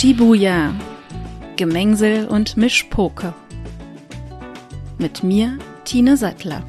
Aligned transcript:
Shibuya. 0.00 0.74
Gemengsel 1.56 2.26
und 2.26 2.56
Mischpoke. 2.56 3.34
Mit 4.96 5.22
mir, 5.22 5.58
Tine 5.84 6.16
Sattler. 6.16 6.64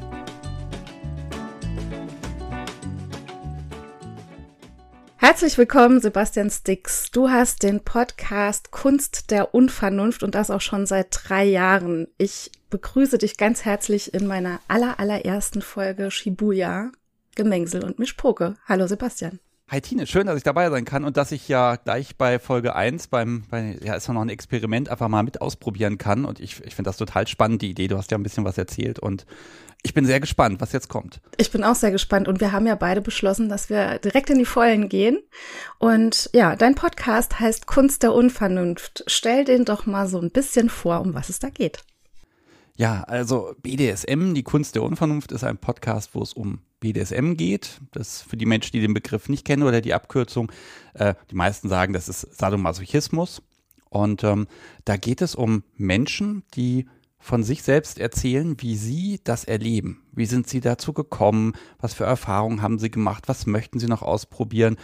Herzlich 5.16 5.56
willkommen, 5.56 6.02
Sebastian 6.02 6.50
Stix. 6.50 7.10
Du 7.10 7.30
hast 7.30 7.62
den 7.62 7.80
Podcast 7.82 8.70
Kunst 8.70 9.30
der 9.30 9.54
Unvernunft 9.54 10.22
und 10.22 10.34
das 10.34 10.50
auch 10.50 10.60
schon 10.60 10.84
seit 10.84 11.08
drei 11.10 11.44
Jahren. 11.44 12.08
Ich 12.18 12.50
begrüße 12.68 13.16
dich 13.16 13.38
ganz 13.38 13.64
herzlich 13.64 14.12
in 14.12 14.26
meiner 14.26 14.60
aller, 14.68 15.00
allerersten 15.00 15.62
Folge 15.62 16.10
Shibuya, 16.10 16.92
Gemengsel 17.34 17.84
und 17.84 17.98
Mischpoke. 17.98 18.56
Hallo 18.66 18.86
Sebastian. 18.86 19.40
Hi 19.72 19.80
Tine, 19.80 20.06
schön, 20.06 20.26
dass 20.26 20.36
ich 20.36 20.42
dabei 20.42 20.68
sein 20.68 20.84
kann 20.84 21.02
und 21.02 21.16
dass 21.16 21.32
ich 21.32 21.48
ja 21.48 21.76
gleich 21.76 22.16
bei 22.16 22.38
Folge 22.38 22.76
1 22.76 23.06
beim, 23.06 23.44
bei, 23.48 23.78
ja, 23.82 23.94
ist 23.94 24.06
ja 24.06 24.12
noch 24.12 24.20
ein 24.20 24.28
Experiment, 24.28 24.90
einfach 24.90 25.08
mal 25.08 25.22
mit 25.22 25.40
ausprobieren 25.40 25.96
kann. 25.96 26.26
Und 26.26 26.40
ich, 26.40 26.62
ich 26.62 26.74
finde 26.74 26.90
das 26.90 26.98
total 26.98 27.26
spannend, 27.26 27.62
die 27.62 27.70
Idee. 27.70 27.88
Du 27.88 27.96
hast 27.96 28.10
ja 28.10 28.18
ein 28.18 28.22
bisschen 28.22 28.44
was 28.44 28.58
erzählt 28.58 28.98
und 28.98 29.24
ich 29.82 29.94
bin 29.94 30.04
sehr 30.04 30.20
gespannt, 30.20 30.60
was 30.60 30.72
jetzt 30.72 30.88
kommt. 30.88 31.22
Ich 31.38 31.50
bin 31.50 31.64
auch 31.64 31.74
sehr 31.74 31.90
gespannt 31.90 32.28
und 32.28 32.40
wir 32.40 32.52
haben 32.52 32.66
ja 32.66 32.74
beide 32.74 33.00
beschlossen, 33.00 33.48
dass 33.48 33.70
wir 33.70 33.98
direkt 33.98 34.28
in 34.28 34.38
die 34.38 34.44
Vollen 34.44 34.90
gehen. 34.90 35.22
Und 35.78 36.28
ja, 36.34 36.54
dein 36.54 36.74
Podcast 36.74 37.40
heißt 37.40 37.66
Kunst 37.66 38.02
der 38.02 38.12
Unvernunft. 38.12 39.04
Stell 39.06 39.46
den 39.46 39.64
doch 39.64 39.86
mal 39.86 40.06
so 40.06 40.20
ein 40.20 40.30
bisschen 40.30 40.68
vor, 40.68 41.00
um 41.00 41.14
was 41.14 41.30
es 41.30 41.38
da 41.38 41.48
geht. 41.48 41.82
Ja, 42.74 43.02
also 43.02 43.54
BDSM, 43.62 44.34
die 44.34 44.42
Kunst 44.42 44.74
der 44.74 44.82
Unvernunft, 44.82 45.32
ist 45.32 45.44
ein 45.44 45.58
Podcast, 45.58 46.14
wo 46.14 46.22
es 46.22 46.32
um 46.32 46.60
BDSM 46.80 47.34
geht. 47.34 47.80
Das 47.92 48.22
für 48.22 48.36
die 48.36 48.46
Menschen, 48.46 48.72
die 48.72 48.80
den 48.80 48.94
Begriff 48.94 49.28
nicht 49.28 49.44
kennen 49.44 49.62
oder 49.62 49.80
die 49.80 49.94
Abkürzung, 49.94 50.50
äh, 50.94 51.14
die 51.30 51.34
meisten 51.34 51.68
sagen, 51.68 51.92
das 51.92 52.08
ist 52.08 52.38
Sadomasochismus. 52.38 53.42
Und 53.90 54.24
ähm, 54.24 54.46
da 54.86 54.96
geht 54.96 55.20
es 55.20 55.34
um 55.34 55.64
Menschen, 55.76 56.44
die 56.54 56.86
von 57.18 57.44
sich 57.44 57.62
selbst 57.62 57.98
erzählen, 57.98 58.56
wie 58.58 58.74
sie 58.74 59.20
das 59.22 59.44
erleben. 59.44 60.02
Wie 60.12 60.26
sind 60.26 60.48
sie 60.48 60.60
dazu 60.60 60.92
gekommen? 60.92 61.52
Was 61.78 61.94
für 61.94 62.04
Erfahrungen 62.04 62.62
haben 62.62 62.78
sie 62.78 62.90
gemacht? 62.90 63.24
Was 63.28 63.46
möchten 63.46 63.78
sie 63.78 63.86
noch 63.86 64.02
ausprobieren? 64.02 64.76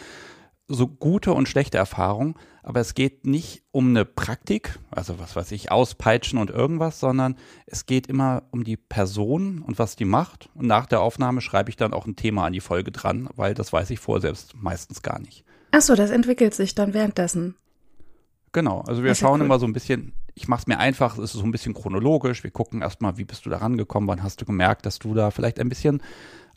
So 0.69 0.87
gute 0.87 1.33
und 1.33 1.49
schlechte 1.49 1.79
Erfahrungen, 1.79 2.35
aber 2.63 2.81
es 2.81 2.93
geht 2.93 3.27
nicht 3.27 3.63
um 3.71 3.89
eine 3.89 4.05
Praktik, 4.05 4.79
also 4.91 5.19
was 5.19 5.35
weiß 5.35 5.51
ich, 5.53 5.73
auspeitschen 5.73 6.39
und 6.39 6.51
irgendwas, 6.51 7.01
sondern 7.01 7.37
es 7.67 7.87
geht 7.87 8.07
immer 8.07 8.43
um 8.51 8.65
die 8.65 8.77
Person 8.77 9.63
und 9.63 9.79
was 9.79 9.97
die 9.97 10.05
macht. 10.05 10.51
Und 10.55 10.67
nach 10.67 10.85
der 10.85 11.01
Aufnahme 11.01 11.41
schreibe 11.41 11.71
ich 11.71 11.77
dann 11.77 11.95
auch 11.95 12.07
ein 12.07 12.17
Thema 12.17 12.45
an 12.45 12.53
die 12.53 12.61
Folge 12.61 12.93
dran, 12.93 13.31
weil 13.35 13.55
das 13.55 13.73
weiß 13.73 13.89
ich 13.91 13.99
vorher 13.99 14.21
selbst 14.21 14.55
meistens 14.55 15.03
gar 15.03 15.19
nicht. 15.19 15.45
Ach 15.71 15.81
so, 15.81 15.95
das 15.95 16.11
entwickelt 16.11 16.55
sich 16.55 16.75
dann 16.75 16.93
währenddessen. 16.93 17.57
Genau, 18.53 18.83
also 18.83 19.03
wir 19.03 19.15
schauen 19.15 19.41
cool. 19.41 19.47
immer 19.47 19.59
so 19.59 19.67
ein 19.67 19.73
bisschen, 19.73 20.13
ich 20.35 20.49
mache 20.49 20.61
es 20.61 20.67
mir 20.67 20.79
einfach, 20.79 21.17
es 21.17 21.35
ist 21.35 21.41
so 21.41 21.45
ein 21.45 21.53
bisschen 21.53 21.75
chronologisch. 21.75 22.45
Wir 22.45 22.51
gucken 22.51 22.83
erstmal, 22.83 23.17
wie 23.17 23.25
bist 23.25 23.47
du 23.47 23.51
da 23.51 23.59
rangekommen, 23.59 24.09
wann 24.09 24.23
hast 24.23 24.41
du 24.41 24.45
gemerkt, 24.45 24.85
dass 24.85 24.99
du 24.99 25.15
da 25.15 25.31
vielleicht 25.31 25.59
ein 25.59 25.69
bisschen 25.69 26.03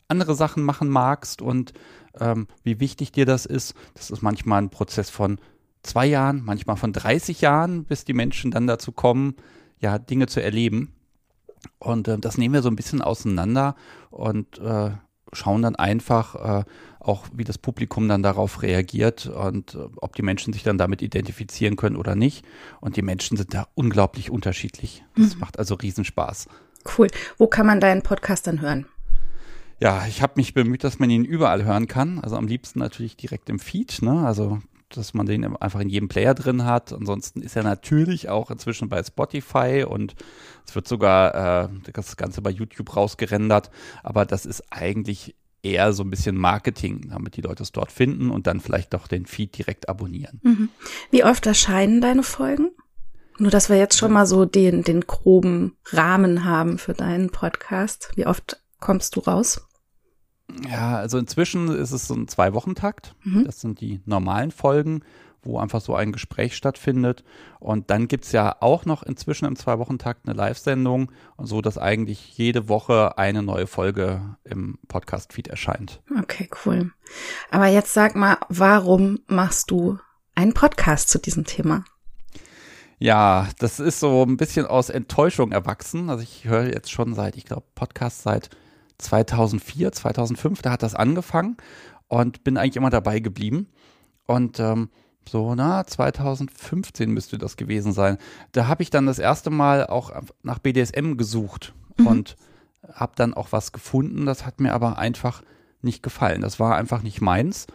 andere 0.08 0.34
Sachen 0.34 0.62
machen 0.62 0.88
magst 0.88 1.40
und 1.40 1.72
ähm, 2.20 2.46
wie 2.62 2.80
wichtig 2.80 3.12
dir 3.12 3.26
das 3.26 3.46
ist. 3.46 3.74
Das 3.94 4.10
ist 4.10 4.22
manchmal 4.22 4.62
ein 4.62 4.70
Prozess 4.70 5.10
von 5.10 5.38
zwei 5.82 6.06
Jahren, 6.06 6.42
manchmal 6.44 6.76
von 6.76 6.92
30 6.92 7.40
Jahren, 7.40 7.84
bis 7.84 8.04
die 8.04 8.14
Menschen 8.14 8.50
dann 8.50 8.66
dazu 8.66 8.92
kommen, 8.92 9.34
ja, 9.80 9.98
Dinge 9.98 10.26
zu 10.26 10.42
erleben. 10.42 10.92
Und 11.78 12.08
äh, 12.08 12.18
das 12.18 12.38
nehmen 12.38 12.54
wir 12.54 12.62
so 12.62 12.68
ein 12.68 12.76
bisschen 12.76 13.02
auseinander 13.02 13.76
und 14.10 14.58
äh, 14.58 14.90
schauen 15.32 15.62
dann 15.62 15.76
einfach 15.76 16.60
äh, 16.60 16.64
auch, 17.00 17.26
wie 17.32 17.44
das 17.44 17.58
Publikum 17.58 18.08
dann 18.08 18.22
darauf 18.22 18.62
reagiert 18.62 19.26
und 19.26 19.74
äh, 19.74 19.78
ob 19.96 20.14
die 20.14 20.22
Menschen 20.22 20.52
sich 20.52 20.62
dann 20.62 20.78
damit 20.78 21.02
identifizieren 21.02 21.76
können 21.76 21.96
oder 21.96 22.14
nicht. 22.14 22.44
Und 22.80 22.96
die 22.96 23.02
Menschen 23.02 23.36
sind 23.36 23.54
da 23.54 23.66
unglaublich 23.74 24.30
unterschiedlich. 24.30 25.04
Das 25.16 25.34
mhm. 25.34 25.40
macht 25.40 25.58
also 25.58 25.74
Riesenspaß. 25.74 26.48
Cool. 26.96 27.08
Wo 27.38 27.46
kann 27.46 27.66
man 27.66 27.80
deinen 27.80 28.02
Podcast 28.02 28.46
dann 28.46 28.60
hören? 28.60 28.86
Ja, 29.82 30.06
ich 30.06 30.22
habe 30.22 30.34
mich 30.36 30.54
bemüht, 30.54 30.84
dass 30.84 31.00
man 31.00 31.10
ihn 31.10 31.24
überall 31.24 31.64
hören 31.64 31.88
kann. 31.88 32.20
Also 32.20 32.36
am 32.36 32.46
liebsten 32.46 32.78
natürlich 32.78 33.16
direkt 33.16 33.50
im 33.50 33.58
Feed, 33.58 34.00
ne? 34.00 34.24
Also 34.24 34.60
dass 34.90 35.12
man 35.12 35.26
den 35.26 35.56
einfach 35.56 35.80
in 35.80 35.88
jedem 35.88 36.08
Player 36.08 36.34
drin 36.34 36.64
hat. 36.64 36.92
Ansonsten 36.92 37.42
ist 37.42 37.56
er 37.56 37.64
natürlich 37.64 38.28
auch 38.28 38.52
inzwischen 38.52 38.88
bei 38.88 39.02
Spotify 39.02 39.84
und 39.88 40.14
es 40.68 40.76
wird 40.76 40.86
sogar 40.86 41.64
äh, 41.64 41.68
das 41.92 42.16
Ganze 42.16 42.42
bei 42.42 42.50
YouTube 42.50 42.94
rausgerendert. 42.94 43.72
Aber 44.04 44.24
das 44.24 44.46
ist 44.46 44.62
eigentlich 44.70 45.34
eher 45.64 45.92
so 45.92 46.04
ein 46.04 46.10
bisschen 46.10 46.36
Marketing, 46.36 47.08
damit 47.10 47.36
die 47.36 47.40
Leute 47.40 47.64
es 47.64 47.72
dort 47.72 47.90
finden 47.90 48.30
und 48.30 48.46
dann 48.46 48.60
vielleicht 48.60 48.94
doch 48.94 49.08
den 49.08 49.26
Feed 49.26 49.58
direkt 49.58 49.88
abonnieren. 49.88 50.40
Mhm. 50.44 50.68
Wie 51.10 51.24
oft 51.24 51.44
erscheinen 51.44 52.00
deine 52.00 52.22
Folgen? 52.22 52.70
Nur, 53.38 53.50
dass 53.50 53.68
wir 53.68 53.78
jetzt 53.78 53.98
schon 53.98 54.12
mal 54.12 54.26
so 54.26 54.44
den, 54.44 54.84
den 54.84 55.00
groben 55.00 55.74
Rahmen 55.86 56.44
haben 56.44 56.78
für 56.78 56.92
deinen 56.92 57.30
Podcast. 57.30 58.12
Wie 58.14 58.26
oft 58.26 58.62
kommst 58.78 59.16
du 59.16 59.20
raus? 59.20 59.66
Ja, 60.70 60.96
also 60.96 61.18
inzwischen 61.18 61.68
ist 61.68 61.92
es 61.92 62.06
so 62.06 62.14
ein 62.14 62.28
Zwei-Wochen-Takt. 62.28 63.14
Mhm. 63.24 63.44
Das 63.44 63.60
sind 63.60 63.80
die 63.80 64.00
normalen 64.04 64.50
Folgen, 64.50 65.02
wo 65.42 65.58
einfach 65.58 65.80
so 65.80 65.94
ein 65.94 66.12
Gespräch 66.12 66.56
stattfindet. 66.56 67.24
Und 67.58 67.90
dann 67.90 68.08
gibt 68.08 68.24
es 68.24 68.32
ja 68.32 68.56
auch 68.60 68.84
noch 68.84 69.02
inzwischen 69.02 69.46
im 69.46 69.56
Zwei-Wochen-Takt 69.56 70.26
eine 70.26 70.36
Live-Sendung, 70.36 71.10
so 71.38 71.60
dass 71.60 71.78
eigentlich 71.78 72.36
jede 72.36 72.68
Woche 72.68 73.18
eine 73.18 73.42
neue 73.42 73.66
Folge 73.66 74.36
im 74.44 74.78
Podcast-Feed 74.88 75.48
erscheint. 75.48 76.00
Okay, 76.18 76.48
cool. 76.64 76.92
Aber 77.50 77.66
jetzt 77.66 77.92
sag 77.92 78.14
mal, 78.14 78.38
warum 78.48 79.20
machst 79.26 79.70
du 79.70 79.98
einen 80.34 80.54
Podcast 80.54 81.08
zu 81.08 81.18
diesem 81.18 81.44
Thema? 81.44 81.84
Ja, 82.98 83.48
das 83.58 83.80
ist 83.80 83.98
so 83.98 84.22
ein 84.22 84.36
bisschen 84.36 84.64
aus 84.64 84.88
Enttäuschung 84.88 85.50
erwachsen. 85.50 86.08
Also 86.08 86.22
ich 86.22 86.44
höre 86.44 86.72
jetzt 86.72 86.92
schon 86.92 87.14
seit, 87.14 87.36
ich 87.36 87.44
glaube, 87.44 87.64
Podcast 87.74 88.22
seit 88.22 88.50
2004, 88.98 89.92
2005, 89.92 90.62
da 90.62 90.72
hat 90.72 90.82
das 90.82 90.94
angefangen 90.94 91.56
und 92.08 92.44
bin 92.44 92.56
eigentlich 92.56 92.76
immer 92.76 92.90
dabei 92.90 93.20
geblieben. 93.20 93.68
Und 94.26 94.60
ähm, 94.60 94.90
so, 95.28 95.54
na, 95.54 95.86
2015 95.86 97.10
müsste 97.10 97.38
das 97.38 97.56
gewesen 97.56 97.92
sein. 97.92 98.18
Da 98.52 98.66
habe 98.66 98.82
ich 98.82 98.90
dann 98.90 99.06
das 99.06 99.18
erste 99.18 99.50
Mal 99.50 99.86
auch 99.86 100.10
nach 100.42 100.58
BDSM 100.58 101.16
gesucht 101.16 101.74
mhm. 101.96 102.06
und 102.06 102.36
habe 102.92 103.12
dann 103.16 103.34
auch 103.34 103.52
was 103.52 103.72
gefunden. 103.72 104.26
Das 104.26 104.44
hat 104.44 104.60
mir 104.60 104.74
aber 104.74 104.98
einfach 104.98 105.42
nicht 105.80 106.02
gefallen. 106.02 106.42
Das 106.42 106.60
war 106.60 106.76
einfach 106.76 107.02
nicht 107.02 107.20
meins 107.20 107.66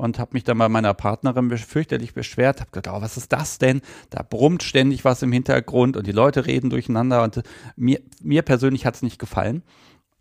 und 0.00 0.18
habe 0.18 0.30
mich 0.32 0.44
dann 0.44 0.56
bei 0.56 0.68
meiner 0.68 0.94
Partnerin 0.94 1.50
fürchterlich 1.58 2.14
beschwert, 2.14 2.60
habe 2.60 2.70
gedacht, 2.70 2.96
oh, 2.96 3.02
was 3.02 3.18
ist 3.18 3.32
das 3.32 3.58
denn? 3.58 3.82
Da 4.08 4.22
brummt 4.22 4.62
ständig 4.62 5.04
was 5.04 5.22
im 5.22 5.30
Hintergrund 5.30 5.96
und 5.96 6.06
die 6.06 6.12
Leute 6.12 6.46
reden 6.46 6.70
durcheinander 6.70 7.22
und 7.22 7.42
mir, 7.76 8.00
mir 8.22 8.42
persönlich 8.42 8.86
hat 8.86 8.94
es 8.94 9.02
nicht 9.02 9.18
gefallen. 9.18 9.62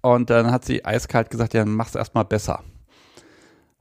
Und 0.01 0.29
dann 0.29 0.51
hat 0.51 0.65
sie 0.65 0.85
eiskalt 0.85 1.29
gesagt, 1.29 1.53
ja, 1.53 1.65
mach's 1.65 1.95
erstmal 1.95 2.25
besser. 2.25 2.63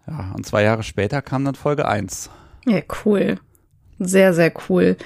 Ja, 0.07 0.33
und 0.35 0.47
zwei 0.47 0.63
Jahre 0.63 0.83
später 0.83 1.23
kam 1.23 1.45
dann 1.45 1.55
Folge 1.55 1.87
1. 1.87 2.31
Ja, 2.67 2.81
cool. 3.05 3.39
Sehr, 3.99 4.33
sehr 4.33 4.53
cool. 4.69 4.97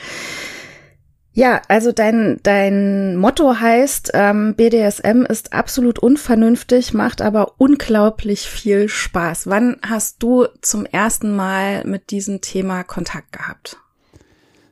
Ja, 1.35 1.63
also 1.69 1.93
dein, 1.93 2.41
dein 2.43 3.17
Motto 3.17 3.59
heißt, 3.59 4.11
ähm, 4.13 4.55
BDSM 4.55 5.25
ist 5.27 5.55
absolut 5.55 5.99
unvernünftig, 5.99 6.93
macht 6.93 7.23
aber 7.23 7.55
unglaublich 7.59 8.43
viel 8.43 8.89
Spaß. 8.89 9.47
Wann 9.47 9.79
hast 9.83 10.23
du 10.23 10.47
zum 10.61 10.85
ersten 10.85 11.35
Mal 11.35 11.85
mit 11.87 12.11
diesem 12.11 12.43
Thema 12.43 12.85
Kontakt 12.85 13.33
gehabt? 13.33 13.79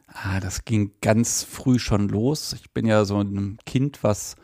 Ah, 0.07 0.39
das 0.41 0.67
ging 0.67 0.93
ganz 1.01 1.43
früh 1.45 1.79
schon 1.79 2.09
los. 2.09 2.53
Ich 2.53 2.71
bin 2.73 2.85
ja 2.85 3.07
so 3.07 3.19
ein 3.19 3.57
Kind, 3.65 4.03
was 4.03 4.37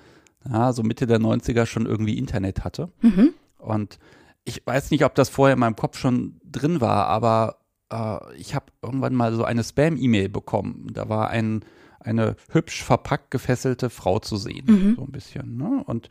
ja, 0.51 0.73
so 0.73 0.83
Mitte 0.83 1.07
der 1.07 1.19
90er 1.19 1.67
schon 1.67 1.87
irgendwie 1.87 2.19
Internet 2.19 2.65
hatte. 2.65 2.91
Mhm. 3.01 3.35
Und 3.59 3.99
ich 4.45 4.65
weiß 4.65 4.91
nicht, 4.91 5.05
ob 5.05 5.15
das 5.15 5.29
vorher 5.29 5.55
in 5.55 5.61
meinem 5.61 5.77
Kopf 5.77 5.99
schon 5.99 6.41
drin 6.45 6.81
war, 6.81 7.07
aber 7.07 7.59
äh, 7.91 8.35
ich 8.37 8.55
habe 8.55 8.67
irgendwann 8.83 9.15
mal 9.15 9.35
so 9.35 9.45
eine 9.45 9.65
Spam-E-Mail 9.65 10.29
bekommen. 10.29 10.89
Da 10.93 11.09
war 11.09 11.31
ein, 11.31 11.65
eine 12.01 12.37
hübsch 12.51 12.85
verpackt 12.85 13.31
gefesselte 13.31 13.91
Frau 13.91 14.19
zu 14.19 14.37
sehen, 14.37 14.67
mhm. 14.67 14.95
so 14.97 15.03
ein 15.03 15.13
bisschen. 15.13 15.57
Ne? 15.57 15.83
Und 15.85 16.09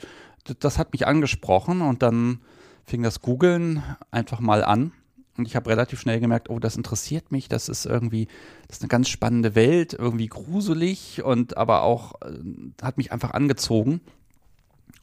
das 0.59 0.77
hat 0.77 0.91
mich 0.93 1.07
angesprochen 1.07 1.81
und 1.81 2.03
dann 2.03 2.41
fing 2.83 3.01
das 3.03 3.21
Googeln 3.21 3.83
einfach 4.11 4.39
mal 4.39 4.63
an. 4.63 4.91
Und 5.37 5.47
ich 5.47 5.55
habe 5.55 5.69
relativ 5.69 5.99
schnell 5.99 6.19
gemerkt, 6.21 6.49
oh, 6.49 6.59
das 6.59 6.77
interessiert 6.77 7.31
mich, 7.31 7.49
das 7.49 7.67
ist 7.67 7.85
irgendwie, 7.85 8.27
das 8.67 8.77
ist 8.77 8.83
eine 8.83 8.89
ganz 8.89 9.09
spannende 9.09 9.53
Welt, 9.53 9.93
irgendwie 9.93 10.27
gruselig 10.27 11.23
und 11.23 11.57
aber 11.57 11.81
auch 11.81 12.13
äh, 12.21 12.39
hat 12.81 12.97
mich 12.97 13.11
einfach 13.11 13.31
angezogen. 13.31 13.99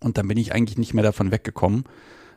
Und 0.02 0.18
dann 0.18 0.28
bin 0.28 0.38
ich 0.38 0.52
eigentlich 0.52 0.78
nicht 0.78 0.94
mehr 0.94 1.04
davon 1.04 1.30
weggekommen. 1.30 1.84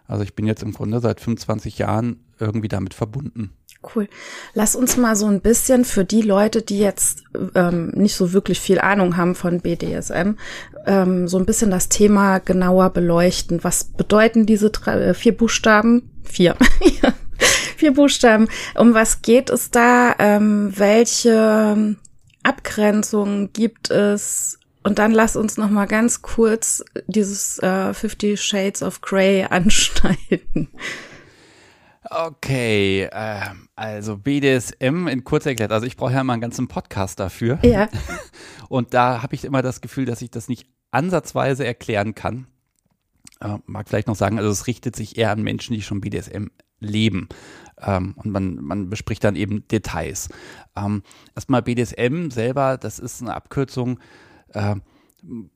Also 0.07 0.23
ich 0.23 0.35
bin 0.35 0.45
jetzt 0.45 0.63
im 0.63 0.71
Grunde 0.71 0.99
seit 0.99 1.19
25 1.19 1.79
Jahren 1.79 2.23
irgendwie 2.39 2.67
damit 2.67 2.93
verbunden. 2.93 3.51
Cool. 3.95 4.07
Lass 4.53 4.75
uns 4.75 4.97
mal 4.97 5.15
so 5.15 5.27
ein 5.27 5.41
bisschen 5.41 5.85
für 5.85 6.05
die 6.05 6.21
Leute, 6.21 6.61
die 6.61 6.79
jetzt 6.79 7.23
ähm, 7.53 7.89
nicht 7.89 8.15
so 8.15 8.33
wirklich 8.33 8.59
viel 8.59 8.79
Ahnung 8.79 9.15
haben 9.17 9.35
von 9.35 9.61
BDSM, 9.61 10.35
ähm, 10.85 11.27
so 11.27 11.37
ein 11.37 11.45
bisschen 11.45 11.69
das 11.69 11.89
Thema 11.89 12.39
genauer 12.39 12.89
beleuchten. 12.91 13.63
Was 13.63 13.83
bedeuten 13.83 14.45
diese 14.45 14.71
drei, 14.71 14.99
äh, 14.99 15.13
vier 15.13 15.37
Buchstaben? 15.37 16.09
Vier. 16.23 16.55
vier 17.77 17.93
Buchstaben. 17.93 18.47
Um 18.75 18.93
was 18.93 19.21
geht 19.21 19.49
es 19.49 19.69
da? 19.69 20.15
Ähm, 20.17 20.73
welche 20.75 21.95
Abgrenzungen 22.43 23.53
gibt 23.53 23.91
es? 23.91 24.59
Und 24.85 24.99
dann 24.99 25.11
lass 25.11 25.35
uns 25.35 25.57
noch 25.57 25.71
mal 25.71 25.87
ganz 25.87 26.21
kurz 26.21 26.85
dieses 27.07 27.57
äh, 27.57 27.91
Fifty 27.95 28.37
Shades 28.37 28.83
of 28.83 29.01
Grey 29.01 29.43
anschneiden. 29.49 30.69
Okay, 32.03 33.09
äh, 33.11 33.41
also 33.75 34.17
BDSM 34.17 35.07
in 35.07 35.23
kurz 35.23 35.47
erklärt. 35.47 35.71
Also 35.71 35.87
ich 35.87 35.97
brauche 35.97 36.13
ja 36.13 36.23
mal 36.23 36.33
einen 36.33 36.41
ganzen 36.43 36.67
Podcast 36.67 37.19
dafür. 37.19 37.57
Ja. 37.63 37.89
Und 38.69 38.93
da 38.93 39.23
habe 39.23 39.33
ich 39.33 39.43
immer 39.43 39.63
das 39.63 39.81
Gefühl, 39.81 40.05
dass 40.05 40.21
ich 40.21 40.29
das 40.29 40.49
nicht 40.49 40.67
ansatzweise 40.91 41.65
erklären 41.65 42.13
kann. 42.13 42.45
Äh, 43.41 43.57
mag 43.65 43.89
vielleicht 43.89 44.07
noch 44.07 44.15
sagen, 44.15 44.37
also 44.37 44.51
es 44.51 44.67
richtet 44.67 44.95
sich 44.95 45.17
eher 45.17 45.31
an 45.31 45.41
Menschen, 45.41 45.73
die 45.73 45.81
schon 45.81 45.99
BDSM 45.99 46.49
leben. 46.79 47.27
Ähm, 47.81 48.13
und 48.17 48.29
man, 48.29 48.57
man 48.57 48.91
bespricht 48.91 49.23
dann 49.23 49.35
eben 49.35 49.67
Details. 49.67 50.29
Ähm, 50.77 51.01
erstmal 51.35 51.63
BDSM 51.63 52.29
selber, 52.29 52.77
das 52.77 52.99
ist 52.99 53.23
eine 53.23 53.33
Abkürzung 53.33 53.97
äh, 54.53 54.75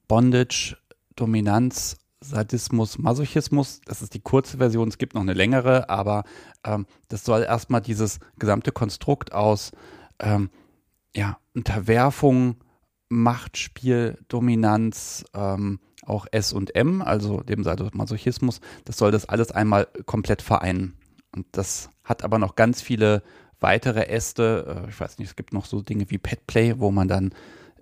Bondage, 0.08 0.78
Dominanz, 1.16 1.98
Sadismus, 2.22 2.98
Masochismus. 2.98 3.82
Das 3.86 4.02
ist 4.02 4.14
die 4.14 4.20
kurze 4.20 4.58
Version. 4.58 4.90
Es 4.90 4.98
gibt 4.98 5.14
noch 5.14 5.22
eine 5.22 5.34
längere, 5.34 5.90
aber 5.90 6.24
ähm, 6.64 6.86
das 7.08 7.24
soll 7.24 7.44
erstmal 7.44 7.82
dieses 7.82 8.20
gesamte 8.38 8.72
Konstrukt 8.72 9.34
aus 9.34 9.72
ähm, 10.20 10.50
ja, 11.16 11.38
Unterwerfung, 11.56 12.58
Machtspiel, 13.10 14.18
Dominanz, 14.28 15.26
ähm, 15.34 15.80
auch 16.06 16.26
S 16.32 16.54
und 16.54 16.76
M, 16.76 17.02
also 17.02 17.42
dem 17.42 17.64
Sadomasochismus, 17.64 18.62
das 18.86 18.98
soll 18.98 19.12
das 19.12 19.26
alles 19.26 19.52
einmal 19.52 19.88
komplett 20.06 20.42
vereinen. 20.42 20.98
Und 21.36 21.46
das 21.52 21.90
hat 22.04 22.24
aber 22.24 22.40
noch 22.40 22.56
ganz 22.56 22.82
viele 22.82 23.24
weitere 23.60 24.08
Äste. 24.08 24.84
Äh, 24.86 24.90
ich 24.90 25.00
weiß 25.00 25.20
nicht, 25.20 25.30
es 25.30 25.36
gibt 25.36 25.54
noch 25.54 25.66
so 25.66 25.82
Dinge 25.82 26.10
wie 26.10 26.18
Petplay, 26.18 26.80
wo 26.80 26.92
man 26.92 27.08
dann 27.08 27.34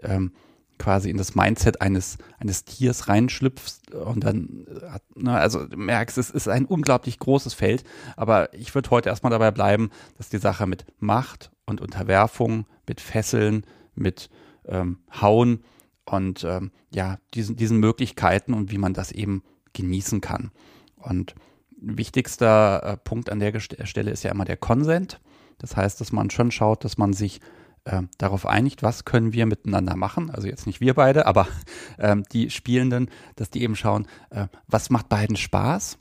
ähm, 0.01 0.33
quasi 0.78 1.10
in 1.10 1.18
das 1.18 1.36
Mindset 1.36 1.82
eines, 1.82 2.18
eines 2.40 2.66
Tiers 2.66 3.08
reinschlüpft 3.08 3.94
und 3.94 4.24
dann 4.24 4.66
hat, 4.90 5.04
ne, 5.16 5.34
also 5.34 5.66
du 5.66 5.78
merkst, 5.78 6.18
es 6.18 6.30
ist 6.30 6.48
ein 6.48 6.66
unglaublich 6.66 7.20
großes 7.20 7.54
Feld, 7.54 7.84
aber 8.16 8.54
ich 8.54 8.74
würde 8.76 8.90
heute 8.90 9.10
erstmal 9.10 9.32
dabei 9.32 9.52
bleiben, 9.52 9.90
dass 10.18 10.30
die 10.30 10.38
Sache 10.38 10.68
mit 10.68 10.86
Macht 11.00 11.52
und 11.66 11.82
Unterwerfung, 11.82 12.66
mit 12.88 13.02
Fesseln, 13.02 13.66
mit 13.96 14.30
ähm, 14.66 15.00
Hauen 15.22 15.64
und 16.06 16.44
ähm, 16.44 16.72
ja, 16.94 17.18
diesen, 17.34 17.56
diesen 17.56 17.80
Möglichkeiten 17.80 18.54
und 18.54 18.72
wie 18.72 18.78
man 18.78 18.94
das 18.94 19.12
eben 19.12 19.44
genießen 19.74 20.22
kann. 20.22 20.52
Und 20.96 21.36
wichtigster 21.80 22.84
äh, 22.84 22.98
Punkt 22.98 23.30
an 23.30 23.40
der 23.40 23.60
Stelle 23.60 24.12
ist 24.12 24.24
ja 24.24 24.32
immer 24.32 24.46
der 24.46 24.58
Consent. 24.58 25.20
Das 25.58 25.76
heißt, 25.76 26.00
dass 26.02 26.12
man 26.12 26.30
schon 26.30 26.52
schaut, 26.52 26.84
dass 26.84 26.98
man 26.98 27.14
sich 27.14 27.42
äh, 27.88 28.04
darauf 28.18 28.45
einigt, 28.45 28.84
was 28.84 29.06
können 29.06 29.34
wir 29.34 29.45
miteinander 29.45 29.95
machen. 29.95 30.30
Also 30.30 30.48
jetzt 30.48 30.68
nicht 30.68 30.81
wir 30.81 30.94
beide, 30.94 31.25
aber 31.25 31.48
ähm, 32.00 32.24
die 32.31 32.50
Spielenden, 32.50 33.10
dass 33.36 33.50
die 33.50 33.63
eben 33.63 33.75
schauen, 33.75 34.07
äh, 34.30 34.48
was 34.68 34.89
macht 34.89 35.10
beiden 35.10 35.36
Spaß. 35.36 35.98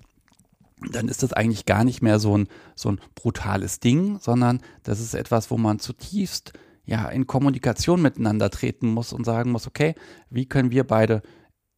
Dann 0.93 1.09
ist 1.09 1.23
das 1.23 1.33
eigentlich 1.33 1.65
gar 1.65 1.85
nicht 1.85 2.03
mehr 2.03 2.19
so 2.19 2.37
ein, 2.37 2.49
so 2.75 2.91
ein 2.91 3.01
brutales 3.15 3.81
Ding, 3.81 4.19
sondern 4.21 4.61
das 4.83 5.01
ist 5.01 5.15
etwas, 5.15 5.51
wo 5.51 5.57
man 5.57 5.79
zutiefst 5.79 6.53
ja 6.85 7.09
in 7.09 7.27
Kommunikation 7.27 8.03
miteinander 8.03 8.51
treten 8.51 8.89
muss 8.89 9.13
und 9.13 9.25
sagen 9.25 9.51
muss, 9.51 9.67
okay, 9.67 9.95
wie 10.29 10.47
können 10.47 10.71
wir 10.71 10.85
beide 10.85 11.23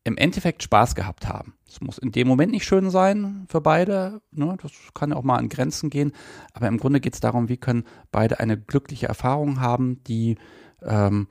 im 0.08 0.16
Endeffekt 0.16 0.62
Spaß 0.62 0.94
gehabt 0.94 1.28
haben. 1.28 1.54
Es 1.68 1.80
muss 1.80 1.98
in 1.98 2.12
dem 2.12 2.26
Moment 2.26 2.50
nicht 2.50 2.64
schön 2.64 2.90
sein 2.90 3.46
für 3.48 3.60
beide, 3.60 4.20
ne? 4.32 4.56
das 4.60 4.72
kann 4.94 5.10
ja 5.10 5.16
auch 5.16 5.22
mal 5.22 5.36
an 5.36 5.48
Grenzen 5.48 5.90
gehen, 5.90 6.12
aber 6.54 6.66
im 6.66 6.78
Grunde 6.78 7.00
geht 7.00 7.14
es 7.14 7.20
darum, 7.20 7.48
wie 7.48 7.58
können 7.58 7.84
beide 8.10 8.40
eine 8.40 8.58
glückliche 8.58 9.06
Erfahrung 9.06 9.60
haben, 9.60 10.02
die 10.04 10.36
ähm, 10.82 11.28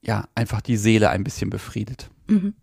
ja 0.00 0.26
einfach 0.34 0.62
die 0.62 0.76
Seele 0.76 1.10
ein 1.10 1.22
bisschen 1.22 1.50
befriedet. 1.50 2.10
Mhm. 2.26 2.54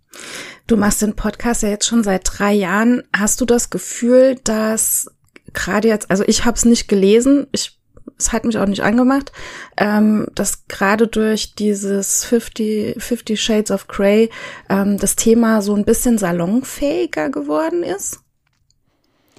Du 0.65 0.77
machst 0.77 1.01
den 1.03 1.15
Podcast 1.15 1.61
ja 1.61 1.69
jetzt 1.69 1.85
schon 1.85 2.03
seit 2.03 2.23
drei 2.25 2.53
Jahren. 2.53 3.03
Hast 3.15 3.39
du 3.41 3.45
das 3.45 3.69
Gefühl, 3.69 4.35
dass 4.43 5.11
gerade 5.53 5.87
jetzt, 5.87 6.09
also 6.09 6.23
ich 6.25 6.45
habe 6.45 6.57
es 6.57 6.65
nicht 6.65 6.87
gelesen, 6.87 7.47
ich 7.51 7.78
es 8.17 8.31
hat 8.31 8.45
mich 8.45 8.57
auch 8.57 8.65
nicht 8.65 8.83
angemacht, 8.83 9.31
ähm, 9.77 10.27
dass 10.35 10.67
gerade 10.67 11.07
durch 11.07 11.55
dieses 11.55 12.25
50, 12.25 13.01
50 13.01 13.41
Shades 13.41 13.71
of 13.71 13.87
Grey 13.87 14.29
ähm, 14.69 14.97
das 14.97 15.15
Thema 15.15 15.61
so 15.61 15.75
ein 15.75 15.85
bisschen 15.85 16.17
salonfähiger 16.17 17.29
geworden 17.29 17.83
ist? 17.83 18.19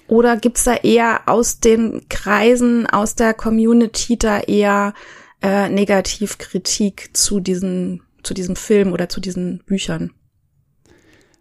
Oder 0.06 0.37
gibt's 0.37 0.64
da 0.64 0.75
eher 0.75 1.22
aus 1.26 1.61
den 1.61 2.08
Kreisen, 2.08 2.87
aus 2.88 3.14
der 3.14 3.32
Community 3.32 4.19
da 4.19 4.40
eher 4.40 4.93
äh, 5.40 5.69
Negativkritik 5.69 7.17
zu 7.17 7.38
diesen, 7.38 8.02
zu 8.22 8.34
diesem 8.34 8.56
Film 8.56 8.93
oder 8.93 9.08
zu 9.08 9.20
diesen 9.20 9.62
Büchern? 9.67 10.12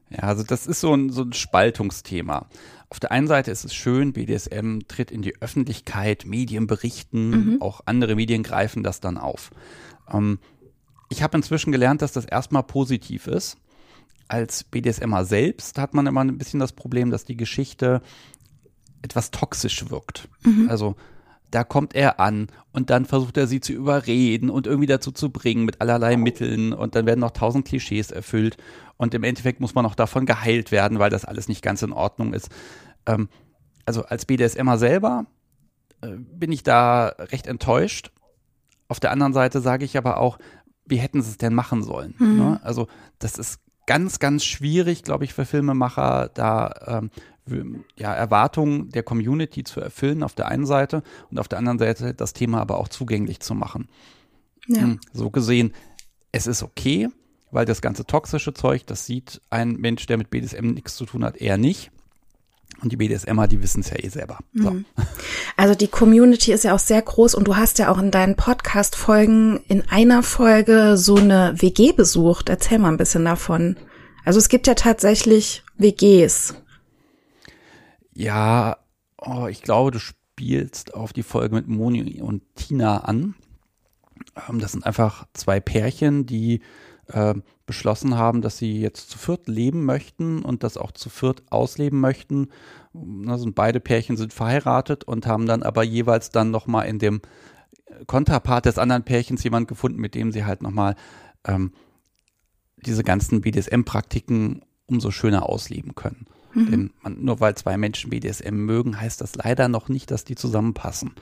Ja, 0.09 0.23
also 0.23 0.43
das 0.43 0.67
ist 0.67 0.81
so 0.81 0.93
ein, 0.93 1.11
so 1.11 1.23
ein 1.23 1.33
Spaltungsthema. 1.33 2.47
Auf 2.89 2.99
der 2.99 3.11
einen 3.11 3.27
Seite 3.27 3.51
ist 3.51 3.63
es 3.63 3.75
schön, 3.75 4.13
BDSM 4.13 4.79
tritt 4.87 5.11
in 5.11 5.21
die 5.21 5.39
Öffentlichkeit, 5.41 6.25
Medien 6.25 6.65
berichten, 6.65 7.29
mhm. 7.29 7.61
auch 7.61 7.81
andere 7.85 8.15
Medien 8.15 8.41
greifen 8.41 8.81
das 8.81 8.99
dann 8.99 9.17
auf. 9.17 9.51
Ähm, 10.11 10.39
ich 11.09 11.21
habe 11.21 11.37
inzwischen 11.37 11.71
gelernt, 11.71 12.01
dass 12.01 12.11
das 12.11 12.25
erstmal 12.25 12.63
positiv 12.63 13.27
ist. 13.27 13.57
Als 14.27 14.63
BDSMer 14.63 15.25
selbst 15.25 15.77
hat 15.77 15.93
man 15.93 16.07
immer 16.07 16.21
ein 16.21 16.37
bisschen 16.37 16.59
das 16.59 16.73
Problem, 16.73 17.09
dass 17.11 17.25
die 17.25 17.37
Geschichte 17.37 18.01
etwas 19.01 19.31
toxisch 19.31 19.89
wirkt. 19.89 20.27
Mhm. 20.43 20.67
Also 20.69 20.95
da 21.51 21.63
kommt 21.63 21.95
er 21.95 22.19
an 22.19 22.47
und 22.71 22.89
dann 22.89 23.05
versucht 23.05 23.37
er 23.37 23.47
sie 23.47 23.59
zu 23.59 23.73
überreden 23.73 24.49
und 24.49 24.67
irgendwie 24.67 24.87
dazu 24.87 25.11
zu 25.11 25.31
bringen 25.31 25.65
mit 25.65 25.81
allerlei 25.81 26.17
Mitteln 26.17 26.73
und 26.73 26.95
dann 26.95 27.05
werden 27.05 27.19
noch 27.19 27.31
tausend 27.31 27.65
Klischees 27.65 28.11
erfüllt 28.11 28.57
und 28.97 29.13
im 29.13 29.23
Endeffekt 29.23 29.59
muss 29.59 29.75
man 29.75 29.85
auch 29.85 29.95
davon 29.95 30.25
geheilt 30.25 30.71
werden, 30.71 30.99
weil 30.99 31.09
das 31.09 31.25
alles 31.25 31.47
nicht 31.47 31.61
ganz 31.61 31.81
in 31.81 31.91
Ordnung 31.91 32.33
ist. 32.33 32.49
Ähm, 33.05 33.29
also 33.85 34.03
als 34.03 34.25
BDSMer 34.25 34.77
selber 34.77 35.25
äh, 36.01 36.15
bin 36.17 36.51
ich 36.51 36.63
da 36.63 37.07
recht 37.17 37.47
enttäuscht. 37.47 38.11
Auf 38.87 38.99
der 38.99 39.11
anderen 39.11 39.33
Seite 39.33 39.61
sage 39.61 39.85
ich 39.85 39.97
aber 39.97 40.17
auch, 40.17 40.37
wie 40.85 40.97
hätten 40.97 41.21
sie 41.21 41.31
es 41.31 41.37
denn 41.37 41.53
machen 41.53 41.83
sollen? 41.83 42.15
Mhm. 42.19 42.37
Ne? 42.37 42.59
Also 42.63 42.87
das 43.19 43.37
ist 43.37 43.59
ganz, 43.89 44.19
ganz 44.19 44.43
schwierig, 44.43 45.03
glaube 45.03 45.23
ich, 45.23 45.33
für 45.33 45.45
Filmemacher, 45.45 46.29
da 46.33 46.73
ähm, 46.85 47.09
ja, 47.95 48.13
Erwartungen 48.13 48.89
der 48.89 49.03
Community 49.03 49.63
zu 49.63 49.79
erfüllen 49.81 50.23
auf 50.23 50.33
der 50.33 50.47
einen 50.47 50.65
Seite 50.65 51.03
und 51.29 51.39
auf 51.39 51.47
der 51.47 51.59
anderen 51.59 51.79
Seite 51.79 52.13
das 52.13 52.33
Thema 52.33 52.59
aber 52.61 52.77
auch 52.77 52.87
zugänglich 52.87 53.39
zu 53.39 53.55
machen. 53.55 53.87
Ja. 54.67 54.81
Hm, 54.81 54.99
so 55.13 55.29
gesehen, 55.29 55.73
es 56.31 56.47
ist 56.47 56.63
okay, 56.63 57.09
weil 57.51 57.65
das 57.65 57.81
ganze 57.81 58.05
toxische 58.05 58.53
Zeug, 58.53 58.85
das 58.85 59.05
sieht 59.05 59.41
ein 59.49 59.73
Mensch, 59.73 60.05
der 60.05 60.17
mit 60.17 60.29
BDSM 60.29 60.67
nichts 60.67 60.95
zu 60.95 61.05
tun 61.05 61.23
hat, 61.23 61.37
eher 61.37 61.57
nicht. 61.57 61.91
Und 62.81 62.91
die 62.91 62.97
BDSMer, 62.97 63.47
die 63.47 63.61
wissen 63.61 63.81
es 63.81 63.89
ja 63.89 63.97
eh 63.97 64.07
selber. 64.07 64.39
So. 64.53 64.71
Mhm. 64.71 64.85
Also 65.57 65.75
die 65.75 65.87
Community 65.87 66.53
ist 66.53 66.63
ja 66.63 66.73
auch 66.73 66.79
sehr 66.79 67.01
groß 67.01 67.35
und 67.35 67.45
du 67.45 67.57
hast 67.57 67.79
ja 67.79 67.91
auch 67.91 67.97
in 67.97 68.11
deinen 68.11 68.35
Podcast-Folgen 68.35 69.59
in 69.67 69.83
einer 69.89 70.23
Folge 70.23 70.95
so 70.95 71.17
eine 71.17 71.53
WG 71.57 71.91
besucht. 71.91 72.47
Erzähl 72.47 72.79
mal 72.79 72.89
ein 72.89 72.97
bisschen 72.97 73.25
davon. 73.25 73.75
Also 74.23 74.39
es 74.39 74.47
gibt 74.47 74.67
ja 74.67 74.75
tatsächlich 74.75 75.63
WGs. 75.77 76.55
Ja, 78.19 78.75
oh, 79.17 79.47
ich 79.47 79.61
glaube, 79.61 79.91
du 79.91 79.99
spielst 79.99 80.93
auf 80.93 81.13
die 81.13 81.23
Folge 81.23 81.55
mit 81.55 81.69
Moni 81.69 82.21
und 82.21 82.43
Tina 82.53 82.97
an. 83.05 83.33
Ähm, 84.49 84.59
das 84.59 84.73
sind 84.73 84.85
einfach 84.85 85.25
zwei 85.31 85.61
Pärchen, 85.61 86.25
die 86.25 86.59
äh, 87.07 87.35
beschlossen 87.65 88.17
haben, 88.17 88.41
dass 88.41 88.57
sie 88.57 88.81
jetzt 88.81 89.09
zu 89.09 89.17
viert 89.17 89.47
leben 89.47 89.85
möchten 89.85 90.43
und 90.43 90.63
das 90.63 90.75
auch 90.75 90.91
zu 90.91 91.09
viert 91.09 91.43
ausleben 91.49 92.01
möchten. 92.01 92.49
Also 93.27 93.49
beide 93.55 93.79
Pärchen 93.79 94.17
sind 94.17 94.33
verheiratet 94.33 95.05
und 95.05 95.25
haben 95.25 95.45
dann 95.45 95.63
aber 95.63 95.83
jeweils 95.83 96.29
dann 96.29 96.51
nochmal 96.51 96.87
in 96.87 96.99
dem 96.99 97.21
Kontrapart 98.05 98.65
des 98.65 98.77
anderen 98.79 99.05
Pärchens 99.05 99.45
jemand 99.45 99.69
gefunden, 99.69 100.01
mit 100.01 100.13
dem 100.13 100.33
sie 100.33 100.43
halt 100.43 100.61
nochmal 100.61 100.97
ähm, 101.45 101.71
diese 102.75 103.05
ganzen 103.05 103.39
BDSM-Praktiken 103.39 104.65
umso 104.87 105.09
schöner 105.09 105.47
ausleben 105.47 105.95
können. 105.95 106.25
Mhm. 106.53 106.71
Denn 106.71 106.93
man, 107.01 107.23
nur 107.23 107.39
weil 107.39 107.55
zwei 107.55 107.77
Menschen 107.77 108.09
BDSM 108.09 108.55
mögen, 108.55 108.99
heißt 108.99 109.21
das 109.21 109.35
leider 109.35 109.67
noch 109.67 109.89
nicht, 109.89 110.11
dass 110.11 110.25
die 110.25 110.35
zusammenpassen. 110.35 111.13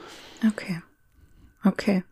Okay. 0.47 0.81
Okay. 1.63 2.03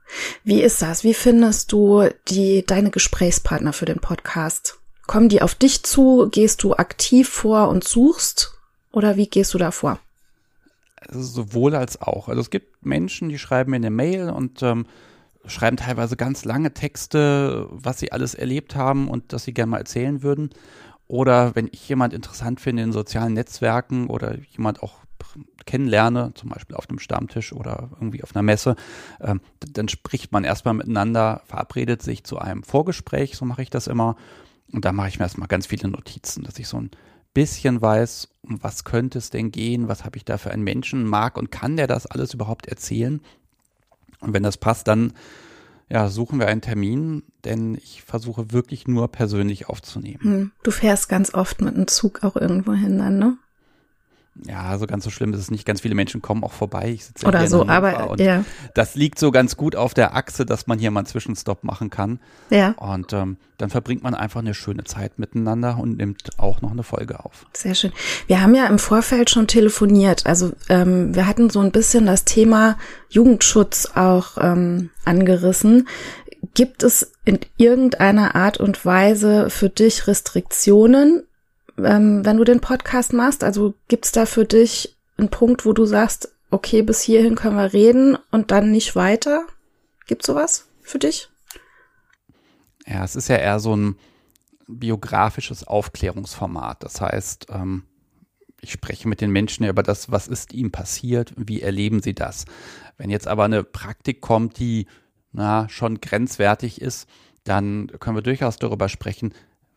Wie 0.44 0.62
ist 0.62 0.82
das? 0.82 1.04
Wie 1.04 1.14
findest 1.14 1.72
du 1.72 2.10
die, 2.28 2.66
deine 2.66 2.92
Gesprächspartner 2.92 3.74
für 3.74 3.86
den 3.86 4.00
Podcast? 4.00 4.80
Kommen 5.08 5.30
die 5.30 5.42
auf 5.42 5.56
dich 5.56 5.84
zu? 5.84 6.30
Gehst 6.32 6.64
du 6.64 6.74
aktiv 6.74 7.30
vor 7.30 7.70
und 7.70 7.84
suchst? 7.84 8.58
Oder 8.92 9.18
wie 9.18 9.28
gehst 9.28 9.54
du 9.54 9.58
da 9.58 9.72
vor? 9.72 10.00
sowohl 11.10 11.76
als 11.76 12.02
auch. 12.02 12.30
Also 12.30 12.42
es 12.42 12.50
gibt 12.50 12.86
Menschen, 12.86 13.30
die 13.30 13.40
schreiben 13.40 13.72
mir 13.72 13.78
eine 13.78 13.90
Mail 13.90 14.30
und 14.30 14.64
ähm, 14.64 14.86
schreiben 15.46 15.78
teilweise 15.78 16.16
ganz 16.16 16.46
lange 16.46 16.74
Texte, 16.74 17.68
was 17.70 18.00
sie 18.00 18.12
alles 18.12 18.34
erlebt 18.34 18.76
haben 18.76 19.08
und 19.08 19.34
das 19.34 19.44
sie 19.44 19.54
gerne 19.54 19.72
mal 19.72 19.78
erzählen 19.80 20.24
würden. 20.24 20.50
Oder 21.08 21.56
wenn 21.56 21.68
ich 21.72 21.88
jemand 21.88 22.14
interessant 22.14 22.60
finde 22.60 22.84
in 22.84 22.92
sozialen 22.92 23.34
Netzwerken 23.34 24.08
oder 24.08 24.38
jemand 24.52 24.82
auch 24.82 24.96
kennenlerne, 25.66 26.32
zum 26.36 26.50
Beispiel 26.50 26.76
auf 26.76 26.90
einem 26.90 27.00
Stammtisch 27.00 27.54
oder 27.54 27.90
irgendwie 27.94 28.24
auf 28.24 28.36
einer 28.36 28.44
Messe, 28.44 28.76
ähm, 29.22 29.42
dann 29.60 29.88
spricht 29.88 30.32
man 30.32 30.44
erstmal 30.44 30.74
miteinander, 30.74 31.42
verabredet 31.46 32.02
sich 32.02 32.24
zu 32.24 32.38
einem 32.38 32.64
Vorgespräch, 32.64 33.36
so 33.36 33.46
mache 33.46 33.62
ich 33.62 33.70
das 33.70 33.88
immer. 33.88 34.16
Und 34.72 34.86
da 34.86 34.92
mache 34.92 35.10
ich 35.10 35.20
mir 35.20 35.26
erstmal 35.26 35.48
ganz 35.48 35.68
viele 35.68 35.88
Notizen, 35.90 36.44
dass 36.44 36.60
ich 36.60 36.68
so 36.68 36.78
ein 36.78 36.92
bisschen 37.34 37.82
weiß, 37.82 38.30
um 38.44 38.64
was 38.64 38.84
könnte 38.84 39.18
es 39.18 39.30
denn 39.30 39.52
gehen, 39.52 39.88
was 39.88 40.06
habe 40.06 40.18
ich 40.18 40.26
da 40.26 40.38
für 40.38 40.52
einen 40.52 40.64
Menschen, 40.64 41.06
mag 41.06 41.38
und 41.38 41.52
kann 41.52 41.78
der 41.78 41.88
das 41.88 42.06
alles 42.06 42.34
überhaupt 42.34 42.68
erzählen? 42.68 43.22
Und 44.22 44.34
wenn 44.34 44.44
das 44.44 44.58
passt, 44.58 44.88
dann 44.88 45.14
ja, 45.90 46.10
suchen 46.10 46.40
wir 46.40 46.48
einen 46.48 46.62
Termin, 46.62 47.24
denn 47.44 47.76
ich 47.76 48.02
versuche 48.04 48.52
wirklich 48.52 48.88
nur 48.88 49.12
persönlich 49.12 49.70
aufzunehmen. 49.70 50.20
Hm, 50.22 50.52
du 50.64 50.72
fährst 50.72 51.10
ganz 51.10 51.34
oft 51.34 51.62
mit 51.62 51.76
einem 51.76 51.88
Zug 51.88 52.24
auch 52.24 52.36
irgendwo 52.36 52.74
hin 52.74 52.98
dann, 52.98 53.20
ne? 53.20 53.38
Ja, 54.44 54.78
so 54.78 54.86
ganz 54.86 55.06
so 55.06 55.10
schlimm 55.10 55.34
ist 55.34 55.40
es 55.40 55.50
nicht. 55.50 55.66
Ganz 55.66 55.82
viele 55.82 55.96
Menschen 55.96 56.22
kommen 56.22 56.44
auch 56.44 56.52
vorbei. 56.52 56.90
Ich 56.90 57.06
sitze 57.06 57.26
Oder 57.26 57.48
so, 57.48 57.68
aber 57.68 58.20
ja. 58.20 58.44
Das 58.74 58.96
liegt 58.96 59.18
so 59.18 59.32
ganz 59.32 59.56
gut 59.56 59.76
auf 59.76 59.94
der 59.94 60.14
Achse, 60.14 60.46
dass 60.46 60.68
man 60.68 60.78
hier 60.78 60.92
mal 60.92 61.02
einen 61.02 61.08
Zwischenstopp 61.08 61.64
machen 61.64 61.90
kann. 61.90 62.20
Ja. 62.50 62.72
Und 62.72 63.14
ähm, 63.14 63.38
dann 63.58 63.70
verbringt 63.70 64.04
man 64.04 64.14
einfach 64.14 64.42
eine 64.42 64.54
schöne 64.54 64.84
Zeit 64.84 65.20
miteinander 65.20 65.78
und 65.80 65.98
nimmt 65.98 66.38
auch 66.38 66.62
noch 66.62 66.72
eine 66.72 66.84
Folge 66.84 67.24
auf. 67.24 67.46
Sehr 67.54 67.76
schön. 67.76 67.94
Wir 68.28 68.42
haben 68.42 68.54
ja 68.56 68.68
im 68.68 68.78
Vorfeld 68.78 69.30
schon 69.30 69.48
telefoniert. 69.48 70.26
Also 70.26 70.52
ähm, 70.68 71.16
wir 71.16 71.28
hatten 71.28 71.50
so 71.50 71.62
ein 71.62 71.72
bisschen 71.72 72.06
das 72.06 72.26
Thema 72.26 72.78
Jugendschutz 73.10 73.92
auch 73.96 74.38
ähm, 74.40 74.90
angerissen. 75.06 75.88
Gibt 76.54 76.84
es 76.84 77.14
in 77.24 77.40
irgendeiner 77.56 78.36
Art 78.36 78.58
und 78.58 78.86
Weise 78.86 79.50
für 79.50 79.70
dich 79.70 80.08
Restriktionen 80.08 81.24
ähm, 81.78 82.26
wenn 82.26 82.38
du 82.38 82.44
den 82.44 82.62
Podcast 82.62 83.14
machst? 83.14 83.44
Also 83.44 83.74
gibt's 83.88 84.12
da 84.12 84.26
für 84.26 84.46
dich 84.46 84.96
einen 85.18 85.30
Punkt, 85.30 85.66
wo 85.66 85.74
du 85.74 85.86
sagst, 85.86 86.32
okay, 86.52 86.82
bis 86.82 87.02
hierhin 87.02 87.36
können 87.36 87.58
wir 87.58 87.74
reden 87.74 88.18
und 88.32 88.52
dann 88.52 88.72
nicht 88.72 88.96
weiter? 88.96 89.46
Gibt's 90.08 90.28
sowas 90.28 90.68
für 90.82 91.00
dich? 91.00 91.30
Ja, 92.86 93.04
es 93.04 93.16
ist 93.16 93.28
ja 93.28 93.38
eher 93.38 93.60
so 93.60 93.76
ein 93.76 93.98
biografisches 94.68 95.66
Aufklärungsformat. 95.66 96.84
Das 96.84 97.02
heißt, 97.02 97.48
ähm, 97.50 97.84
ich 98.62 98.72
spreche 98.72 99.08
mit 99.08 99.22
den 99.22 99.32
Menschen 99.32 99.66
über 99.66 99.84
das, 99.84 100.12
was 100.12 100.28
ist 100.28 100.54
ihnen 100.54 100.72
passiert, 100.72 101.34
wie 101.38 101.62
erleben 101.62 102.02
sie 102.02 102.14
das. 102.14 102.46
Wenn 102.98 103.10
jetzt 103.10 103.28
aber 103.28 103.44
eine 103.44 103.64
Praktik 103.64 104.22
kommt, 104.22 104.60
die 104.60 104.88
na, 105.32 105.68
schon 105.70 106.00
grenzwertig 106.00 106.82
ist, 106.82 107.08
dann 107.44 107.88
können 108.00 108.16
wir 108.16 108.24
durchaus 108.24 108.58
darüber 108.58 108.90
sprechen, 108.90 109.34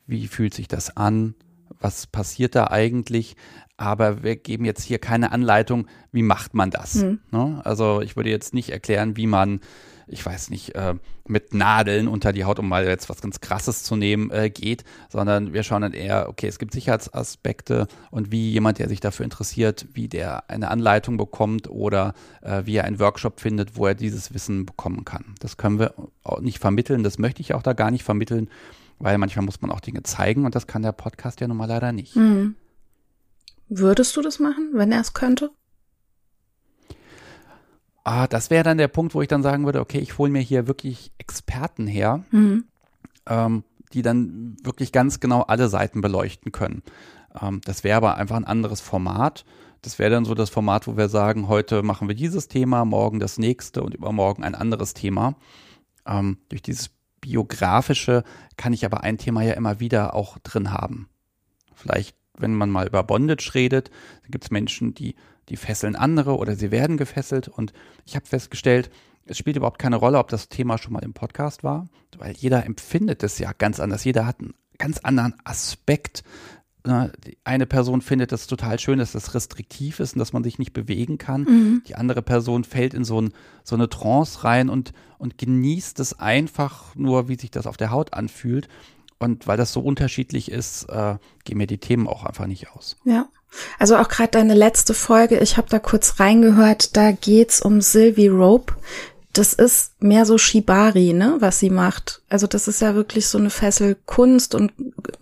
wie 0.06 0.28
fühlt 0.28 0.54
sich 0.54 0.68
das 0.68 0.96
an, 0.96 1.34
was 1.80 2.06
passiert 2.06 2.54
da 2.54 2.68
eigentlich, 2.68 3.37
aber 3.78 4.25
wir 4.25 4.37
geben 4.37 4.64
jetzt 4.64 4.82
hier 4.82 4.99
keine 4.99 5.32
Anleitung, 5.32 5.87
wie 6.11 6.23
macht 6.23 6.52
man 6.52 6.70
das. 6.70 6.97
Mhm. 6.97 7.20
Ne? 7.30 7.61
Also 7.64 8.02
ich 8.02 8.16
würde 8.16 8.28
jetzt 8.28 8.52
nicht 8.52 8.70
erklären, 8.70 9.16
wie 9.16 9.28
man, 9.28 9.61
ich 10.08 10.26
weiß 10.26 10.50
nicht, 10.50 10.75
äh, 10.75 10.94
mit 11.28 11.54
Nadeln 11.54 12.08
unter 12.08 12.32
die 12.32 12.44
Haut, 12.44 12.58
um 12.58 12.68
mal 12.68 12.87
jetzt 12.87 13.08
was 13.08 13.23
ganz 13.23 13.40
Krasses 13.40 13.85
zu 13.85 13.94
nehmen, 13.94 14.32
äh, 14.32 14.50
geht, 14.50 14.82
sondern 15.08 15.52
wir 15.52 15.62
schauen 15.62 15.82
dann 15.82 15.92
eher, 15.92 16.28
okay, 16.28 16.49
es 16.49 16.58
gibt 16.58 16.73
Sicherheitsaspekte 16.73 17.87
und 18.11 18.32
wie 18.32 18.50
jemand, 18.50 18.80
der 18.80 18.88
sich 18.88 18.99
dafür 18.99 19.23
interessiert, 19.23 19.87
wie 19.94 20.08
der 20.08 20.50
eine 20.50 20.73
Anleitung 20.73 21.16
bekommt 21.16 21.70
oder 21.70 22.14
äh, 22.42 22.62
wie 22.64 22.76
er 22.76 22.85
einen 22.85 22.99
Workshop 22.99 23.38
findet, 23.38 23.76
wo 23.76 23.87
er 23.87 23.94
dieses 23.94 24.35
Wissen 24.35 24.66
bekommen 24.66 25.04
kann. 25.04 25.37
Das 25.38 25.56
können 25.56 25.78
wir 25.78 25.94
auch 26.25 26.40
nicht 26.40 26.58
vermitteln, 26.58 27.04
das 27.04 27.18
möchte 27.18 27.42
ich 27.42 27.54
auch 27.54 27.62
da 27.62 27.75
gar 27.75 27.92
nicht 27.92 28.02
vermitteln 28.02 28.49
weil 28.98 29.18
manchmal 29.18 29.44
muss 29.44 29.60
man 29.60 29.70
auch 29.70 29.80
Dinge 29.80 30.02
zeigen 30.02 30.44
und 30.44 30.54
das 30.54 30.66
kann 30.66 30.82
der 30.82 30.92
Podcast 30.92 31.40
ja 31.40 31.48
nun 31.48 31.56
mal 31.56 31.66
leider 31.66 31.92
nicht. 31.92 32.16
Mhm. 32.16 32.56
Würdest 33.68 34.16
du 34.16 34.22
das 34.22 34.38
machen, 34.38 34.70
wenn 34.72 34.92
er 34.92 35.00
es 35.00 35.12
könnte? 35.12 35.50
Ah, 38.04 38.26
das 38.26 38.48
wäre 38.48 38.64
dann 38.64 38.78
der 38.78 38.88
Punkt, 38.88 39.14
wo 39.14 39.20
ich 39.20 39.28
dann 39.28 39.42
sagen 39.42 39.66
würde, 39.66 39.80
okay, 39.80 39.98
ich 39.98 40.16
hole 40.16 40.30
mir 40.30 40.40
hier 40.40 40.66
wirklich 40.66 41.12
Experten 41.18 41.86
her, 41.86 42.24
mhm. 42.30 42.64
ähm, 43.26 43.64
die 43.92 44.00
dann 44.02 44.56
wirklich 44.62 44.92
ganz 44.92 45.20
genau 45.20 45.42
alle 45.42 45.68
Seiten 45.68 46.00
beleuchten 46.00 46.50
können. 46.50 46.82
Ähm, 47.40 47.60
das 47.64 47.84
wäre 47.84 47.98
aber 47.98 48.16
einfach 48.16 48.36
ein 48.36 48.46
anderes 48.46 48.80
Format. 48.80 49.44
Das 49.82 49.98
wäre 49.98 50.10
dann 50.10 50.24
so 50.24 50.34
das 50.34 50.50
Format, 50.50 50.86
wo 50.86 50.96
wir 50.96 51.08
sagen, 51.08 51.48
heute 51.48 51.82
machen 51.82 52.08
wir 52.08 52.14
dieses 52.14 52.48
Thema, 52.48 52.84
morgen 52.84 53.20
das 53.20 53.38
nächste 53.38 53.82
und 53.82 53.94
übermorgen 53.94 54.42
ein 54.42 54.54
anderes 54.54 54.94
Thema. 54.94 55.36
Ähm, 56.06 56.38
durch 56.48 56.62
dieses 56.62 56.90
biografische 57.20 58.25
kann 58.56 58.72
ich 58.72 58.84
aber 58.84 59.02
ein 59.02 59.18
Thema 59.18 59.42
ja 59.42 59.54
immer 59.54 59.80
wieder 59.80 60.14
auch 60.14 60.38
drin 60.38 60.72
haben. 60.72 61.08
Vielleicht, 61.75 62.16
wenn 62.37 62.54
man 62.54 62.70
mal 62.70 62.87
über 62.87 63.02
Bondage 63.02 63.52
redet, 63.54 63.90
gibt 64.28 64.44
es 64.44 64.50
Menschen, 64.50 64.94
die, 64.94 65.14
die 65.48 65.56
fesseln 65.56 65.96
andere 65.96 66.37
oder 66.37 66.56
sie 66.56 66.70
werden 66.70 66.96
gefesselt. 66.96 67.48
Und 67.48 67.72
ich 68.04 68.16
habe 68.16 68.26
festgestellt, 68.26 68.90
es 69.26 69.38
spielt 69.38 69.56
überhaupt 69.56 69.78
keine 69.78 69.96
Rolle, 69.96 70.18
ob 70.18 70.28
das 70.28 70.48
Thema 70.48 70.78
schon 70.78 70.92
mal 70.92 71.04
im 71.04 71.12
Podcast 71.12 71.62
war, 71.62 71.88
weil 72.16 72.34
jeder 72.37 72.64
empfindet 72.64 73.22
es 73.22 73.38
ja 73.38 73.52
ganz 73.52 73.78
anders. 73.78 74.04
Jeder 74.04 74.26
hat 74.26 74.40
einen 74.40 74.54
ganz 74.78 74.98
anderen 74.98 75.34
Aspekt 75.44 76.25
Ne, 76.88 77.12
eine 77.45 77.66
Person 77.66 78.00
findet 78.00 78.33
es 78.33 78.47
total 78.47 78.78
schön, 78.78 78.99
dass 78.99 79.12
das 79.12 79.35
restriktiv 79.35 80.00
ist 80.00 80.14
und 80.14 80.21
dass 80.21 80.33
man 80.33 80.42
sich 80.42 80.59
nicht 80.59 80.73
bewegen 80.73 81.18
kann. 81.18 81.42
Mhm. 81.42 81.83
Die 81.87 81.97
andere 81.97 82.23
Person 82.23 82.64
fällt 82.64 82.95
in 82.95 83.04
so, 83.04 83.21
ein, 83.21 83.35
so 83.62 83.76
eine 83.76 83.90
Trance 83.90 84.42
rein 84.42 84.71
und, 84.71 84.95
und 85.18 85.37
genießt 85.37 86.00
es 86.00 86.18
einfach 86.18 86.95
nur, 86.95 87.28
wie 87.28 87.38
sich 87.38 87.50
das 87.50 87.66
auf 87.66 87.76
der 87.76 87.90
Haut 87.90 88.14
anfühlt. 88.14 88.71
Und 89.18 89.47
weil 89.47 89.59
das 89.59 89.71
so 89.71 89.80
unterschiedlich 89.80 90.50
ist, 90.50 90.85
äh, 90.85 91.16
gehen 91.45 91.59
mir 91.59 91.66
die 91.66 91.76
Themen 91.76 92.07
auch 92.07 92.25
einfach 92.25 92.47
nicht 92.47 92.71
aus. 92.71 92.97
Ja. 93.04 93.28
Also 93.78 93.99
auch 93.99 94.09
gerade 94.09 94.30
deine 94.30 94.54
letzte 94.54 94.95
Folge, 94.95 95.40
ich 95.40 95.59
habe 95.59 95.68
da 95.68 95.78
kurz 95.78 96.18
reingehört, 96.21 96.97
da 96.97 97.12
geht's 97.12 97.61
um 97.61 97.83
Sylvie 97.83 98.28
Rope, 98.28 98.73
das 99.38 99.52
ist 99.52 100.02
mehr 100.02 100.26
so 100.26 100.37
Shibari, 100.37 101.12
ne, 101.12 101.37
was 101.38 101.61
sie 101.61 101.71
macht. 101.71 102.23
Also 102.28 102.47
das 102.49 102.66
ist 102.66 102.80
ja 102.80 102.95
wirklich 102.97 103.28
so 103.28 103.38
eine 103.38 103.50
Fesselkunst 103.50 104.54
und 104.54 104.73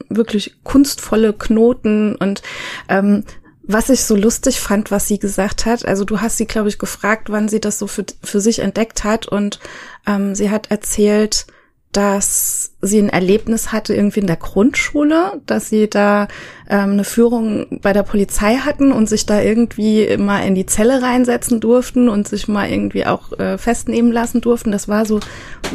wirklich 0.09 0.57
kunstvolle 0.65 1.35
Knoten 1.35 2.15
und 2.17 2.43
ähm, 2.89 3.25
was 3.69 3.91
ich 3.91 4.05
so 4.05 4.15
lustig 4.15 4.61
fand, 4.61 4.93
was 4.93 5.09
sie 5.09 5.19
gesagt 5.19 5.67
hat, 5.67 5.85
also 5.85 6.05
du 6.05 6.21
hast 6.21 6.37
sie, 6.37 6.47
glaube 6.47 6.69
ich, 6.69 6.79
gefragt, 6.79 7.31
wann 7.31 7.49
sie 7.49 7.61
das 7.61 7.81
so 7.81 7.89
für, 7.89 8.07
für 8.23 8.41
sich 8.41 8.61
entdeckt 8.61 9.03
hat 9.03 9.27
und 9.27 9.59
ähm, 10.07 10.37
sie 10.37 10.51
hat 10.51 10.71
erzählt, 10.71 11.47
dass 11.93 12.73
sie 12.83 12.99
ein 12.99 13.09
Erlebnis 13.09 13.73
hatte 13.73 13.95
irgendwie 13.95 14.21
in 14.21 14.27
der 14.27 14.37
Grundschule, 14.37 15.41
dass 15.47 15.71
sie 15.71 15.89
da 15.89 16.29
ähm, 16.69 16.91
eine 16.91 17.05
Führung 17.05 17.81
bei 17.81 17.93
der 17.93 18.03
Polizei 18.03 18.57
hatten 18.57 18.93
und 18.93 19.09
sich 19.09 19.25
da 19.25 19.41
irgendwie 19.41 20.03
immer 20.03 20.45
in 20.45 20.55
die 20.55 20.67
Zelle 20.67 21.01
reinsetzen 21.01 21.59
durften 21.61 22.09
und 22.09 22.29
sich 22.29 22.49
mal 22.49 22.69
irgendwie 22.69 23.07
auch 23.07 23.33
äh, 23.39 23.57
festnehmen 23.57 24.13
lassen 24.13 24.43
durften. 24.43 24.73
Das 24.73 24.89
war 24.89 25.07
so 25.07 25.21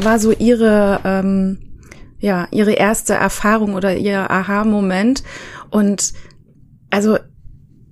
war 0.00 0.18
so 0.18 0.30
ihre 0.30 1.00
ähm, 1.04 1.58
ja 2.20 2.46
ihre 2.52 2.72
erste 2.72 3.14
Erfahrung 3.14 3.74
oder 3.74 3.96
ihr 3.96 4.30
Aha-Moment 4.30 5.24
und 5.70 6.12
also 6.90 7.18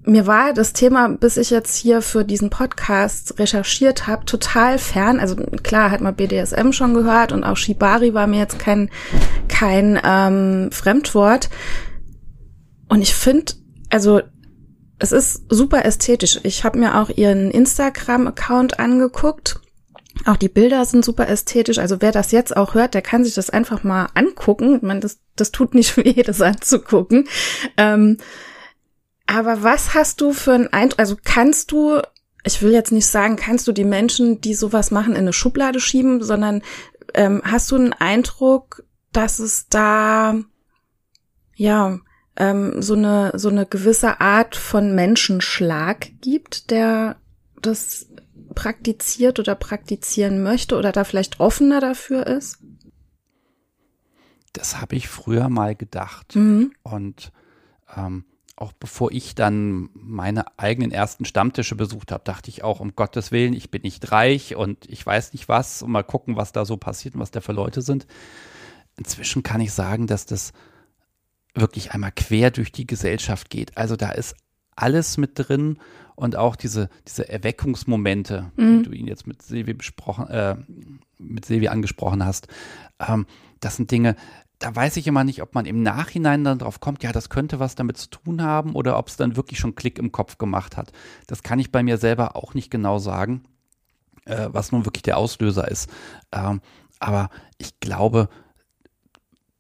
mir 0.05 0.27
war 0.27 0.55
das 0.55 0.73
Thema, 0.73 1.09
bis 1.09 1.37
ich 1.37 1.51
jetzt 1.51 1.77
hier 1.77 2.01
für 2.01 2.25
diesen 2.25 2.49
Podcast 2.51 3.39
recherchiert 3.39 4.07
habe, 4.07 4.25
total 4.25 4.79
fern. 4.79 5.21
Also 5.21 5.37
klar 5.37 5.91
hat 5.91 6.01
man 6.01 6.15
BDSM 6.15 6.73
schon 6.73 6.95
gehört 6.95 7.33
und 7.33 7.45
auch 7.45 7.57
Shibari 7.57 8.15
war 8.15 8.27
mir 8.27 8.39
jetzt 8.39 8.59
kein 8.59 8.91
kein 9.49 10.01
ähm, 10.03 10.71
Fremdwort. 10.73 11.51
Und 12.89 13.03
ich 13.03 13.15
finde, 13.15 13.53
also 13.91 14.23
es 14.99 15.13
ist 15.13 15.45
super 15.49 15.85
ästhetisch. 15.85 16.41
Ich 16.45 16.65
habe 16.65 16.79
mir 16.79 17.01
auch 17.01 17.11
ihren 17.11 17.51
Instagram-Account 17.51 18.79
angeguckt. 18.79 19.61
Auch 20.27 20.37
die 20.37 20.49
Bilder 20.49 20.85
sind 20.85 21.05
super 21.05 21.29
ästhetisch. 21.29 21.79
Also 21.79 22.01
wer 22.01 22.13
das 22.13 22.33
jetzt 22.33 22.57
auch 22.57 22.75
hört, 22.75 22.95
der 22.95 23.03
kann 23.03 23.25
sich 23.25 23.35
das 23.35 23.51
einfach 23.51 23.85
mal 23.85 24.09
angucken. 24.15 24.77
Ich 24.77 24.83
meine, 24.83 25.01
das, 25.01 25.19
das 25.37 25.51
tut 25.51 25.75
nicht 25.75 25.97
weh, 25.99 26.23
das 26.23 26.41
anzugucken. 26.41 27.29
Ähm, 27.77 28.19
aber 29.31 29.63
was 29.63 29.95
hast 29.95 30.21
du 30.21 30.33
für 30.33 30.53
ein 30.53 30.73
Eindruck? 30.73 30.99
Also 30.99 31.17
kannst 31.23 31.71
du, 31.71 32.01
ich 32.43 32.63
will 32.63 32.73
jetzt 32.73 32.91
nicht 32.91 33.07
sagen, 33.07 33.37
kannst 33.37 33.69
du 33.69 33.73
die 33.73 33.85
Menschen, 33.85 34.41
die 34.41 34.55
sowas 34.55 34.91
machen, 34.91 35.13
in 35.13 35.21
eine 35.21 35.33
Schublade 35.33 35.79
schieben, 35.79 36.21
sondern 36.21 36.63
ähm, 37.15 37.41
hast 37.45 37.71
du 37.71 37.77
einen 37.77 37.93
Eindruck, 37.93 38.83
dass 39.13 39.39
es 39.39 39.69
da 39.69 40.35
ja 41.55 42.01
ähm, 42.37 42.83
so 42.83 42.95
eine 42.95 43.33
so 43.37 43.51
eine 43.51 43.67
gewisse 43.67 44.21
Art 44.21 44.57
von 44.57 44.97
Menschenschlag 44.97 46.11
gibt, 46.21 46.73
der 46.73 47.17
das 47.63 48.09
praktiziert 48.57 49.39
oder 49.39 49.55
praktizieren 49.55 50.43
möchte 50.43 50.77
oder 50.77 50.91
da 50.91 51.05
vielleicht 51.05 51.39
offener 51.39 51.81
dafür 51.81 52.27
ist? 52.27 52.59
Das 54.53 54.81
habe 54.81 54.97
ich 54.97 55.09
früher 55.09 55.49
mal 55.49 55.77
gedacht. 55.77 56.35
Mhm. 56.35 56.73
Und 56.83 57.31
ähm, 57.97 58.25
auch 58.61 58.73
bevor 58.73 59.11
ich 59.11 59.35
dann 59.35 59.89
meine 59.95 60.59
eigenen 60.59 60.93
ersten 60.93 61.25
Stammtische 61.25 61.75
besucht 61.77 62.13
habe, 62.13 62.25
dachte 62.25 62.51
ich 62.51 62.63
auch, 62.63 62.81
um 62.81 62.95
Gottes 62.95 63.33
Willen, 63.33 63.55
ich 63.55 63.71
bin 63.71 63.83
nicht 63.83 64.13
reich 64.13 64.55
und 64.55 64.89
ich 64.89 65.05
weiß 65.05 65.33
nicht 65.33 65.49
was 65.49 65.83
und 65.83 65.91
mal 65.91 66.03
gucken, 66.03 66.37
was 66.37 66.53
da 66.53 66.65
so 66.65 66.77
passiert 66.77 67.15
und 67.15 67.21
was 67.21 67.31
da 67.31 67.41
für 67.41 67.53
Leute 67.53 67.81
sind. 67.81 68.07
Inzwischen 68.99 69.43
kann 69.43 69.63
ich 69.63 69.73
sagen, 69.73 70.07
dass 70.07 70.27
das 70.27 70.53
wirklich 71.55 71.93
einmal 71.93 72.13
quer 72.13 72.51
durch 72.51 72.71
die 72.71 72.87
Gesellschaft 72.87 73.49
geht. 73.49 73.77
Also 73.79 73.97
da 73.97 74.11
ist 74.11 74.37
alles 74.77 75.17
mit 75.17 75.33
drin 75.35 75.79
und 76.15 76.37
auch 76.37 76.55
diese, 76.55 76.91
diese 77.09 77.29
Erweckungsmomente, 77.29 78.53
mhm. 78.57 78.83
die 78.83 78.89
du 78.91 78.93
ihn 78.93 79.07
jetzt 79.07 79.27
mit 79.27 79.41
Silvi 79.41 79.73
besprochen, 79.73 80.29
äh, 80.29 80.57
mit 81.19 81.47
Silvi 81.47 81.69
angesprochen 81.69 82.25
hast, 82.25 82.49
ähm, 82.99 83.27
das 83.61 83.77
sind 83.77 83.91
Dinge, 83.91 84.17
da 84.61 84.77
weiß 84.77 84.99
ich 84.99 85.07
immer 85.07 85.25
nicht, 85.25 85.43
ob 85.43 85.55
man 85.55 85.65
im 85.65 85.83
Nachhinein 85.83 86.45
dann 86.45 86.59
drauf 86.59 86.81
kommt, 86.81 87.03
ja, 87.03 87.13
das 87.13 87.31
könnte 87.31 87.59
was 87.59 87.75
damit 87.75 87.97
zu 87.97 88.11
tun 88.11 88.43
haben 88.43 88.75
oder 88.75 88.99
ob 88.99 89.09
es 89.09 89.17
dann 89.17 89.35
wirklich 89.35 89.59
schon 89.59 89.75
Klick 89.75 89.99
im 89.99 90.13
Kopf 90.13 90.37
gemacht 90.37 90.77
hat. 90.77 90.93
Das 91.27 91.43
kann 91.43 91.59
ich 91.59 91.73
bei 91.73 91.83
mir 91.83 91.97
selber 91.97 92.37
auch 92.37 92.53
nicht 92.53 92.71
genau 92.71 92.99
sagen, 92.99 93.43
äh, 94.27 94.49
was 94.53 94.71
nun 94.71 94.85
wirklich 94.85 95.03
der 95.03 95.17
Auslöser 95.17 95.67
ist. 95.67 95.91
Ähm, 96.31 96.61
aber 96.99 97.31
ich 97.57 97.81
glaube, 97.81 98.29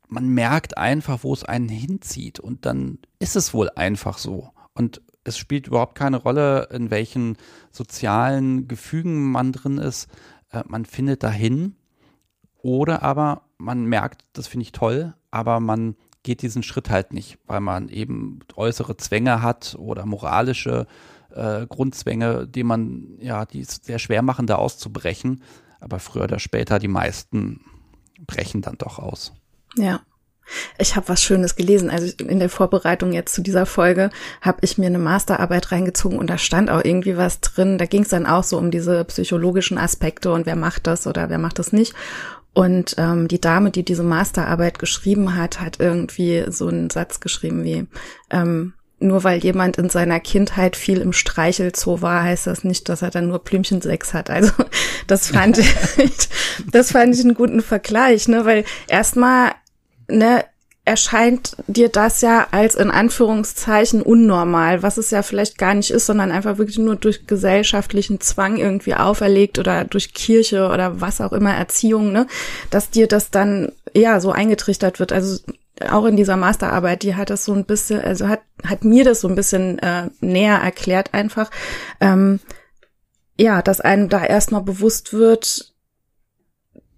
man 0.07 0.29
merkt 0.29 0.77
einfach, 0.77 1.25
wo 1.25 1.33
es 1.33 1.45
einen 1.45 1.71
hinzieht 1.71 2.39
und 2.39 2.67
dann 2.67 2.99
ist 3.19 3.37
es 3.37 3.55
wohl 3.55 3.71
einfach 3.71 4.19
so. 4.19 4.51
Und 4.75 5.01
es 5.25 5.39
spielt 5.39 5.67
überhaupt 5.67 5.95
keine 5.95 6.19
Rolle, 6.19 6.69
in 6.73 6.91
welchen 6.91 7.39
sozialen 7.71 8.69
Gefügen 8.69 9.31
man 9.31 9.53
drin 9.53 9.79
ist. 9.79 10.09
Äh, 10.53 10.63
man 10.67 10.85
findet 10.85 11.23
dahin 11.23 11.77
oder 12.59 13.03
aber 13.03 13.45
man 13.61 13.85
merkt, 13.85 14.25
das 14.33 14.49
finde 14.49 14.65
ich 14.65 14.73
toll, 14.73 15.15
aber 15.31 15.61
man 15.61 15.97
geht 16.23 16.43
diesen 16.43 16.63
Schritt 16.63 16.91
halt 16.91 17.13
nicht, 17.13 17.39
weil 17.47 17.61
man 17.61 17.89
eben 17.89 18.41
äußere 18.57 18.97
Zwänge 18.97 19.43
hat 19.43 19.77
oder 19.79 20.07
moralische 20.07 20.87
äh, 21.31 21.67
Grundzwänge, 21.67 22.47
die 22.47 22.65
man, 22.65 23.19
ja, 23.21 23.47
die 23.47 23.61
es 23.61 23.81
sehr 23.83 23.99
schwer 23.99 24.23
machen, 24.23 24.47
da 24.47 24.57
auszubrechen. 24.57 25.43
Aber 25.81 25.99
früher 25.99 26.25
oder 26.25 26.39
später, 26.39 26.79
die 26.79 26.89
meisten 26.89 27.61
brechen 28.27 28.61
dann 28.61 28.77
doch 28.77 28.99
aus. 28.99 29.33
Ja. 29.77 30.01
Ich 30.79 30.97
habe 30.97 31.09
was 31.09 31.23
Schönes 31.23 31.55
gelesen. 31.55 31.91
Also 31.91 32.13
in 32.25 32.41
der 32.41 32.51
Vorbereitung 32.51 33.13
jetzt 33.13 33.35
zu 33.35 33.41
dieser 33.41 33.67
Folge 33.67 34.11
habe 34.41 34.59
ich 34.63 34.79
mir 34.79 34.87
eine 34.87 34.99
Masterarbeit 34.99 35.71
reingezogen 35.71 36.19
und 36.19 36.29
da 36.29 36.39
stand 36.39 36.71
auch 36.71 36.85
irgendwie 36.85 37.17
was 37.17 37.41
drin. 37.41 37.79
Da 37.79 37.87
ging 37.87 38.03
es 38.03 38.09
dann 38.09 38.27
auch 38.27 38.43
so 38.43 38.59
um 38.59 38.73
diese 38.73 39.05
psychologischen 39.05 39.79
Aspekte 39.79 40.33
und 40.33 40.47
wer 40.47 40.57
macht 40.57 40.89
das 40.89 41.07
oder 41.07 41.31
wer 41.31 41.39
macht 41.39 41.61
das 41.61 41.73
nicht. 41.73 41.95
Und 42.53 42.97
ähm, 42.99 43.29
die 43.29 43.41
Dame, 43.41 43.71
die 43.71 43.85
diese 43.85 44.03
Masterarbeit 44.03 44.79
geschrieben 44.79 45.37
hat, 45.37 45.61
hat 45.61 45.79
irgendwie 45.79 46.45
so 46.49 46.67
einen 46.67 46.91
Satz 46.91 47.21
geschrieben 47.21 47.63
wie, 47.65 47.87
ähm, 48.31 48.75
nur 48.99 49.25
weil 49.25 49.39
jemand 49.39 49.79
in 49.79 49.89
seiner 49.89 50.21
Kindheit 50.21 50.77
viel 50.77 51.01
im 51.01 51.13
Streichelzoo 51.13 52.03
war, 52.03 52.25
heißt 52.25 52.47
das 52.47 52.65
nicht, 52.65 52.89
dass 52.89 53.03
er 53.03 53.11
dann 53.11 53.29
nur 53.29 53.39
Blümchensex 53.39 54.13
hat. 54.15 54.31
Also 54.31 54.53
das 55.07 55.29
fand 55.29 55.59
ich, 55.59 55.75
das 56.71 56.93
fand 56.93 57.15
ich 57.15 57.23
einen 57.23 57.35
guten 57.35 57.63
Vergleich, 57.63 58.29
ne? 58.29 58.45
Weil 58.45 58.65
erstmal, 58.89 59.53
ne, 60.09 60.45
erscheint 60.91 61.57
dir 61.69 61.89
das 61.89 62.21
ja 62.21 62.49
als 62.51 62.75
in 62.75 62.91
Anführungszeichen 62.91 64.03
unnormal, 64.03 64.83
was 64.83 64.97
es 64.97 65.13
ja 65.13 65.23
vielleicht 65.23 65.57
gar 65.57 65.73
nicht 65.75 65.93
ist, 65.93 66.07
sondern 66.07 66.33
einfach 66.33 66.59
wirklich 66.59 66.81
nur 66.81 66.97
durch 66.97 67.29
gesellschaftlichen 67.29 68.21
Zwang 68.21 68.57
irgendwie 68.57 68.95
auferlegt 68.95 69.61
oder 69.61 69.85
durch 69.85 70.15
Kirche 70.15 70.69
oder 70.69 71.01
was 71.01 71.21
auch 71.21 71.33
immer 71.33 71.55
Erziehung, 71.55 72.11
ne, 72.11 72.27
dass 72.71 72.91
dir 72.91 73.07
das 73.07 73.31
dann 73.31 73.71
ja 73.95 74.19
so 74.19 74.33
eingetrichtert 74.33 74.99
wird. 74.99 75.13
Also 75.13 75.39
auch 75.89 76.07
in 76.07 76.17
dieser 76.17 76.37
Masterarbeit, 76.37 77.05
die 77.05 77.15
hat 77.15 77.31
das 77.31 77.45
so 77.45 77.53
ein 77.53 77.67
bisschen, 77.67 78.01
also 78.01 78.27
hat 78.27 78.41
hat 78.67 78.83
mir 78.83 79.05
das 79.05 79.21
so 79.21 79.29
ein 79.29 79.37
bisschen 79.37 79.79
äh, 79.79 80.11
näher 80.21 80.57
erklärt 80.57 81.15
einfach, 81.15 81.53
ähm, 82.01 82.41
ja, 83.39 83.63
dass 83.63 83.81
einem 83.81 84.09
da 84.09 84.25
erstmal 84.25 84.63
bewusst 84.63 85.13
wird, 85.13 85.73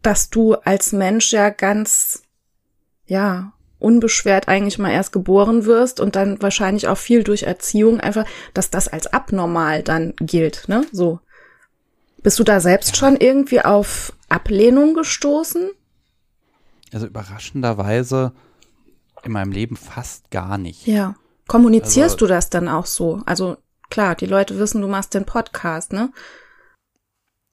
dass 0.00 0.30
du 0.30 0.54
als 0.54 0.92
Mensch 0.92 1.30
ja 1.34 1.50
ganz 1.50 2.22
ja 3.04 3.52
unbeschwert 3.82 4.48
eigentlich 4.48 4.78
mal 4.78 4.90
erst 4.90 5.12
geboren 5.12 5.64
wirst 5.64 6.00
und 6.00 6.16
dann 6.16 6.40
wahrscheinlich 6.40 6.88
auch 6.88 6.98
viel 6.98 7.24
durch 7.24 7.42
Erziehung 7.42 8.00
einfach, 8.00 8.24
dass 8.54 8.70
das 8.70 8.88
als 8.88 9.06
abnormal 9.06 9.82
dann 9.82 10.14
gilt, 10.20 10.68
ne? 10.68 10.84
So. 10.92 11.20
Bist 12.22 12.38
du 12.38 12.44
da 12.44 12.60
selbst 12.60 12.96
schon 12.96 13.16
irgendwie 13.16 13.62
auf 13.62 14.12
Ablehnung 14.28 14.94
gestoßen? 14.94 15.70
Also 16.92 17.06
überraschenderweise 17.06 18.32
in 19.24 19.32
meinem 19.32 19.52
Leben 19.52 19.76
fast 19.76 20.30
gar 20.30 20.58
nicht. 20.58 20.86
Ja. 20.86 21.16
Kommunizierst 21.48 22.14
also, 22.14 22.16
du 22.16 22.26
das 22.26 22.48
dann 22.50 22.68
auch 22.68 22.86
so? 22.86 23.22
Also 23.26 23.56
klar, 23.90 24.14
die 24.14 24.26
Leute 24.26 24.58
wissen, 24.58 24.80
du 24.80 24.88
machst 24.88 25.14
den 25.14 25.26
Podcast, 25.26 25.92
ne? 25.92 26.12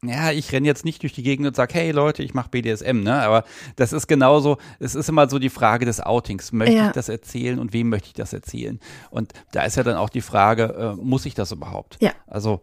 Ja, 0.03 0.31
ich 0.31 0.51
renne 0.53 0.67
jetzt 0.67 0.85
nicht 0.85 1.01
durch 1.01 1.13
die 1.13 1.23
Gegend 1.23 1.45
und 1.45 1.55
sage, 1.55 1.73
hey 1.73 1.91
Leute, 1.91 2.23
ich 2.23 2.33
mache 2.33 2.49
BDSM, 2.49 3.01
ne? 3.01 3.21
Aber 3.21 3.43
das 3.75 3.91
ist 3.91 4.07
genauso, 4.07 4.57
es 4.79 4.95
ist 4.95 5.09
immer 5.09 5.29
so 5.29 5.39
die 5.39 5.49
Frage 5.49 5.85
des 5.85 5.99
Outings. 5.99 6.53
Möchte 6.53 6.75
ja. 6.75 6.88
ich 6.88 6.93
das 6.93 7.09
erzählen 7.09 7.59
und 7.59 7.73
wem 7.73 7.89
möchte 7.89 8.07
ich 8.07 8.13
das 8.13 8.31
erzählen? 8.31 8.79
Und 9.09 9.33
da 9.51 9.63
ist 9.63 9.75
ja 9.75 9.83
dann 9.83 9.97
auch 9.97 10.09
die 10.09 10.21
Frage, 10.21 10.95
äh, 10.99 11.01
muss 11.01 11.25
ich 11.25 11.33
das 11.33 11.51
überhaupt? 11.51 11.97
Ja. 11.99 12.13
Also 12.27 12.62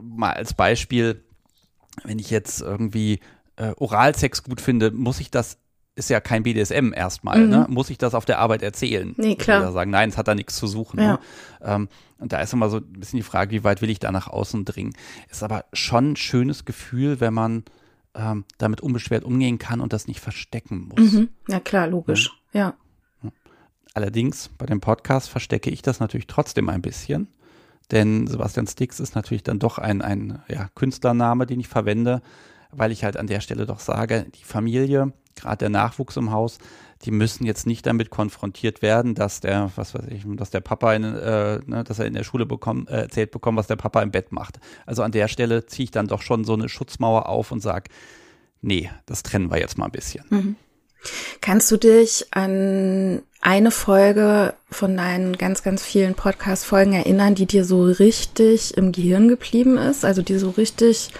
mal 0.00 0.32
als 0.32 0.54
Beispiel, 0.54 1.22
wenn 2.04 2.18
ich 2.18 2.30
jetzt 2.30 2.62
irgendwie 2.62 3.20
äh, 3.56 3.72
Oralsex 3.76 4.42
gut 4.42 4.60
finde, 4.60 4.90
muss 4.90 5.20
ich 5.20 5.30
das 5.30 5.58
ist 5.98 6.08
ja 6.10 6.20
kein 6.20 6.44
BDSM 6.44 6.92
erstmal, 6.94 7.40
mhm. 7.40 7.50
ne? 7.50 7.66
Muss 7.68 7.90
ich 7.90 7.98
das 7.98 8.14
auf 8.14 8.24
der 8.24 8.38
Arbeit 8.38 8.62
erzählen? 8.62 9.14
Nee, 9.16 9.34
klar. 9.34 9.62
Oder 9.62 9.72
sagen, 9.72 9.90
nein, 9.90 10.08
es 10.08 10.16
hat 10.16 10.28
da 10.28 10.34
nichts 10.34 10.56
zu 10.56 10.66
suchen. 10.66 11.00
Ja. 11.00 11.12
Ne? 11.12 11.18
Ähm, 11.62 11.88
und 12.18 12.32
da 12.32 12.40
ist 12.40 12.52
immer 12.52 12.70
so 12.70 12.78
ein 12.78 12.92
bisschen 12.92 13.18
die 13.18 13.24
Frage, 13.24 13.50
wie 13.50 13.64
weit 13.64 13.82
will 13.82 13.90
ich 13.90 13.98
da 13.98 14.10
nach 14.10 14.28
außen 14.28 14.64
dringen? 14.64 14.94
Ist 15.30 15.42
aber 15.42 15.64
schon 15.72 16.12
ein 16.12 16.16
schönes 16.16 16.64
Gefühl, 16.64 17.20
wenn 17.20 17.34
man 17.34 17.64
ähm, 18.14 18.44
damit 18.58 18.80
unbeschwert 18.80 19.24
umgehen 19.24 19.58
kann 19.58 19.80
und 19.80 19.92
das 19.92 20.06
nicht 20.06 20.20
verstecken 20.20 20.88
muss. 20.88 21.12
Mhm. 21.12 21.28
Ja, 21.48 21.60
klar, 21.60 21.86
logisch. 21.86 22.30
Ja. 22.52 22.74
ja. 23.22 23.30
Allerdings, 23.94 24.50
bei 24.56 24.66
dem 24.66 24.80
Podcast 24.80 25.28
verstecke 25.28 25.70
ich 25.70 25.82
das 25.82 26.00
natürlich 26.00 26.26
trotzdem 26.26 26.68
ein 26.68 26.82
bisschen. 26.82 27.28
Denn 27.90 28.26
Sebastian 28.26 28.66
Stix 28.66 29.00
ist 29.00 29.14
natürlich 29.14 29.42
dann 29.42 29.58
doch 29.58 29.78
ein, 29.78 30.02
ein 30.02 30.42
ja, 30.48 30.68
Künstlername, 30.74 31.46
den 31.46 31.60
ich 31.60 31.68
verwende, 31.68 32.20
weil 32.70 32.92
ich 32.92 33.02
halt 33.02 33.16
an 33.16 33.26
der 33.26 33.40
Stelle 33.40 33.64
doch 33.64 33.80
sage, 33.80 34.26
die 34.38 34.44
Familie 34.44 35.12
gerade 35.40 35.58
der 35.58 35.70
Nachwuchs 35.70 36.16
im 36.16 36.30
Haus, 36.30 36.58
die 37.02 37.10
müssen 37.10 37.46
jetzt 37.46 37.66
nicht 37.66 37.86
damit 37.86 38.10
konfrontiert 38.10 38.82
werden, 38.82 39.14
dass 39.14 39.40
der, 39.40 39.70
was 39.76 39.94
weiß 39.94 40.06
ich, 40.10 40.24
dass 40.26 40.50
der 40.50 40.60
Papa 40.60 40.94
in, 40.94 41.04
äh, 41.04 41.60
ne, 41.64 41.84
dass 41.84 41.98
er 41.98 42.06
in 42.06 42.14
der 42.14 42.24
Schule 42.24 42.44
bekommt, 42.44 42.88
äh, 42.88 43.02
erzählt 43.02 43.30
bekommt, 43.30 43.56
was 43.58 43.68
der 43.68 43.76
Papa 43.76 44.02
im 44.02 44.10
Bett 44.10 44.32
macht. 44.32 44.58
Also 44.84 45.02
an 45.02 45.12
der 45.12 45.28
Stelle 45.28 45.66
ziehe 45.66 45.84
ich 45.84 45.90
dann 45.90 46.08
doch 46.08 46.22
schon 46.22 46.44
so 46.44 46.54
eine 46.54 46.68
Schutzmauer 46.68 47.28
auf 47.28 47.52
und 47.52 47.60
sage, 47.60 47.90
nee, 48.60 48.90
das 49.06 49.22
trennen 49.22 49.50
wir 49.50 49.58
jetzt 49.58 49.78
mal 49.78 49.86
ein 49.86 49.92
bisschen. 49.92 50.24
Mhm. 50.30 50.56
Kannst 51.40 51.70
du 51.70 51.76
dich 51.76 52.26
an 52.32 53.22
eine 53.40 53.70
Folge 53.70 54.54
von 54.68 54.96
deinen 54.96 55.38
ganz, 55.38 55.62
ganz 55.62 55.84
vielen 55.84 56.14
Podcast-Folgen 56.14 56.92
erinnern, 56.92 57.36
die 57.36 57.46
dir 57.46 57.64
so 57.64 57.84
richtig 57.84 58.76
im 58.76 58.90
Gehirn 58.90 59.28
geblieben 59.28 59.78
ist? 59.78 60.04
Also 60.04 60.22
die 60.22 60.38
so 60.38 60.50
richtig, 60.50 61.10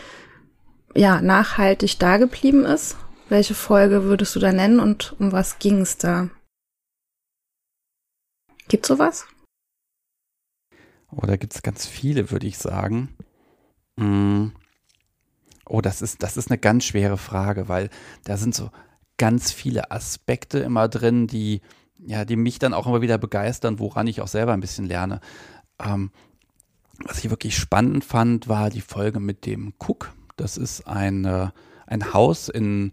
ja, 0.96 1.20
nachhaltig 1.20 1.98
da 2.00 2.16
geblieben 2.16 2.64
ist? 2.64 2.96
Welche 3.28 3.54
Folge 3.54 4.04
würdest 4.04 4.34
du 4.36 4.40
da 4.40 4.52
nennen 4.52 4.80
und 4.80 5.14
um 5.18 5.32
was 5.32 5.58
ging 5.58 5.82
es 5.82 5.98
da? 5.98 6.30
Gibt 8.68 8.86
sowas? 8.86 9.26
Oh, 11.10 11.26
da 11.26 11.36
gibt 11.36 11.54
es 11.54 11.62
ganz 11.62 11.86
viele, 11.86 12.30
würde 12.30 12.46
ich 12.46 12.58
sagen. 12.58 13.14
Mm. 13.96 14.48
Oh, 15.66 15.82
das 15.82 16.00
ist, 16.00 16.22
das 16.22 16.38
ist 16.38 16.50
eine 16.50 16.58
ganz 16.58 16.84
schwere 16.84 17.18
Frage, 17.18 17.68
weil 17.68 17.90
da 18.24 18.38
sind 18.38 18.54
so 18.54 18.70
ganz 19.18 19.52
viele 19.52 19.90
Aspekte 19.90 20.60
immer 20.60 20.88
drin, 20.88 21.26
die, 21.26 21.60
ja, 21.98 22.24
die 22.24 22.36
mich 22.36 22.58
dann 22.58 22.72
auch 22.72 22.86
immer 22.86 23.02
wieder 23.02 23.18
begeistern, 23.18 23.78
woran 23.78 24.06
ich 24.06 24.22
auch 24.22 24.28
selber 24.28 24.54
ein 24.54 24.60
bisschen 24.60 24.86
lerne. 24.86 25.20
Ähm, 25.78 26.10
was 27.04 27.22
ich 27.22 27.28
wirklich 27.28 27.58
spannend 27.58 28.04
fand, 28.04 28.48
war 28.48 28.70
die 28.70 28.80
Folge 28.80 29.20
mit 29.20 29.44
dem 29.44 29.74
Cook. 29.78 30.14
Das 30.36 30.56
ist 30.56 30.86
ein, 30.86 31.26
äh, 31.26 31.48
ein 31.86 32.14
Haus 32.14 32.48
in 32.48 32.92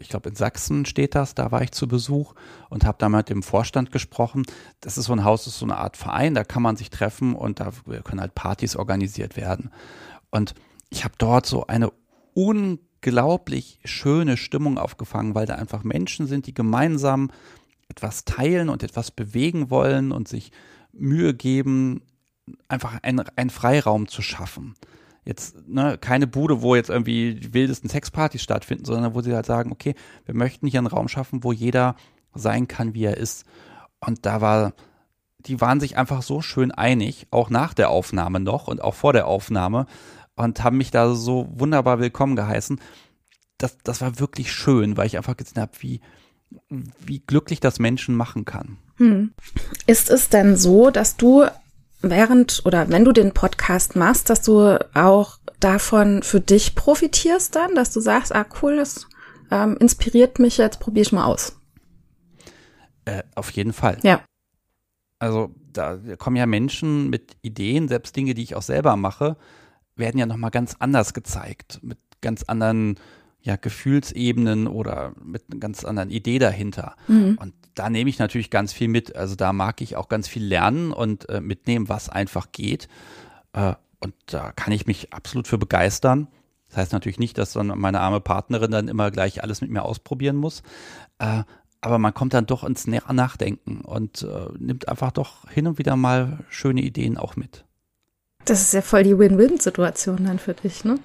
ich 0.00 0.08
glaube 0.08 0.30
in 0.30 0.34
Sachsen 0.34 0.86
steht 0.86 1.14
das, 1.14 1.34
da 1.34 1.52
war 1.52 1.62
ich 1.62 1.72
zu 1.72 1.86
Besuch 1.86 2.34
und 2.70 2.84
habe 2.84 2.98
da 2.98 3.08
mit 3.08 3.28
dem 3.28 3.42
Vorstand 3.42 3.92
gesprochen. 3.92 4.44
Das 4.80 4.98
ist 4.98 5.06
so 5.06 5.12
ein 5.12 5.24
Haus, 5.24 5.44
das 5.44 5.54
ist 5.54 5.60
so 5.60 5.66
eine 5.66 5.76
Art 5.76 5.96
Verein, 5.96 6.34
da 6.34 6.44
kann 6.44 6.62
man 6.62 6.76
sich 6.76 6.90
treffen 6.90 7.34
und 7.34 7.60
da 7.60 7.72
können 8.04 8.20
halt 8.20 8.34
Partys 8.34 8.76
organisiert 8.76 9.36
werden. 9.36 9.70
Und 10.30 10.54
ich 10.90 11.04
habe 11.04 11.14
dort 11.18 11.46
so 11.46 11.66
eine 11.66 11.92
unglaublich 12.34 13.78
schöne 13.84 14.36
Stimmung 14.36 14.78
aufgefangen, 14.78 15.34
weil 15.34 15.46
da 15.46 15.56
einfach 15.56 15.84
Menschen 15.84 16.26
sind, 16.26 16.46
die 16.46 16.54
gemeinsam 16.54 17.30
etwas 17.88 18.24
teilen 18.24 18.68
und 18.68 18.82
etwas 18.82 19.10
bewegen 19.10 19.70
wollen 19.70 20.12
und 20.12 20.28
sich 20.28 20.50
Mühe 20.92 21.34
geben, 21.34 22.02
einfach 22.68 22.98
einen, 23.02 23.24
einen 23.36 23.50
Freiraum 23.50 24.08
zu 24.08 24.22
schaffen 24.22 24.74
jetzt 25.28 25.68
ne, 25.68 25.98
keine 26.00 26.26
Bude, 26.26 26.62
wo 26.62 26.74
jetzt 26.74 26.90
irgendwie 26.90 27.34
die 27.34 27.54
wildesten 27.54 27.90
Sexpartys 27.90 28.42
stattfinden, 28.42 28.84
sondern 28.84 29.14
wo 29.14 29.20
sie 29.20 29.34
halt 29.34 29.46
sagen, 29.46 29.70
okay, 29.70 29.94
wir 30.24 30.34
möchten 30.34 30.66
hier 30.66 30.80
einen 30.80 30.86
Raum 30.86 31.06
schaffen, 31.06 31.44
wo 31.44 31.52
jeder 31.52 31.94
sein 32.34 32.66
kann, 32.66 32.94
wie 32.94 33.04
er 33.04 33.16
ist. 33.16 33.44
Und 34.00 34.24
da 34.26 34.40
war 34.40 34.72
die 35.40 35.60
waren 35.60 35.80
sich 35.80 35.96
einfach 35.96 36.22
so 36.22 36.40
schön 36.42 36.72
einig, 36.72 37.26
auch 37.30 37.50
nach 37.50 37.74
der 37.74 37.90
Aufnahme 37.90 38.40
noch 38.40 38.68
und 38.68 38.82
auch 38.82 38.94
vor 38.94 39.12
der 39.12 39.26
Aufnahme 39.26 39.86
und 40.34 40.62
haben 40.62 40.78
mich 40.78 40.90
da 40.90 41.14
so 41.14 41.48
wunderbar 41.52 42.00
willkommen 42.00 42.36
geheißen. 42.36 42.80
Das, 43.56 43.78
das 43.82 44.00
war 44.00 44.18
wirklich 44.18 44.52
schön, 44.52 44.96
weil 44.96 45.06
ich 45.06 45.16
einfach 45.16 45.36
gesehen 45.36 45.60
habe, 45.60 45.72
wie, 45.80 46.00
wie 46.98 47.20
glücklich 47.20 47.60
das 47.60 47.78
Menschen 47.78 48.14
machen 48.14 48.44
kann. 48.44 48.78
Hm. 48.96 49.32
Ist 49.86 50.10
es 50.10 50.28
denn 50.28 50.56
so, 50.56 50.90
dass 50.90 51.16
du 51.16 51.46
während 52.00 52.62
oder 52.64 52.88
wenn 52.88 53.04
du 53.04 53.12
den 53.12 53.32
Podcast 53.32 53.96
machst, 53.96 54.30
dass 54.30 54.42
du 54.42 54.78
auch 54.94 55.38
davon 55.60 56.22
für 56.22 56.40
dich 56.40 56.74
profitierst 56.74 57.54
dann, 57.54 57.74
dass 57.74 57.92
du 57.92 58.00
sagst, 58.00 58.34
ah 58.34 58.46
cool, 58.62 58.76
das 58.76 59.06
ähm, 59.50 59.76
inspiriert 59.78 60.38
mich, 60.38 60.58
jetzt 60.58 60.80
probiere 60.80 61.02
ich 61.02 61.12
mal 61.12 61.24
aus. 61.24 61.58
Äh, 63.04 63.22
auf 63.34 63.50
jeden 63.50 63.72
Fall. 63.72 63.98
Ja. 64.02 64.22
Also 65.18 65.54
da 65.72 65.98
kommen 66.16 66.36
ja 66.36 66.46
Menschen 66.46 67.10
mit 67.10 67.36
Ideen, 67.42 67.88
selbst 67.88 68.14
Dinge, 68.14 68.34
die 68.34 68.42
ich 68.42 68.54
auch 68.54 68.62
selber 68.62 68.96
mache, 68.96 69.36
werden 69.96 70.18
ja 70.18 70.26
nochmal 70.26 70.50
ganz 70.50 70.76
anders 70.78 71.12
gezeigt, 71.12 71.80
mit 71.82 71.98
ganz 72.20 72.44
anderen 72.44 72.98
ja, 73.40 73.56
Gefühlsebenen 73.56 74.66
oder 74.66 75.12
mit 75.22 75.44
einer 75.50 75.60
ganz 75.60 75.84
anderen 75.84 76.10
Idee 76.10 76.38
dahinter. 76.38 76.96
Mhm. 77.06 77.38
Und 77.40 77.54
da 77.78 77.90
nehme 77.90 78.10
ich 78.10 78.18
natürlich 78.18 78.50
ganz 78.50 78.72
viel 78.72 78.88
mit. 78.88 79.16
Also 79.16 79.36
da 79.36 79.52
mag 79.52 79.80
ich 79.80 79.96
auch 79.96 80.08
ganz 80.08 80.28
viel 80.28 80.44
lernen 80.44 80.92
und 80.92 81.28
äh, 81.28 81.40
mitnehmen, 81.40 81.88
was 81.88 82.08
einfach 82.08 82.52
geht. 82.52 82.88
Äh, 83.52 83.74
und 84.00 84.14
da 84.26 84.52
kann 84.52 84.72
ich 84.72 84.86
mich 84.86 85.12
absolut 85.12 85.48
für 85.48 85.58
begeistern. 85.58 86.28
Das 86.68 86.78
heißt 86.78 86.92
natürlich 86.92 87.18
nicht, 87.18 87.38
dass 87.38 87.52
dann 87.52 87.68
meine 87.78 88.00
arme 88.00 88.20
Partnerin 88.20 88.70
dann 88.70 88.88
immer 88.88 89.10
gleich 89.10 89.42
alles 89.42 89.60
mit 89.60 89.70
mir 89.70 89.82
ausprobieren 89.84 90.36
muss. 90.36 90.62
Äh, 91.18 91.42
aber 91.80 91.98
man 91.98 92.12
kommt 92.12 92.34
dann 92.34 92.46
doch 92.46 92.64
ins 92.64 92.86
Nachdenken 92.86 93.80
und 93.82 94.22
äh, 94.22 94.46
nimmt 94.58 94.88
einfach 94.88 95.12
doch 95.12 95.48
hin 95.48 95.66
und 95.66 95.78
wieder 95.78 95.96
mal 95.96 96.38
schöne 96.48 96.82
Ideen 96.82 97.16
auch 97.16 97.36
mit. 97.36 97.64
Das 98.44 98.60
ist 98.60 98.74
ja 98.74 98.82
voll 98.82 99.04
die 99.04 99.18
Win-Win-Situation 99.18 100.24
dann 100.24 100.38
für 100.38 100.54
dich, 100.54 100.84
ne? 100.84 100.98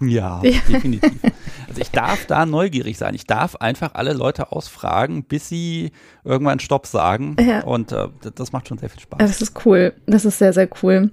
Ja, 0.00 0.40
ja, 0.42 0.60
definitiv. 0.68 1.12
Also 1.68 1.80
ich 1.80 1.90
darf 1.90 2.26
da 2.26 2.46
neugierig 2.46 2.98
sein. 2.98 3.14
Ich 3.14 3.26
darf 3.26 3.56
einfach 3.56 3.94
alle 3.94 4.12
Leute 4.12 4.52
ausfragen, 4.52 5.24
bis 5.24 5.48
sie 5.48 5.92
irgendwann 6.24 6.60
Stopp 6.60 6.86
sagen. 6.86 7.36
Ja. 7.40 7.64
Und 7.64 7.92
äh, 7.92 8.08
das 8.34 8.52
macht 8.52 8.68
schon 8.68 8.78
sehr 8.78 8.90
viel 8.90 9.00
Spaß. 9.00 9.18
Das 9.18 9.42
ist 9.42 9.66
cool. 9.66 9.94
Das 10.06 10.24
ist 10.24 10.38
sehr, 10.38 10.52
sehr 10.52 10.68
cool. 10.82 11.10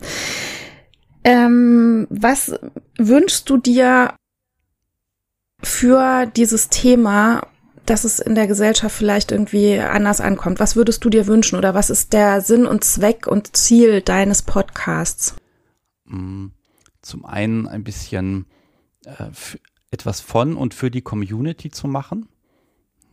Ähm, 1.23 2.07
was 2.09 2.53
wünschst 2.97 3.49
du 3.49 3.57
dir 3.57 4.13
für 5.61 6.25
dieses 6.25 6.69
Thema, 6.69 7.47
dass 7.85 8.03
es 8.03 8.19
in 8.19 8.35
der 8.35 8.47
Gesellschaft 8.47 8.95
vielleicht 8.95 9.31
irgendwie 9.31 9.79
anders 9.79 10.21
ankommt? 10.21 10.59
Was 10.59 10.75
würdest 10.75 11.03
du 11.05 11.09
dir 11.09 11.27
wünschen 11.27 11.57
oder 11.57 11.73
was 11.73 11.89
ist 11.89 12.13
der 12.13 12.41
Sinn 12.41 12.65
und 12.65 12.83
Zweck 12.83 13.27
und 13.27 13.55
Ziel 13.55 14.01
deines 14.01 14.41
Podcasts? 14.41 15.35
Mm, 16.05 16.47
zum 17.01 17.25
einen 17.25 17.67
ein 17.67 17.83
bisschen 17.83 18.45
äh, 19.05 19.29
etwas 19.91 20.21
von 20.21 20.55
und 20.55 20.73
für 20.73 20.91
die 20.91 21.01
Community 21.01 21.69
zu 21.69 21.87
machen. 21.87 22.27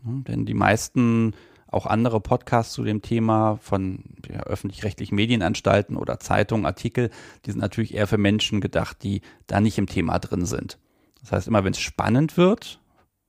denn 0.05 0.47
die 0.47 0.55
meisten 0.55 1.35
auch 1.71 1.87
andere 1.87 2.21
Podcasts 2.21 2.73
zu 2.73 2.83
dem 2.83 3.03
Thema 3.03 3.59
von 3.61 4.05
ja, 4.31 4.41
öffentlich-rechtlichen 4.45 5.15
Medienanstalten 5.15 5.97
oder 5.97 6.19
Zeitungen, 6.19 6.65
Artikel, 6.65 7.11
die 7.45 7.51
sind 7.51 7.61
natürlich 7.61 7.95
eher 7.95 8.07
für 8.07 8.17
Menschen 8.17 8.61
gedacht, 8.61 9.03
die 9.03 9.21
da 9.47 9.61
nicht 9.61 9.77
im 9.77 9.87
Thema 9.87 10.19
drin 10.19 10.47
sind. 10.47 10.79
Das 11.21 11.33
heißt, 11.33 11.49
immer 11.49 11.65
wenn 11.65 11.73
es 11.73 11.81
spannend 11.81 12.37
wird, 12.37 12.81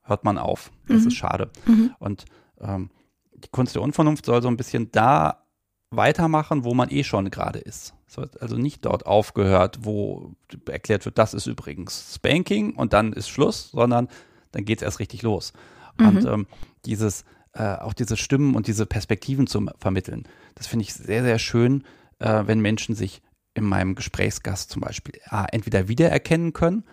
hört 0.02 0.24
man 0.24 0.38
auf. 0.38 0.70
Das 0.88 1.02
mhm. 1.02 1.08
ist 1.08 1.14
schade. 1.14 1.50
Mhm. 1.66 1.94
Und 1.98 2.24
ähm, 2.60 2.90
die 3.32 3.48
Kunst 3.48 3.74
der 3.74 3.82
Unvernunft 3.82 4.24
soll 4.24 4.42
so 4.42 4.48
ein 4.48 4.56
bisschen 4.56 4.90
da 4.90 5.44
weitermachen, 5.90 6.64
wo 6.64 6.72
man 6.72 6.90
eh 6.90 7.04
schon 7.04 7.30
gerade 7.30 7.58
ist. 7.58 7.94
Es 8.10 8.16
wird 8.16 8.42
also 8.42 8.56
nicht 8.56 8.84
dort 8.84 9.06
aufgehört, 9.06 9.78
wo 9.82 10.32
erklärt 10.66 11.04
wird, 11.04 11.16
das 11.16 11.32
ist 11.32 11.46
übrigens 11.46 12.16
Spanking 12.16 12.74
und 12.74 12.92
dann 12.92 13.12
ist 13.12 13.28
Schluss, 13.28 13.70
sondern 13.70 14.08
dann 14.50 14.64
geht 14.64 14.78
es 14.78 14.82
erst 14.82 14.98
richtig 14.98 15.22
los. 15.22 15.52
Mhm. 15.96 16.08
Und 16.08 16.24
ähm, 16.24 16.46
dieses 16.84 17.24
äh, 17.52 17.76
auch 17.76 17.92
diese 17.92 18.16
Stimmen 18.16 18.56
und 18.56 18.66
diese 18.66 18.84
Perspektiven 18.84 19.46
zu 19.46 19.64
vermitteln. 19.78 20.24
Das 20.56 20.66
finde 20.66 20.84
ich 20.84 20.94
sehr, 20.94 21.22
sehr 21.22 21.38
schön, 21.38 21.84
äh, 22.18 22.42
wenn 22.46 22.58
Menschen 22.60 22.96
sich 22.96 23.22
in 23.54 23.64
meinem 23.64 23.94
Gesprächsgast 23.94 24.70
zum 24.70 24.82
Beispiel 24.82 25.14
äh, 25.30 25.44
entweder 25.52 25.86
wiedererkennen 25.86 26.52
können 26.52 26.84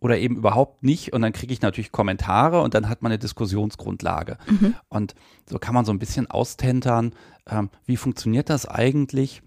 oder 0.00 0.18
eben 0.18 0.36
überhaupt 0.36 0.82
nicht. 0.82 1.14
Und 1.14 1.22
dann 1.22 1.32
kriege 1.32 1.52
ich 1.52 1.62
natürlich 1.62 1.92
Kommentare 1.92 2.60
und 2.60 2.74
dann 2.74 2.90
hat 2.90 3.00
man 3.00 3.10
eine 3.10 3.18
Diskussionsgrundlage. 3.18 4.36
Mhm. 4.46 4.74
Und 4.88 5.14
so 5.48 5.58
kann 5.58 5.74
man 5.74 5.86
so 5.86 5.92
ein 5.92 5.98
bisschen 5.98 6.30
austentern, 6.30 7.14
ähm, 7.46 7.70
wie 7.86 7.96
funktioniert 7.96 8.50
das 8.50 8.66
eigentlich? 8.66 9.42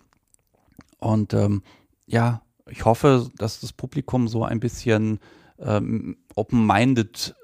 Und 1.02 1.34
ähm, 1.34 1.62
ja, 2.06 2.42
ich 2.70 2.86
hoffe, 2.86 3.30
dass 3.38 3.60
das 3.60 3.74
Publikum 3.74 4.30
so 4.30 4.46
ein 4.46 4.62
bisschen 4.62 5.20
ähm, 5.60 6.16
open-minded 6.36 7.36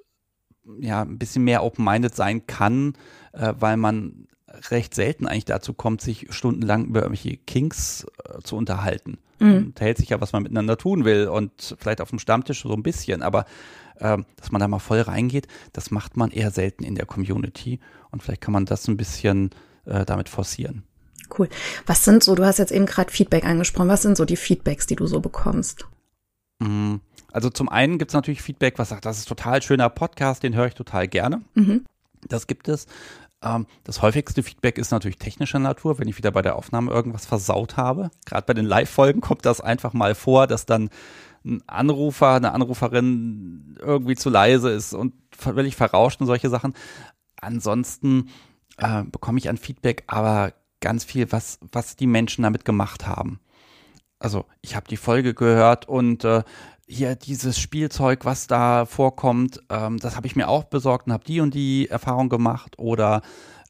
ja, 0.80 1.02
ein 1.02 1.18
bisschen 1.18 1.44
mehr 1.44 1.64
open-minded 1.64 2.16
sein 2.16 2.46
kann, 2.48 2.94
äh, 3.34 3.54
weil 3.60 3.78
man 3.78 4.28
recht 4.70 4.94
selten 4.94 5.28
eigentlich 5.28 5.46
dazu 5.46 5.74
kommt, 5.74 6.02
sich 6.02 6.28
stundenlang 6.30 6.86
über 6.86 7.02
irgendwelche 7.04 7.38
Kinks 7.38 8.06
äh, 8.24 8.42
zu 8.44 8.56
unterhalten. 8.56 9.18
Mhm. 9.40 9.74
hält 9.78 9.98
sich 9.98 10.10
ja, 10.10 10.20
was 10.20 10.34
man 10.34 10.42
miteinander 10.42 10.78
tun 10.78 11.06
will 11.06 11.28
und 11.28 11.76
vielleicht 11.80 12.02
auf 12.02 12.10
dem 12.10 12.18
Stammtisch 12.18 12.64
so 12.64 12.74
ein 12.74 12.82
bisschen, 12.82 13.22
aber 13.22 13.46
äh, 14.00 14.18
dass 14.36 14.52
man 14.52 14.60
da 14.60 14.68
mal 14.68 14.80
voll 14.80 15.02
reingeht, 15.02 15.48
das 15.74 15.92
macht 15.92 16.18
man 16.18 16.32
eher 16.32 16.50
selten 16.50 16.84
in 16.84 16.96
der 16.96 17.06
Community 17.06 17.80
und 18.10 18.24
vielleicht 18.24 18.42
kann 18.42 18.54
man 18.54 18.66
das 18.66 18.88
ein 18.88 18.98
bisschen 18.98 19.52
äh, 19.86 20.06
damit 20.06 20.28
forcieren. 20.28 20.87
Cool. 21.36 21.50
Was 21.86 22.06
sind 22.06 22.24
so, 22.24 22.36
du 22.36 22.46
hast 22.46 22.60
jetzt 22.60 22.72
eben 22.72 22.86
gerade 22.86 23.12
Feedback 23.12 23.46
angesprochen, 23.46 23.90
was 23.90 24.02
sind 24.02 24.18
so 24.18 24.26
die 24.26 24.36
Feedbacks, 24.36 24.88
die 24.88 24.96
du 24.96 25.08
so 25.08 25.20
bekommst? 25.20 25.86
Mhm. 26.60 27.02
Also 27.32 27.50
zum 27.50 27.70
einen 27.70 27.98
gibt 27.98 28.12
es 28.12 28.16
natürlich 28.16 28.42
Feedback, 28.42 28.80
was 28.80 28.90
sagt, 28.90 29.06
das 29.06 29.20
ist 29.20 29.28
total 29.28 29.62
schöner 29.62 29.90
Podcast, 29.90 30.44
den 30.44 30.56
höre 30.56 30.68
ich 30.68 30.74
total 30.74 31.08
gerne. 31.08 31.42
Mhm. 31.54 31.86
Das 32.28 32.48
gibt 32.48 32.68
es. 32.68 32.88
Ähm, 33.44 33.68
das 33.84 34.02
häufigste 34.02 34.44
Feedback 34.44 34.78
ist 34.78 34.92
natürlich 34.92 35.18
technischer 35.18 35.60
Natur, 35.60 36.00
wenn 36.00 36.08
ich 36.08 36.18
wieder 36.18 36.32
bei 36.32 36.42
der 36.42 36.56
Aufnahme 36.56 36.92
irgendwas 36.92 37.26
versaut 37.26 37.78
habe. 37.78 38.10
Gerade 38.26 38.46
bei 38.46 38.54
den 38.54 38.66
Live-Folgen 38.66 39.22
kommt 39.22 39.46
das 39.46 39.62
einfach 39.62 39.94
mal 39.94 40.16
vor, 40.16 40.48
dass 40.48 40.66
dann 40.66 40.90
ein 41.46 41.62
Anrufer, 41.68 42.34
eine 42.34 42.54
Anruferin 42.54 43.78
irgendwie 43.80 44.16
zu 44.16 44.30
leise 44.30 44.72
ist 44.72 44.94
und 44.94 45.14
völlig 45.32 45.76
verrauscht 45.76 46.20
und 46.20 46.28
solche 46.28 46.50
Sachen. 46.50 46.74
Ansonsten 47.40 48.30
äh, 48.78 49.04
bekomme 49.04 49.38
ich 49.38 49.50
an 49.50 49.58
Feedback 49.58 50.04
aber 50.08 50.54
ganz 50.80 51.04
viel, 51.04 51.32
was, 51.32 51.60
was 51.72 51.96
die 51.96 52.08
Menschen 52.08 52.44
damit 52.44 52.66
gemacht 52.66 53.08
haben. 53.08 53.40
Also 54.20 54.46
ich 54.62 54.76
habe 54.76 54.88
die 54.88 54.98
Folge 54.98 55.34
gehört 55.34 55.88
und 55.88 56.24
äh, 56.24 56.44
hier 56.88 57.16
dieses 57.16 57.60
Spielzeug, 57.60 58.26
was 58.26 58.48
da 58.48 58.86
vorkommt, 58.86 59.62
ähm, 59.70 60.00
das 60.00 60.16
habe 60.16 60.28
ich 60.28 60.36
mir 60.36 60.48
auch 60.48 60.64
besorgt 60.64 61.08
und 61.08 61.14
habe 61.14 61.26
die 61.26 61.42
und 61.42 61.54
die 61.54 61.90
Erfahrung 61.90 62.30
gemacht. 62.30 62.80
Oder 62.80 63.22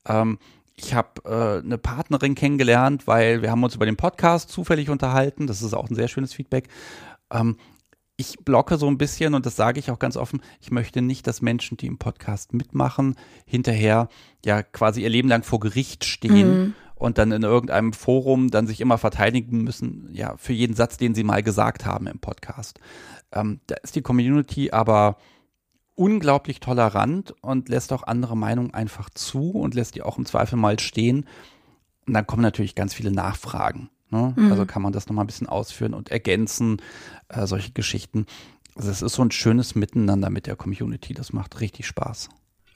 ähm, 0.08 0.38
ich 0.76 0.94
habe 0.94 1.22
äh, 1.26 1.66
eine 1.66 1.78
Partnerin 1.78 2.36
kennengelernt, 2.36 3.08
weil 3.08 3.42
wir 3.42 3.52
haben 3.52 3.64
uns 3.64 3.76
über 3.76 3.86
den 3.88 3.98
Podcast 3.98 4.50
zufällig 4.50 4.90
unterhalten. 4.90 5.48
Das 5.48 5.62
ist 5.62 5.74
auch 5.74 5.90
ein 5.90 5.96
sehr 5.96 6.08
schönes 6.08 6.34
Feedback. 6.34 6.70
Ähm, 7.32 7.58
ich 8.16 8.38
blocke 8.44 8.78
so 8.78 8.88
ein 8.88 8.98
bisschen 8.98 9.34
und 9.34 9.46
das 9.46 9.56
sage 9.56 9.80
ich 9.80 9.92
auch 9.92 10.00
ganz 10.00 10.18
offen. 10.18 10.42
Ich 10.60 10.72
möchte 10.72 11.02
nicht, 11.02 11.28
dass 11.28 11.42
Menschen, 11.42 11.78
die 11.78 11.88
im 11.88 11.98
Podcast 11.98 12.54
mitmachen, 12.54 13.16
hinterher 13.46 14.10
ja 14.46 14.64
quasi 14.64 15.02
ihr 15.02 15.10
Leben 15.10 15.30
lang 15.30 15.44
vor 15.44 15.60
Gericht 15.60 16.06
stehen. 16.06 16.60
Mhm 16.60 16.76
und 16.98 17.18
dann 17.18 17.32
in 17.32 17.44
irgendeinem 17.44 17.94
Forum 17.94 18.50
dann 18.50 18.68
sich 18.68 18.82
immer 18.82 18.98
verteidigen 18.98 19.64
müssen, 19.64 20.10
ja, 20.12 20.36
für 20.38 20.54
jeden 20.54 20.76
Satz, 20.76 20.98
den 20.98 21.16
sie 21.16 21.24
mal 21.24 21.44
gesagt 21.44 21.86
haben 21.86 22.08
im 22.08 22.20
Podcast. 22.20 22.80
Ähm, 23.32 23.60
da 23.68 23.76
ist 23.84 23.96
die 23.96 24.02
Community 24.02 24.72
aber 24.72 25.18
unglaublich 25.96 26.60
tolerant 26.60 27.34
und 27.42 27.70
lässt 27.70 27.92
auch 27.92 28.04
andere 28.04 28.38
Meinungen 28.38 28.74
einfach 28.74 29.10
zu 29.10 29.52
und 29.52 29.74
lässt 29.74 29.96
die 29.96 30.04
auch 30.04 30.18
im 30.18 30.26
Zweifel 30.26 30.58
mal 30.58 30.80
stehen. 30.80 31.26
Und 32.06 32.14
dann 32.14 32.28
kommen 32.28 32.44
natürlich 32.44 32.76
ganz 32.76 32.94
viele 32.94 33.12
Nachfragen. 33.12 33.90
Ne? 34.10 34.34
Mhm. 34.36 34.52
Also 34.52 34.66
kann 34.66 34.82
man 34.82 34.94
das 34.94 35.08
nochmal 35.08 35.26
ein 35.26 35.28
bisschen 35.28 35.48
ausführen 35.48 35.94
und 35.94 36.10
ergänzen, 36.10 36.82
äh, 37.30 37.46
solche 37.46 37.72
Geschichten. 37.72 38.26
Also 38.76 38.92
es 38.92 39.02
ist 39.02 39.14
so 39.14 39.24
ein 39.24 39.32
schönes 39.32 39.76
Miteinander 39.76 40.30
mit 40.30 40.48
der 40.48 40.56
Community. 40.56 41.14
Das 41.14 41.34
macht 41.34 41.60
richtig 41.60 41.88
Spaß. 41.88 42.30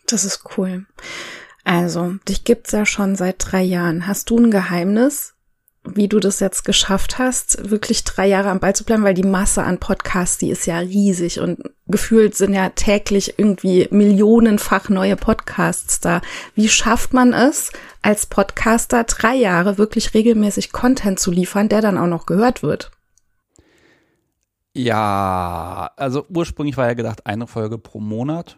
Das 0.07 0.25
ist 0.25 0.57
cool. 0.57 0.85
Also, 1.63 2.15
dich 2.27 2.43
gibt's 2.43 2.71
ja 2.71 2.85
schon 2.85 3.15
seit 3.15 3.35
drei 3.39 3.61
Jahren. 3.61 4.07
Hast 4.07 4.29
du 4.29 4.37
ein 4.37 4.51
Geheimnis, 4.51 5.35
wie 5.83 6.07
du 6.07 6.19
das 6.19 6.39
jetzt 6.39 6.63
geschafft 6.63 7.19
hast, 7.19 7.69
wirklich 7.69 8.03
drei 8.03 8.27
Jahre 8.27 8.49
am 8.49 8.59
Ball 8.59 8.75
zu 8.75 8.83
bleiben? 8.83 9.03
Weil 9.03 9.13
die 9.13 9.23
Masse 9.23 9.63
an 9.63 9.79
Podcasts, 9.79 10.37
die 10.37 10.49
ist 10.49 10.65
ja 10.65 10.79
riesig 10.79 11.39
und 11.39 11.59
gefühlt 11.87 12.35
sind 12.35 12.53
ja 12.53 12.69
täglich 12.69 13.37
irgendwie 13.37 13.87
millionenfach 13.91 14.89
neue 14.89 15.15
Podcasts 15.15 15.99
da. 15.99 16.21
Wie 16.55 16.69
schafft 16.69 17.13
man 17.13 17.33
es, 17.33 17.71
als 18.01 18.25
Podcaster 18.25 19.03
drei 19.03 19.35
Jahre 19.35 19.77
wirklich 19.77 20.13
regelmäßig 20.13 20.71
Content 20.71 21.19
zu 21.19 21.31
liefern, 21.31 21.69
der 21.69 21.81
dann 21.81 21.97
auch 21.97 22.07
noch 22.07 22.25
gehört 22.25 22.63
wird? 22.63 22.91
Ja, 24.73 25.91
also 25.97 26.25
ursprünglich 26.29 26.77
war 26.77 26.87
ja 26.87 26.93
gedacht 26.93 27.25
eine 27.25 27.45
Folge 27.45 27.77
pro 27.77 27.99
Monat 27.99 28.57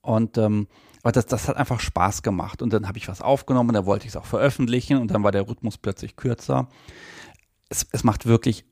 und 0.00 0.38
ähm, 0.38 0.68
aber 1.02 1.12
das, 1.12 1.26
das 1.26 1.48
hat 1.48 1.56
einfach 1.56 1.80
Spaß 1.80 2.22
gemacht. 2.22 2.62
Und 2.62 2.72
dann 2.72 2.86
habe 2.86 2.98
ich 2.98 3.08
was 3.08 3.20
aufgenommen, 3.20 3.70
und 3.70 3.74
da 3.74 3.86
wollte 3.86 4.06
ich 4.06 4.12
es 4.12 4.16
auch 4.16 4.26
veröffentlichen 4.26 4.98
und 4.98 5.10
dann 5.10 5.22
war 5.22 5.32
der 5.32 5.48
Rhythmus 5.48 5.78
plötzlich 5.78 6.16
kürzer. 6.16 6.68
Es, 7.68 7.86
es 7.90 8.04
macht 8.04 8.26
wirklich 8.26 8.64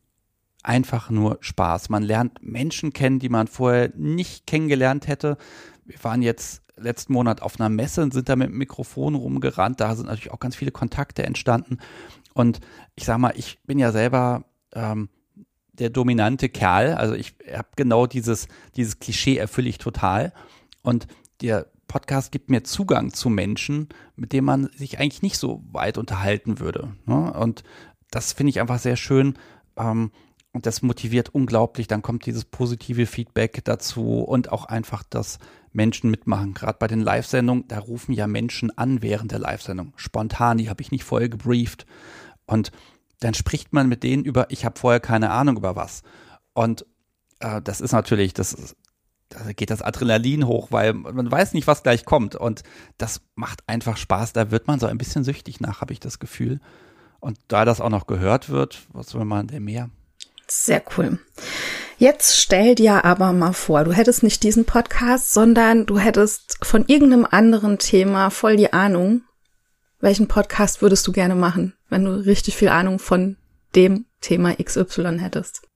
einfach 0.62 1.10
nur 1.10 1.38
Spaß. 1.40 1.88
Man 1.88 2.02
lernt 2.02 2.42
Menschen 2.42 2.92
kennen, 2.92 3.18
die 3.18 3.28
man 3.28 3.48
vorher 3.48 3.90
nicht 3.96 4.46
kennengelernt 4.46 5.08
hätte. 5.08 5.38
Wir 5.84 6.02
waren 6.04 6.22
jetzt 6.22 6.62
letzten 6.76 7.12
Monat 7.12 7.42
auf 7.42 7.58
einer 7.58 7.68
Messe 7.68 8.02
und 8.02 8.12
sind 8.12 8.28
da 8.28 8.36
mit 8.36 8.48
dem 8.48 8.58
Mikrofon 8.58 9.14
rumgerannt. 9.14 9.80
Da 9.80 9.94
sind 9.96 10.06
natürlich 10.06 10.30
auch 10.32 10.40
ganz 10.40 10.56
viele 10.56 10.70
Kontakte 10.70 11.24
entstanden. 11.24 11.78
Und 12.32 12.60
ich 12.94 13.04
sag 13.04 13.18
mal, 13.18 13.32
ich 13.36 13.58
bin 13.64 13.78
ja 13.78 13.90
selber 13.90 14.44
ähm, 14.72 15.08
der 15.72 15.90
dominante 15.90 16.48
Kerl. 16.48 16.94
Also 16.94 17.14
ich 17.14 17.34
habe 17.52 17.68
genau 17.76 18.06
dieses, 18.06 18.48
dieses 18.76 18.98
Klischee 18.98 19.36
erfülle 19.36 19.68
ich 19.68 19.78
total. 19.78 20.32
Und 20.82 21.06
der 21.40 21.66
Podcast 21.90 22.30
gibt 22.30 22.50
mir 22.50 22.62
Zugang 22.62 23.12
zu 23.12 23.28
Menschen, 23.28 23.88
mit 24.14 24.32
denen 24.32 24.46
man 24.46 24.70
sich 24.76 25.00
eigentlich 25.00 25.22
nicht 25.22 25.38
so 25.38 25.60
weit 25.72 25.98
unterhalten 25.98 26.60
würde. 26.60 26.94
Ne? 27.04 27.32
Und 27.32 27.64
das 28.12 28.32
finde 28.32 28.50
ich 28.50 28.60
einfach 28.60 28.78
sehr 28.78 28.94
schön. 28.94 29.34
Ähm, 29.76 30.12
und 30.52 30.66
das 30.66 30.82
motiviert 30.82 31.30
unglaublich. 31.34 31.88
Dann 31.88 32.00
kommt 32.00 32.26
dieses 32.26 32.44
positive 32.44 33.06
Feedback 33.06 33.64
dazu 33.64 34.20
und 34.20 34.52
auch 34.52 34.66
einfach, 34.66 35.02
dass 35.02 35.40
Menschen 35.72 36.12
mitmachen. 36.12 36.54
Gerade 36.54 36.78
bei 36.78 36.86
den 36.86 37.00
Live-Sendungen, 37.00 37.66
da 37.66 37.80
rufen 37.80 38.12
ja 38.12 38.28
Menschen 38.28 38.70
an 38.78 39.02
während 39.02 39.32
der 39.32 39.40
Live-Sendung. 39.40 39.92
Spontan, 39.96 40.58
die 40.58 40.70
habe 40.70 40.82
ich 40.82 40.92
nicht 40.92 41.02
vorher 41.02 41.28
gebrieft. 41.28 41.86
Und 42.46 42.70
dann 43.18 43.34
spricht 43.34 43.72
man 43.72 43.88
mit 43.88 44.04
denen 44.04 44.24
über, 44.24 44.48
ich 44.50 44.64
habe 44.64 44.78
vorher 44.78 45.00
keine 45.00 45.30
Ahnung 45.30 45.56
über 45.56 45.74
was. 45.74 46.02
Und 46.52 46.86
äh, 47.40 47.60
das 47.60 47.80
ist 47.80 47.92
natürlich, 47.92 48.32
das 48.32 48.76
da 49.30 49.52
geht 49.52 49.70
das 49.70 49.80
Adrenalin 49.80 50.46
hoch, 50.46 50.68
weil 50.70 50.92
man 50.92 51.30
weiß 51.30 51.54
nicht, 51.54 51.66
was 51.66 51.82
gleich 51.82 52.04
kommt. 52.04 52.34
Und 52.34 52.62
das 52.98 53.22
macht 53.36 53.60
einfach 53.66 53.96
Spaß. 53.96 54.32
Da 54.32 54.50
wird 54.50 54.66
man 54.66 54.80
so 54.80 54.86
ein 54.86 54.98
bisschen 54.98 55.24
süchtig 55.24 55.60
nach, 55.60 55.80
habe 55.80 55.92
ich 55.92 56.00
das 56.00 56.18
Gefühl. 56.18 56.60
Und 57.20 57.38
da 57.48 57.64
das 57.64 57.80
auch 57.80 57.90
noch 57.90 58.06
gehört 58.06 58.50
wird, 58.50 58.80
was 58.92 59.14
will 59.14 59.24
man 59.24 59.46
denn 59.46 59.64
mehr? 59.64 59.88
Sehr 60.48 60.82
cool. 60.96 61.20
Jetzt 61.96 62.38
stell 62.38 62.74
dir 62.74 63.04
aber 63.04 63.32
mal 63.32 63.52
vor, 63.52 63.84
du 63.84 63.92
hättest 63.92 64.22
nicht 64.22 64.42
diesen 64.42 64.64
Podcast, 64.64 65.32
sondern 65.32 65.86
du 65.86 65.98
hättest 65.98 66.58
von 66.62 66.84
irgendeinem 66.86 67.26
anderen 67.30 67.78
Thema 67.78 68.30
voll 68.30 68.56
die 68.56 68.72
Ahnung. 68.72 69.22
Welchen 70.00 70.26
Podcast 70.26 70.82
würdest 70.82 71.06
du 71.06 71.12
gerne 71.12 71.36
machen, 71.36 71.74
wenn 71.88 72.04
du 72.04 72.12
richtig 72.12 72.56
viel 72.56 72.70
Ahnung 72.70 72.98
von 72.98 73.36
dem 73.76 74.06
Thema 74.22 74.56
XY 74.56 75.18
hättest? 75.18 75.69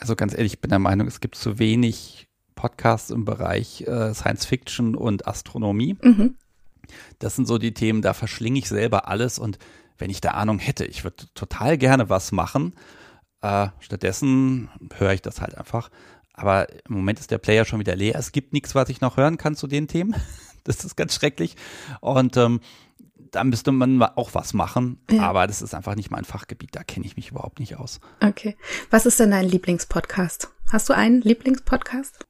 Also 0.00 0.16
ganz 0.16 0.34
ehrlich, 0.34 0.54
ich 0.54 0.60
bin 0.60 0.70
der 0.70 0.78
Meinung, 0.78 1.06
es 1.06 1.20
gibt 1.20 1.36
zu 1.36 1.58
wenig 1.58 2.28
Podcasts 2.54 3.10
im 3.10 3.24
Bereich 3.24 3.82
äh, 3.82 4.12
Science 4.14 4.44
Fiction 4.44 4.94
und 4.94 5.26
Astronomie. 5.26 5.96
Mhm. 6.02 6.36
Das 7.18 7.36
sind 7.36 7.46
so 7.46 7.58
die 7.58 7.72
Themen, 7.72 8.02
da 8.02 8.14
verschlinge 8.14 8.58
ich 8.58 8.68
selber 8.68 9.08
alles 9.08 9.38
und 9.38 9.58
wenn 9.98 10.10
ich 10.10 10.20
da 10.20 10.30
Ahnung 10.30 10.58
hätte, 10.58 10.84
ich 10.84 11.04
würde 11.04 11.26
total 11.34 11.78
gerne 11.78 12.08
was 12.08 12.32
machen 12.32 12.74
äh, 13.42 13.68
stattdessen 13.80 14.68
höre 14.94 15.12
ich 15.12 15.22
das 15.22 15.40
halt 15.40 15.56
einfach. 15.56 15.90
Aber 16.32 16.68
im 16.70 16.94
Moment 16.94 17.20
ist 17.20 17.30
der 17.30 17.38
Player 17.38 17.64
schon 17.64 17.80
wieder 17.80 17.96
leer. 17.96 18.16
Es 18.16 18.32
gibt 18.32 18.52
nichts, 18.52 18.74
was 18.74 18.88
ich 18.88 19.00
noch 19.00 19.16
hören 19.16 19.36
kann 19.36 19.56
zu 19.56 19.66
den 19.66 19.88
Themen. 19.88 20.14
Das 20.62 20.84
ist 20.84 20.94
ganz 20.94 21.14
schrecklich. 21.14 21.56
Und 22.02 22.36
ähm, 22.36 22.60
da 23.30 23.44
müsste 23.44 23.72
man 23.72 24.02
auch 24.02 24.34
was 24.34 24.54
machen. 24.54 25.00
Ja. 25.10 25.22
Aber 25.22 25.46
das 25.46 25.62
ist 25.62 25.74
einfach 25.74 25.94
nicht 25.94 26.10
mein 26.10 26.24
Fachgebiet. 26.24 26.74
Da 26.74 26.82
kenne 26.82 27.06
ich 27.06 27.16
mich 27.16 27.30
überhaupt 27.30 27.60
nicht 27.60 27.76
aus. 27.76 28.00
Okay. 28.20 28.56
Was 28.90 29.06
ist 29.06 29.20
denn 29.20 29.30
dein 29.30 29.48
Lieblingspodcast? 29.48 30.50
Hast 30.70 30.88
du 30.88 30.92
einen 30.92 31.20
Lieblingspodcast? 31.20 32.26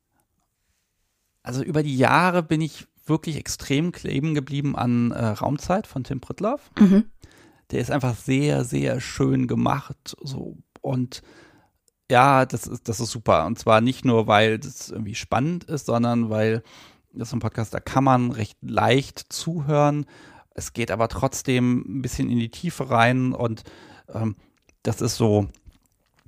Also 1.42 1.62
über 1.62 1.82
die 1.82 1.96
Jahre 1.96 2.42
bin 2.42 2.60
ich 2.60 2.86
wirklich 3.06 3.36
extrem 3.36 3.92
kleben 3.92 4.34
geblieben 4.34 4.76
an 4.76 5.10
äh, 5.10 5.24
Raumzeit 5.26 5.86
von 5.86 6.04
Tim 6.04 6.20
Pritloff. 6.20 6.70
Mhm. 6.78 7.06
Der 7.70 7.80
ist 7.80 7.90
einfach 7.90 8.14
sehr, 8.14 8.64
sehr 8.64 9.00
schön 9.00 9.46
gemacht. 9.46 10.16
So 10.22 10.58
und 10.80 11.22
ja, 12.10 12.44
das 12.44 12.66
ist, 12.66 12.88
das 12.88 13.00
ist 13.00 13.10
super. 13.10 13.46
Und 13.46 13.58
zwar 13.58 13.80
nicht 13.80 14.04
nur, 14.04 14.26
weil 14.26 14.58
das 14.58 14.90
irgendwie 14.90 15.14
spannend 15.14 15.64
ist, 15.64 15.86
sondern 15.86 16.28
weil 16.28 16.62
das 17.12 17.28
ist 17.28 17.34
ein 17.34 17.40
Podcast, 17.40 17.74
da 17.74 17.80
kann 17.80 18.04
man 18.04 18.30
recht 18.30 18.58
leicht 18.62 19.32
zuhören. 19.32 20.06
Es 20.60 20.74
geht 20.74 20.90
aber 20.90 21.08
trotzdem 21.08 21.84
ein 21.88 22.02
bisschen 22.02 22.28
in 22.28 22.38
die 22.38 22.50
Tiefe 22.50 22.90
rein 22.90 23.32
und 23.32 23.64
ähm, 24.12 24.36
das 24.82 25.00
ist 25.00 25.16
so, 25.16 25.48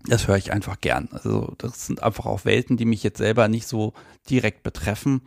das 0.06 0.26
höre 0.26 0.38
ich 0.38 0.52
einfach 0.52 0.80
gern. 0.80 1.10
Also 1.12 1.52
das 1.58 1.86
sind 1.86 2.02
einfach 2.02 2.24
auch 2.24 2.46
Welten, 2.46 2.78
die 2.78 2.86
mich 2.86 3.02
jetzt 3.02 3.18
selber 3.18 3.48
nicht 3.48 3.66
so 3.66 3.92
direkt 4.30 4.62
betreffen. 4.62 5.20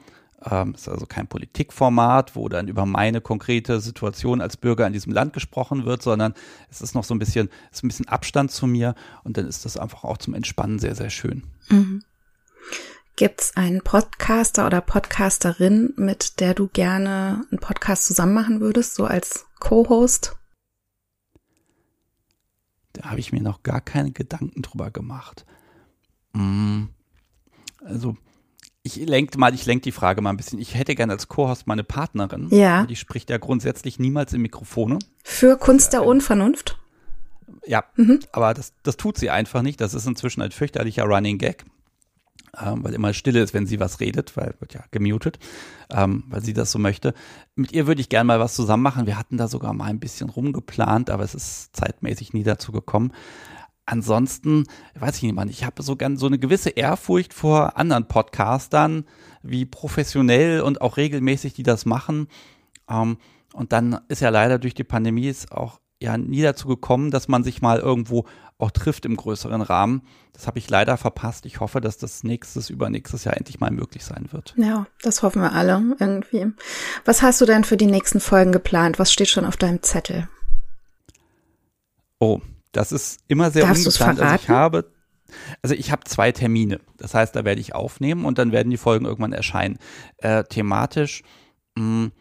Ähm, 0.43 0.73
ist 0.73 0.89
also 0.89 1.05
kein 1.05 1.27
Politikformat, 1.27 2.35
wo 2.35 2.49
dann 2.49 2.67
über 2.67 2.87
meine 2.87 3.21
konkrete 3.21 3.79
Situation 3.79 4.41
als 4.41 4.57
Bürger 4.57 4.87
in 4.87 4.93
diesem 4.93 5.13
Land 5.13 5.33
gesprochen 5.33 5.85
wird, 5.85 6.01
sondern 6.01 6.33
es 6.71 6.81
ist 6.81 6.95
noch 6.95 7.03
so 7.03 7.13
ein 7.13 7.19
bisschen, 7.19 7.49
ist 7.71 7.83
ein 7.83 7.87
bisschen 7.87 8.07
Abstand 8.07 8.49
zu 8.49 8.65
mir 8.65 8.95
und 9.23 9.37
dann 9.37 9.47
ist 9.47 9.65
das 9.65 9.77
einfach 9.77 10.03
auch 10.03 10.17
zum 10.17 10.33
Entspannen 10.33 10.79
sehr, 10.79 10.95
sehr 10.95 11.11
schön. 11.11 11.43
Mhm. 11.69 12.03
Gibt 13.17 13.41
es 13.41 13.55
einen 13.55 13.81
Podcaster 13.81 14.65
oder 14.65 14.81
Podcasterin, 14.81 15.93
mit 15.95 16.41
der 16.41 16.53
du 16.53 16.67
gerne 16.67 17.45
einen 17.49 17.59
Podcast 17.61 18.05
zusammen 18.05 18.33
machen 18.33 18.59
würdest, 18.59 18.95
so 18.95 19.05
als 19.05 19.45
Co-Host? 19.59 20.35
Da 22.91 23.09
habe 23.09 23.21
ich 23.21 23.31
mir 23.31 23.41
noch 23.41 23.63
gar 23.63 23.79
keine 23.79 24.11
Gedanken 24.11 24.61
drüber 24.61 24.91
gemacht. 24.91 25.45
Mm. 26.33 26.85
Also 27.85 28.17
ich 28.83 28.97
lenke 28.97 29.37
mal, 29.37 29.53
ich 29.53 29.65
lenke 29.65 29.83
die 29.83 29.91
Frage 29.93 30.21
mal 30.21 30.31
ein 30.31 30.37
bisschen. 30.37 30.59
Ich 30.59 30.75
hätte 30.75 30.93
gerne 30.93 31.13
als 31.13 31.29
Co-Host 31.29 31.67
meine 31.67 31.85
Partnerin. 31.85 32.49
Ja. 32.51 32.85
Die 32.85 32.97
spricht 32.97 33.29
ja 33.29 33.37
grundsätzlich 33.37 33.97
niemals 33.97 34.33
in 34.33 34.41
Mikrofone. 34.41 34.99
Für 35.23 35.57
Kunst 35.57 35.93
der 35.93 36.05
Unvernunft? 36.05 36.79
Ja, 37.65 37.85
mhm. 37.95 38.19
aber 38.33 38.53
das, 38.53 38.73
das 38.83 38.97
tut 38.97 39.17
sie 39.17 39.29
einfach 39.29 39.61
nicht. 39.61 39.79
Das 39.79 39.93
ist 39.93 40.05
inzwischen 40.05 40.41
ein 40.41 40.51
fürchterlicher 40.51 41.05
Running 41.05 41.37
Gag, 41.37 41.65
ähm, 42.61 42.83
weil 42.83 42.93
immer 42.93 43.13
Stille 43.13 43.41
ist, 43.41 43.53
wenn 43.53 43.67
sie 43.67 43.79
was 43.79 43.99
redet, 43.99 44.37
weil 44.37 44.55
wird 44.59 44.73
ja 44.73 44.83
gemutet, 44.91 45.39
ähm, 45.89 46.23
weil 46.27 46.43
sie 46.43 46.53
das 46.53 46.71
so 46.71 46.79
möchte. 46.79 47.13
Mit 47.55 47.71
ihr 47.71 47.87
würde 47.87 48.01
ich 48.01 48.09
gerne 48.09 48.27
mal 48.27 48.39
was 48.39 48.55
zusammen 48.55 48.83
machen. 48.83 49.07
Wir 49.07 49.17
hatten 49.17 49.37
da 49.37 49.47
sogar 49.47 49.73
mal 49.73 49.85
ein 49.85 49.99
bisschen 49.99 50.29
rumgeplant, 50.29 51.09
aber 51.09 51.23
es 51.23 51.35
ist 51.35 51.75
zeitmäßig 51.75 52.33
nie 52.33 52.43
dazu 52.43 52.71
gekommen 52.71 53.11
ansonsten, 53.85 54.65
weiß 54.95 55.17
ich 55.17 55.23
nicht, 55.23 55.35
man, 55.35 55.49
ich 55.49 55.63
habe 55.63 55.83
so 55.83 55.95
ganz 55.95 56.19
so 56.19 56.27
eine 56.27 56.39
gewisse 56.39 56.71
Ehrfurcht 56.71 57.33
vor 57.33 57.77
anderen 57.77 58.07
Podcastern, 58.07 59.05
wie 59.43 59.65
professionell 59.65 60.61
und 60.61 60.81
auch 60.81 60.97
regelmäßig 60.97 61.53
die 61.53 61.63
das 61.63 61.85
machen. 61.85 62.27
Ähm, 62.89 63.17
und 63.53 63.71
dann 63.71 63.99
ist 64.07 64.21
ja 64.21 64.29
leider 64.29 64.59
durch 64.59 64.73
die 64.73 64.83
Pandemie 64.83 65.27
ist 65.27 65.51
auch 65.51 65.79
ja 66.05 66.17
nie 66.17 66.41
dazu 66.41 66.67
gekommen, 66.67 67.11
dass 67.11 67.27
man 67.27 67.43
sich 67.43 67.61
mal 67.61 67.79
irgendwo 67.79 68.25
auch 68.57 68.71
trifft 68.71 69.05
im 69.05 69.17
größeren 69.17 69.61
Rahmen. 69.61 70.01
Das 70.33 70.47
habe 70.47 70.59
ich 70.59 70.69
leider 70.69 70.97
verpasst. 70.97 71.45
Ich 71.45 71.59
hoffe, 71.59 71.81
dass 71.81 71.97
das 71.97 72.23
nächstes, 72.23 72.69
übernächstes 72.69 73.25
Jahr 73.25 73.35
endlich 73.35 73.59
mal 73.59 73.71
möglich 73.71 74.05
sein 74.05 74.29
wird. 74.31 74.53
Ja, 74.57 74.87
das 75.01 75.23
hoffen 75.23 75.41
wir 75.41 75.51
alle 75.51 75.81
irgendwie. 75.99 76.47
Was 77.03 77.21
hast 77.21 77.41
du 77.41 77.45
denn 77.45 77.63
für 77.63 77.77
die 77.77 77.87
nächsten 77.87 78.19
Folgen 78.19 78.51
geplant? 78.51 78.97
Was 78.97 79.11
steht 79.11 79.29
schon 79.29 79.45
auf 79.45 79.57
deinem 79.57 79.81
Zettel? 79.81 80.29
Oh, 82.19 82.39
das 82.71 82.91
ist 82.91 83.19
immer 83.27 83.51
sehr 83.51 83.65
Darfst 83.65 83.85
ungeplant. 83.85 84.21
Also 84.21 84.35
ich 84.35 84.49
habe 84.49 84.91
also 85.61 85.75
ich 85.75 85.91
habe 85.91 86.03
zwei 86.05 86.31
Termine. 86.31 86.79
Das 86.97 87.13
heißt, 87.13 87.35
da 87.35 87.43
werde 87.43 87.59
ich 87.59 87.75
aufnehmen 87.75 88.25
und 88.25 88.37
dann 88.37 88.51
werden 88.51 88.69
die 88.69 88.77
Folgen 88.77 89.05
irgendwann 89.05 89.33
erscheinen. 89.33 89.79
Äh, 90.17 90.43
thematisch 90.45 91.23
mh, 91.75 91.83
hm, 91.83 92.11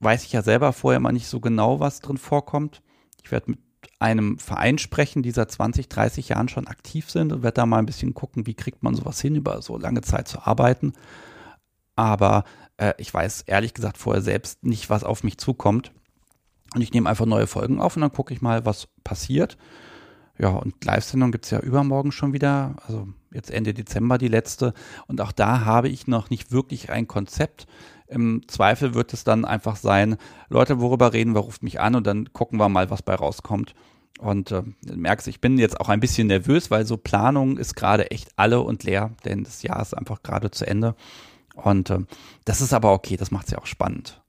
weiß 0.00 0.24
ich 0.24 0.32
ja 0.32 0.42
selber 0.42 0.72
vorher 0.72 1.00
mal 1.00 1.12
nicht 1.12 1.26
so 1.28 1.40
genau, 1.40 1.80
was 1.80 2.00
drin 2.00 2.16
vorkommt. 2.18 2.82
Ich 3.22 3.30
werde 3.30 3.52
mit 3.52 3.60
einem 3.98 4.38
Verein 4.38 4.78
sprechen, 4.78 5.22
die 5.22 5.30
seit 5.30 5.50
20, 5.50 5.88
30 5.88 6.30
Jahren 6.30 6.48
schon 6.48 6.66
aktiv 6.66 7.10
sind 7.10 7.32
und 7.32 7.42
werde 7.42 7.54
da 7.54 7.66
mal 7.66 7.78
ein 7.78 7.86
bisschen 7.86 8.14
gucken, 8.14 8.46
wie 8.46 8.54
kriegt 8.54 8.82
man 8.82 8.94
sowas 8.94 9.20
hin, 9.20 9.36
über 9.36 9.62
so 9.62 9.78
lange 9.78 10.02
Zeit 10.02 10.28
zu 10.28 10.40
arbeiten. 10.40 10.92
Aber 11.96 12.44
äh, 12.76 12.94
ich 12.98 13.12
weiß 13.12 13.42
ehrlich 13.42 13.74
gesagt 13.74 13.98
vorher 13.98 14.22
selbst 14.22 14.64
nicht, 14.64 14.90
was 14.90 15.04
auf 15.04 15.24
mich 15.24 15.38
zukommt. 15.38 15.92
Und 16.74 16.80
ich 16.80 16.92
nehme 16.92 17.08
einfach 17.08 17.26
neue 17.26 17.46
Folgen 17.46 17.80
auf 17.80 17.96
und 17.96 18.02
dann 18.02 18.12
gucke 18.12 18.32
ich 18.32 18.40
mal, 18.40 18.64
was 18.64 18.88
passiert. 19.04 19.58
Ja, 20.38 20.48
und 20.48 20.82
Live-Sendung 20.84 21.30
gibt 21.30 21.44
es 21.44 21.50
ja 21.50 21.60
übermorgen 21.60 22.10
schon 22.10 22.32
wieder, 22.32 22.76
also 22.86 23.06
jetzt 23.30 23.50
Ende 23.50 23.74
Dezember 23.74 24.18
die 24.18 24.28
letzte. 24.28 24.72
Und 25.06 25.20
auch 25.20 25.32
da 25.32 25.64
habe 25.64 25.88
ich 25.88 26.06
noch 26.06 26.30
nicht 26.30 26.50
wirklich 26.50 26.90
ein 26.90 27.06
Konzept. 27.06 27.66
Im 28.12 28.46
Zweifel 28.46 28.94
wird 28.94 29.12
es 29.12 29.24
dann 29.24 29.44
einfach 29.44 29.76
sein, 29.76 30.16
Leute, 30.48 30.80
worüber 30.80 31.12
reden 31.12 31.34
wir, 31.34 31.40
ruft 31.40 31.62
mich 31.62 31.80
an 31.80 31.94
und 31.94 32.06
dann 32.06 32.32
gucken 32.32 32.58
wir 32.58 32.68
mal, 32.68 32.90
was 32.90 33.02
bei 33.02 33.14
rauskommt. 33.14 33.74
Und 34.18 34.52
äh, 34.52 34.62
merkst, 34.84 35.26
ich 35.28 35.40
bin 35.40 35.58
jetzt 35.58 35.80
auch 35.80 35.88
ein 35.88 36.00
bisschen 36.00 36.28
nervös, 36.28 36.70
weil 36.70 36.86
so 36.86 36.96
Planung 36.96 37.56
ist 37.56 37.74
gerade 37.74 38.10
echt 38.10 38.28
alle 38.36 38.60
und 38.60 38.84
leer, 38.84 39.10
denn 39.24 39.42
das 39.42 39.62
Jahr 39.62 39.80
ist 39.80 39.94
einfach 39.94 40.22
gerade 40.22 40.50
zu 40.50 40.66
Ende. 40.66 40.94
Und 41.54 41.90
äh, 41.90 42.00
das 42.44 42.60
ist 42.60 42.72
aber 42.72 42.92
okay, 42.92 43.16
das 43.16 43.30
macht 43.30 43.46
es 43.46 43.52
ja 43.52 43.58
auch 43.58 43.66
spannend. 43.66 44.22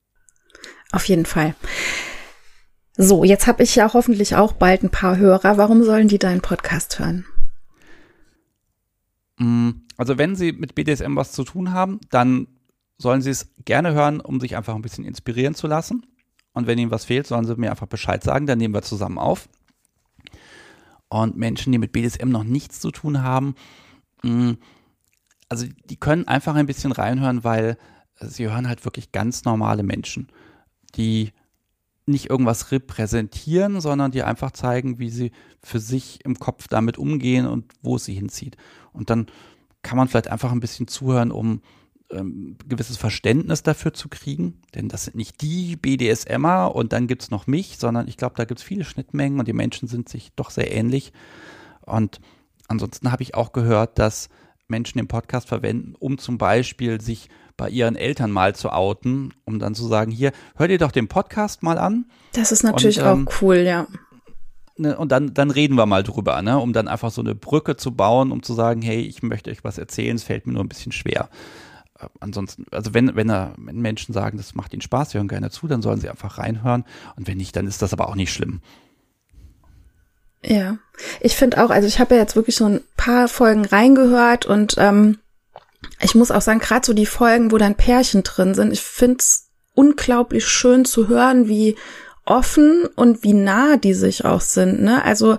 Auf 0.92 1.06
jeden 1.06 1.26
Fall. 1.26 1.56
So, 2.96 3.24
jetzt 3.24 3.48
habe 3.48 3.64
ich 3.64 3.76
ja 3.76 3.92
hoffentlich 3.94 4.36
auch 4.36 4.54
bald 4.54 4.84
ein 4.84 4.92
paar 4.92 5.18
Hörer. 5.18 5.58
Warum 5.58 5.84
sollen 5.84 6.08
die 6.08 6.20
deinen 6.20 6.42
Podcast 6.42 7.00
hören? 7.00 7.26
Mm, 9.38 9.72
also 9.98 10.18
wenn 10.18 10.36
sie 10.36 10.52
mit 10.52 10.76
BDSM 10.76 11.16
was 11.16 11.32
zu 11.32 11.44
tun 11.44 11.72
haben, 11.72 12.00
dann 12.12 12.48
sollen 13.04 13.22
sie 13.22 13.30
es 13.30 13.50
gerne 13.66 13.94
hören, 13.94 14.20
um 14.20 14.40
sich 14.40 14.58
einfach 14.58 14.74
ein 14.74 14.82
bisschen 14.82 15.06
inspirieren 15.06 15.54
zu 15.54 15.68
lassen. 15.68 16.06
Und 16.54 16.66
wenn 16.66 16.80
ihnen 16.80 16.90
was 16.90 17.06
fehlt, 17.06 17.28
sollen 17.28 17.46
sie 17.46 17.56
mir 17.56 17.70
einfach 17.70 17.88
Bescheid 17.88 18.24
sagen, 18.24 18.48
dann 18.48 18.58
nehmen 18.58 18.74
wir 18.74 18.82
zusammen 18.82 19.20
auf. 19.20 19.50
Und 21.10 21.38
Menschen, 21.38 21.72
die 21.72 21.78
mit 21.78 21.92
BDSM 21.92 22.30
noch 22.30 22.44
nichts 22.44 22.80
zu 22.80 22.90
tun 22.90 23.22
haben, 23.22 23.56
mh, 24.24 24.56
also 25.50 25.68
die 25.86 25.98
können 25.98 26.28
einfach 26.28 26.56
ein 26.56 26.66
bisschen 26.66 26.92
reinhören, 26.92 27.44
weil 27.44 27.78
sie 28.20 28.50
hören 28.50 28.68
halt 28.68 28.86
wirklich 28.86 29.12
ganz 29.12 29.44
normale 29.44 29.84
Menschen, 29.84 30.30
die 30.96 31.32
nicht 32.06 32.30
irgendwas 32.30 32.72
repräsentieren, 32.72 33.80
sondern 33.80 34.12
die 34.12 34.24
einfach 34.24 34.52
zeigen, 34.52 35.00
wie 35.00 35.10
sie 35.10 35.32
für 35.62 35.80
sich 35.80 36.26
im 36.26 36.40
Kopf 36.40 36.68
damit 36.68 36.98
umgehen 36.98 37.46
und 37.46 37.72
wo 37.82 37.98
es 37.98 38.06
sie 38.06 38.14
hinzieht. 38.14 38.58
Und 38.92 39.10
dann 39.10 39.28
kann 39.84 39.98
man 39.98 40.08
vielleicht 40.08 40.30
einfach 40.30 40.52
ein 40.52 40.60
bisschen 40.60 40.88
zuhören, 40.88 41.32
um 41.32 41.62
ähm, 42.14 42.58
gewisses 42.68 42.98
Verständnis 42.98 43.64
dafür 43.64 43.94
zu 43.94 44.10
kriegen. 44.10 44.62
Denn 44.76 44.90
das 44.90 45.06
sind 45.06 45.16
nicht 45.16 45.42
die 45.42 45.76
BDSMer 45.76 46.74
und 46.74 46.94
dann 46.94 47.08
gibt 47.08 47.24
es 47.24 47.32
noch 47.32 47.48
mich, 47.48 47.78
sondern 47.78 48.08
ich 48.08 48.18
glaube, 48.18 48.36
da 48.36 48.46
gibt 48.46 48.60
es 48.60 48.66
viele 48.66 48.86
Schnittmengen 48.86 49.40
und 49.40 49.48
die 49.48 49.54
Menschen 49.54 49.88
sind 49.88 50.10
sich 50.10 50.32
doch 50.36 50.50
sehr 50.50 50.74
ähnlich. 50.74 51.14
Und 51.82 52.20
ansonsten 52.68 53.12
habe 53.12 53.24
ich 53.24 53.36
auch 53.36 53.52
gehört, 53.52 54.00
dass 54.00 54.30
Menschen 54.68 54.98
den 54.98 55.08
Podcast 55.08 55.48
verwenden, 55.48 55.96
um 56.00 56.18
zum 56.18 56.38
Beispiel 56.38 57.02
sich 57.02 57.30
bei 57.58 57.70
ihren 57.70 57.96
Eltern 57.96 58.32
mal 58.32 58.56
zu 58.56 58.72
outen, 58.72 59.34
um 59.46 59.60
dann 59.60 59.76
zu 59.76 59.88
sagen, 59.88 60.12
hier, 60.12 60.32
hör 60.56 60.68
dir 60.68 60.78
doch 60.78 60.92
den 60.92 61.08
Podcast 61.08 61.64
mal 61.64 61.78
an. 61.78 62.06
Das 62.34 62.52
ist 62.52 62.64
natürlich 62.64 63.00
und, 63.00 63.06
ähm, 63.06 63.28
auch 63.28 63.42
cool, 63.42 63.58
ja. 63.58 63.88
Ne, 64.76 64.98
und 64.98 65.12
dann, 65.12 65.36
dann 65.36 65.52
reden 65.52 65.76
wir 65.76 65.86
mal 65.86 66.02
drüber, 66.02 66.42
ne, 66.42 66.58
um 66.58 66.74
dann 66.74 66.88
einfach 66.88 67.12
so 67.12 67.22
eine 67.22 67.36
Brücke 67.36 67.76
zu 67.76 67.96
bauen, 67.96 68.32
um 68.32 68.42
zu 68.42 68.54
sagen, 68.54 68.82
hey, 68.82 69.02
ich 69.02 69.22
möchte 69.22 69.52
euch 69.52 69.64
was 69.64 69.78
erzählen, 69.78 70.16
es 70.16 70.24
fällt 70.24 70.48
mir 70.48 70.54
nur 70.54 70.64
ein 70.64 70.70
bisschen 70.70 70.92
schwer. 70.92 71.30
Ansonsten, 72.20 72.66
also 72.72 72.94
wenn, 72.94 73.16
wenn, 73.16 73.30
er, 73.30 73.54
wenn 73.58 73.80
Menschen 73.82 74.14
sagen, 74.14 74.38
das 74.38 74.56
macht 74.56 74.74
ihnen 74.74 74.82
Spaß, 74.82 75.12
sie 75.12 75.18
hören 75.18 75.28
gerne 75.28 75.50
zu, 75.50 75.68
dann 75.68 75.82
sollen 75.82 76.00
sie 76.00 76.10
einfach 76.10 76.38
reinhören. 76.38 76.86
Und 77.16 77.28
wenn 77.28 77.38
nicht, 77.38 77.56
dann 77.56 77.68
ist 77.68 77.82
das 77.82 77.94
aber 77.94 78.10
auch 78.10 78.16
nicht 78.16 78.34
schlimm. 78.34 78.62
Ja, 80.46 80.78
ich 81.22 81.36
finde 81.36 81.64
auch, 81.64 81.70
also 81.70 81.88
ich 81.88 82.00
habe 82.00 82.16
ja 82.16 82.22
jetzt 82.22 82.36
wirklich 82.36 82.58
so 82.58 82.66
ein 82.66 82.82
paar 82.98 83.28
Folgen 83.30 83.66
reingehört 83.66 84.46
und 84.46 84.76
ähm, 84.78 85.20
ich 86.02 86.16
muss 86.16 86.32
auch 86.32 86.42
sagen, 86.42 86.60
gerade 86.60 86.86
so 86.86 86.94
die 86.94 87.06
Folgen, 87.06 87.52
wo 87.52 87.58
dann 87.58 87.76
Pärchen 87.76 88.24
drin 88.24 88.54
sind, 88.54 88.74
ich 88.74 88.82
finde 88.82 89.18
es 89.20 89.50
unglaublich 89.74 90.46
schön 90.46 90.86
zu 90.86 91.08
hören, 91.08 91.48
wie 91.48 91.78
offen 92.26 92.86
und 92.96 93.24
wie 93.24 93.34
nah 93.34 93.78
die 93.78 93.94
sich 93.94 94.26
auch 94.26 94.42
sind. 94.42 94.82
Ne? 94.82 95.04
Also 95.04 95.38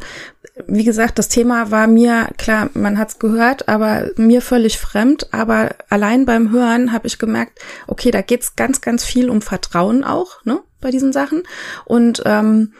wie 0.66 0.84
gesagt, 0.84 1.18
das 1.18 1.28
Thema 1.28 1.70
war 1.70 1.86
mir, 1.86 2.28
klar, 2.38 2.70
man 2.74 2.98
hat's 2.98 3.18
gehört, 3.18 3.68
aber 3.68 4.10
mir 4.16 4.40
völlig 4.40 4.78
fremd. 4.78 5.32
Aber 5.32 5.74
allein 5.88 6.26
beim 6.26 6.52
Hören 6.52 6.92
habe 6.92 7.06
ich 7.06 7.18
gemerkt, 7.18 7.58
okay, 7.86 8.10
da 8.10 8.22
geht's 8.22 8.54
ganz, 8.54 8.80
ganz 8.80 9.04
viel 9.04 9.30
um 9.30 9.42
Vertrauen 9.42 10.04
auch, 10.04 10.44
ne, 10.44 10.60
bei 10.80 10.90
diesen 10.90 11.12
Sachen. 11.12 11.42
Und 11.84 12.22
ähm, 12.24 12.72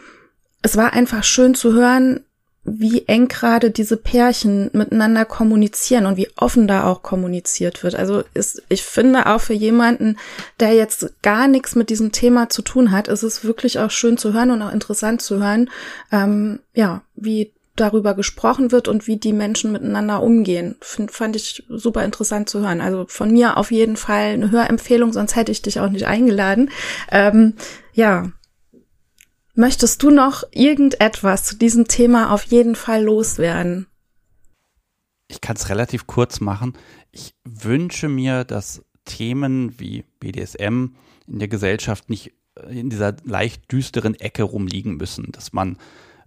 es 0.61 0.77
war 0.77 0.93
einfach 0.93 1.23
schön 1.23 1.53
zu 1.53 1.73
hören, 1.73 2.21
wie 2.67 3.03
eng 3.07 3.27
gerade 3.27 3.69
diese 3.69 3.95
Pärchen 3.95 4.71
miteinander 4.73 5.23
kommunizieren 5.23 6.07
und 6.07 6.17
wie 6.17 6.29
offen 6.35 6.67
da 6.67 6.85
auch 6.85 7.03
kommuniziert 7.03 7.83
wird. 7.83 7.93
Also 7.93 8.23
ist, 8.33 8.63
ich 8.69 8.81
finde 8.81 9.27
auch 9.27 9.39
für 9.39 9.53
jemanden, 9.53 10.17
der 10.59 10.73
jetzt 10.73 11.21
gar 11.21 11.47
nichts 11.47 11.75
mit 11.75 11.91
diesem 11.91 12.11
Thema 12.11 12.49
zu 12.49 12.63
tun 12.63 12.89
hat, 12.89 13.07
ist 13.07 13.21
es 13.21 13.43
wirklich 13.43 13.77
auch 13.77 13.91
schön 13.91 14.17
zu 14.17 14.33
hören 14.33 14.49
und 14.49 14.63
auch 14.63 14.73
interessant 14.73 15.21
zu 15.21 15.43
hören, 15.43 15.69
ähm, 16.11 16.59
ja, 16.73 17.03
wie 17.15 17.53
darüber 17.75 18.13
gesprochen 18.13 18.71
wird 18.71 18.87
und 18.87 19.07
wie 19.07 19.17
die 19.17 19.33
Menschen 19.33 19.71
miteinander 19.71 20.23
umgehen. 20.23 20.75
Find, 20.81 21.11
fand 21.11 21.35
ich 21.35 21.63
super 21.69 22.03
interessant 22.03 22.49
zu 22.49 22.61
hören. 22.61 22.81
Also 22.81 23.05
von 23.07 23.31
mir 23.31 23.57
auf 23.57 23.71
jeden 23.71 23.97
Fall 23.97 24.33
eine 24.33 24.51
Hörempfehlung, 24.51 25.13
sonst 25.13 25.35
hätte 25.35 25.51
ich 25.51 25.61
dich 25.61 25.79
auch 25.79 25.89
nicht 25.89 26.07
eingeladen. 26.07 26.69
Ähm, 27.11 27.55
ja, 27.93 28.31
Möchtest 29.57 30.03
du 30.03 30.09
noch 30.09 30.43
irgendetwas 30.51 31.45
zu 31.45 31.55
diesem 31.55 31.87
Thema 31.87 32.33
auf 32.33 32.43
jeden 32.43 32.75
Fall 32.75 33.05
loswerden? 33.05 33.87
Ich 35.29 35.39
kann 35.39 35.55
es 35.55 35.69
relativ 35.69 36.07
kurz 36.07 36.41
machen. 36.41 36.73
Ich 37.11 37.33
wünsche 37.45 38.09
mir, 38.09 38.43
dass 38.43 38.83
Themen 39.05 39.79
wie 39.79 40.03
BDSM 40.19 40.95
in 41.25 41.39
der 41.39 41.47
Gesellschaft 41.47 42.09
nicht 42.09 42.33
in 42.69 42.89
dieser 42.89 43.15
leicht 43.23 43.71
düsteren 43.71 44.15
Ecke 44.15 44.43
rumliegen 44.43 44.97
müssen, 44.97 45.31
dass 45.31 45.53
man 45.53 45.77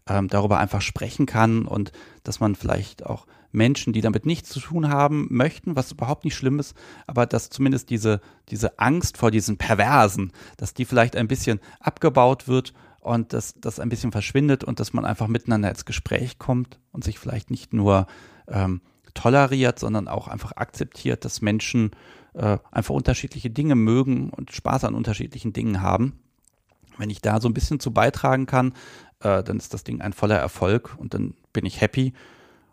ähm, 0.09 0.29
darüber 0.29 0.59
einfach 0.59 0.81
sprechen 0.81 1.27
kann 1.27 1.67
und 1.67 1.93
dass 2.25 2.41
man 2.41 2.55
vielleicht 2.55 3.07
auch 3.07 3.27
Menschen, 3.51 3.93
die 3.93 4.01
damit 4.01 4.27
nichts 4.27 4.51
zu 4.51 4.61
tun 4.61 4.89
haben 4.89 5.27
möchten, 5.31 5.75
was 5.77 5.93
überhaupt 5.93 6.25
nicht 6.25 6.37
schlimm 6.37 6.59
ist, 6.59 6.77
aber 7.07 7.27
dass 7.27 7.51
zumindest 7.51 7.91
diese, 7.91 8.21
diese 8.51 8.79
Angst 8.79 9.17
vor 9.17 9.31
diesen 9.31 9.57
Perversen, 9.57 10.33
dass 10.57 10.75
die 10.75 10.85
vielleicht 10.85 11.17
ein 11.17 11.29
bisschen 11.29 11.61
abgebaut 11.81 12.47
wird 12.47 12.75
und 13.01 13.33
dass 13.33 13.55
das 13.59 13.81
ein 13.81 13.89
bisschen 13.89 14.13
verschwindet 14.13 14.65
und 14.65 14.81
dass 14.81 14.93
man 14.93 15.05
einfach 15.05 15.29
miteinander 15.29 15.71
ins 15.71 15.87
Gespräch 15.87 16.39
kommt 16.39 16.79
und 16.93 17.05
sich 17.05 17.19
vielleicht 17.19 17.51
nicht 17.51 17.73
nur 17.73 18.07
ähm, 18.49 18.83
toleriert, 19.15 19.79
sondern 19.79 20.09
auch 20.09 20.29
einfach 20.29 20.53
akzeptiert, 20.57 21.25
dass 21.25 21.41
Menschen 21.41 21.93
äh, 22.35 22.59
einfach 22.71 22.95
unterschiedliche 22.95 23.51
Dinge 23.51 23.75
mögen 23.75 24.31
und 24.31 24.53
Spaß 24.53 24.85
an 24.85 24.95
unterschiedlichen 24.95 25.53
Dingen 25.53 25.81
haben. 25.81 26.19
Wenn 26.99 27.11
ich 27.11 27.23
da 27.23 27.41
so 27.41 27.49
ein 27.49 27.55
bisschen 27.55 27.81
zu 27.81 27.93
beitragen 27.93 28.47
kann, 28.47 28.75
äh, 29.21 29.43
dann 29.43 29.57
ist 29.57 29.75
das 29.75 29.85
Ding 29.85 30.01
ein 30.01 30.13
voller 30.13 30.37
Erfolg 30.37 30.97
und 30.99 31.15
dann 31.15 31.35
bin 31.53 31.67
ich 31.67 31.81
happy. 31.81 32.13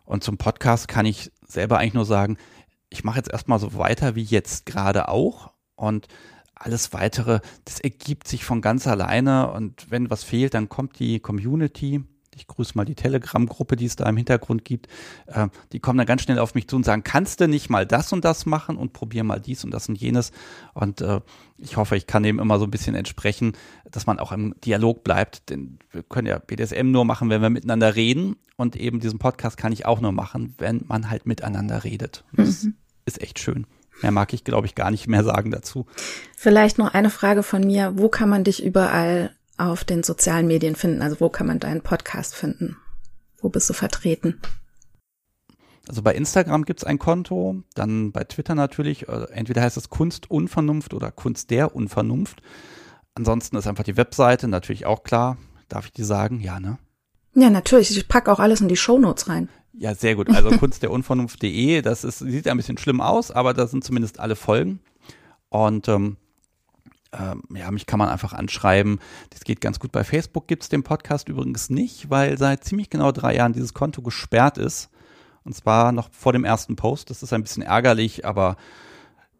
Und 0.04 0.22
zum 0.22 0.38
Podcast 0.38 0.88
kann 0.88 1.06
ich 1.06 1.32
selber 1.46 1.78
eigentlich 1.78 1.94
nur 1.94 2.04
sagen, 2.04 2.36
ich 2.88 3.04
mache 3.04 3.18
jetzt 3.18 3.32
erstmal 3.32 3.58
so 3.58 3.76
weiter 3.76 4.14
wie 4.14 4.22
jetzt 4.22 4.66
gerade 4.66 5.08
auch 5.08 5.52
und 5.74 6.06
alles 6.54 6.92
weitere, 6.92 7.40
das 7.64 7.80
ergibt 7.80 8.26
sich 8.26 8.44
von 8.44 8.62
ganz 8.62 8.86
alleine 8.86 9.50
und 9.50 9.90
wenn 9.90 10.10
was 10.10 10.24
fehlt, 10.24 10.54
dann 10.54 10.68
kommt 10.68 10.98
die 10.98 11.20
Community. 11.20 12.02
Ich 12.36 12.46
grüße 12.46 12.72
mal 12.74 12.84
die 12.84 12.94
Telegram-Gruppe, 12.94 13.76
die 13.76 13.86
es 13.86 13.96
da 13.96 14.08
im 14.08 14.16
Hintergrund 14.16 14.64
gibt. 14.64 14.88
Äh, 15.26 15.48
die 15.72 15.80
kommen 15.80 15.98
dann 15.98 16.06
ganz 16.06 16.22
schnell 16.22 16.38
auf 16.38 16.54
mich 16.54 16.68
zu 16.68 16.76
und 16.76 16.84
sagen, 16.84 17.02
kannst 17.02 17.40
du 17.40 17.48
nicht 17.48 17.70
mal 17.70 17.86
das 17.86 18.12
und 18.12 18.24
das 18.24 18.46
machen 18.46 18.76
und 18.76 18.92
probier 18.92 19.24
mal 19.24 19.40
dies 19.40 19.64
und 19.64 19.72
das 19.72 19.88
und 19.88 19.96
jenes. 19.96 20.32
Und 20.74 21.00
äh, 21.00 21.20
ich 21.58 21.76
hoffe, 21.76 21.96
ich 21.96 22.06
kann 22.06 22.22
dem 22.22 22.38
immer 22.38 22.58
so 22.58 22.64
ein 22.64 22.70
bisschen 22.70 22.94
entsprechen, 22.94 23.52
dass 23.90 24.06
man 24.06 24.18
auch 24.18 24.32
im 24.32 24.54
Dialog 24.64 25.02
bleibt. 25.02 25.48
Denn 25.48 25.78
wir 25.90 26.02
können 26.02 26.26
ja 26.26 26.38
BDSM 26.38 26.90
nur 26.90 27.04
machen, 27.04 27.30
wenn 27.30 27.40
wir 27.40 27.50
miteinander 27.50 27.96
reden. 27.96 28.36
Und 28.56 28.76
eben 28.76 29.00
diesen 29.00 29.18
Podcast 29.18 29.56
kann 29.56 29.72
ich 29.72 29.86
auch 29.86 30.00
nur 30.00 30.12
machen, 30.12 30.54
wenn 30.58 30.84
man 30.86 31.10
halt 31.10 31.26
miteinander 31.26 31.84
redet. 31.84 32.24
Das 32.32 32.64
mhm. 32.64 32.74
ist 33.06 33.22
echt 33.22 33.38
schön. 33.38 33.66
Mehr 34.02 34.12
mag 34.12 34.32
ich, 34.32 34.44
glaube 34.44 34.66
ich, 34.66 34.74
gar 34.74 34.90
nicht 34.90 35.08
mehr 35.08 35.24
sagen 35.24 35.50
dazu. 35.50 35.86
Vielleicht 36.36 36.78
noch 36.78 36.92
eine 36.92 37.10
Frage 37.10 37.42
von 37.42 37.66
mir. 37.66 37.96
Wo 37.96 38.08
kann 38.08 38.28
man 38.28 38.44
dich 38.44 38.62
überall 38.62 39.30
auf 39.56 39.84
den 39.84 40.02
sozialen 40.02 40.46
Medien 40.46 40.76
finden? 40.76 41.02
Also 41.02 41.20
wo 41.20 41.28
kann 41.28 41.46
man 41.46 41.58
deinen 41.58 41.82
Podcast 41.82 42.34
finden? 42.34 42.76
Wo 43.40 43.48
bist 43.48 43.68
du 43.68 43.74
vertreten? 43.74 44.40
Also 45.88 46.02
bei 46.02 46.14
Instagram 46.14 46.64
gibt's 46.64 46.84
ein 46.84 46.98
Konto, 46.98 47.62
dann 47.74 48.10
bei 48.10 48.24
Twitter 48.24 48.54
natürlich, 48.54 49.08
äh, 49.08 49.26
entweder 49.30 49.62
heißt 49.62 49.76
es 49.76 49.88
Kunst 49.88 50.30
Unvernunft 50.30 50.94
oder 50.94 51.12
Kunst 51.12 51.50
der 51.50 51.76
Unvernunft. 51.76 52.42
Ansonsten 53.14 53.56
ist 53.56 53.66
einfach 53.66 53.84
die 53.84 53.96
Webseite 53.96 54.48
natürlich 54.48 54.84
auch 54.84 55.04
klar. 55.04 55.38
Darf 55.68 55.86
ich 55.86 55.92
die 55.92 56.04
sagen? 56.04 56.40
Ja, 56.40 56.60
ne? 56.60 56.78
Ja, 57.34 57.50
natürlich. 57.50 57.96
Ich 57.96 58.08
packe 58.08 58.32
auch 58.32 58.40
alles 58.40 58.60
in 58.60 58.68
die 58.68 58.76
Shownotes 58.76 59.28
rein. 59.28 59.48
Ja, 59.72 59.94
sehr 59.94 60.16
gut. 60.16 60.28
Also 60.30 60.50
kunstderunvernunft.de, 60.58 61.82
das 61.82 62.02
ist, 62.02 62.18
sieht 62.18 62.48
ein 62.48 62.56
bisschen 62.56 62.78
schlimm 62.78 63.00
aus, 63.00 63.30
aber 63.30 63.54
da 63.54 63.66
sind 63.66 63.84
zumindest 63.84 64.18
alle 64.18 64.36
Folgen. 64.36 64.80
Und 65.48 65.88
ähm, 65.88 66.16
ähm, 67.18 67.42
ja, 67.54 67.70
mich 67.70 67.86
kann 67.86 67.98
man 67.98 68.08
einfach 68.08 68.32
anschreiben. 68.32 68.98
Das 69.30 69.42
geht 69.42 69.60
ganz 69.60 69.78
gut. 69.78 69.92
Bei 69.92 70.04
Facebook 70.04 70.48
gibt's 70.48 70.68
den 70.68 70.82
Podcast 70.82 71.28
übrigens 71.28 71.70
nicht, 71.70 72.10
weil 72.10 72.38
seit 72.38 72.64
ziemlich 72.64 72.90
genau 72.90 73.12
drei 73.12 73.34
Jahren 73.36 73.52
dieses 73.52 73.74
Konto 73.74 74.02
gesperrt 74.02 74.58
ist. 74.58 74.90
Und 75.44 75.54
zwar 75.54 75.92
noch 75.92 76.10
vor 76.12 76.32
dem 76.32 76.44
ersten 76.44 76.76
Post. 76.76 77.10
Das 77.10 77.22
ist 77.22 77.32
ein 77.32 77.42
bisschen 77.42 77.62
ärgerlich, 77.62 78.24
aber 78.26 78.56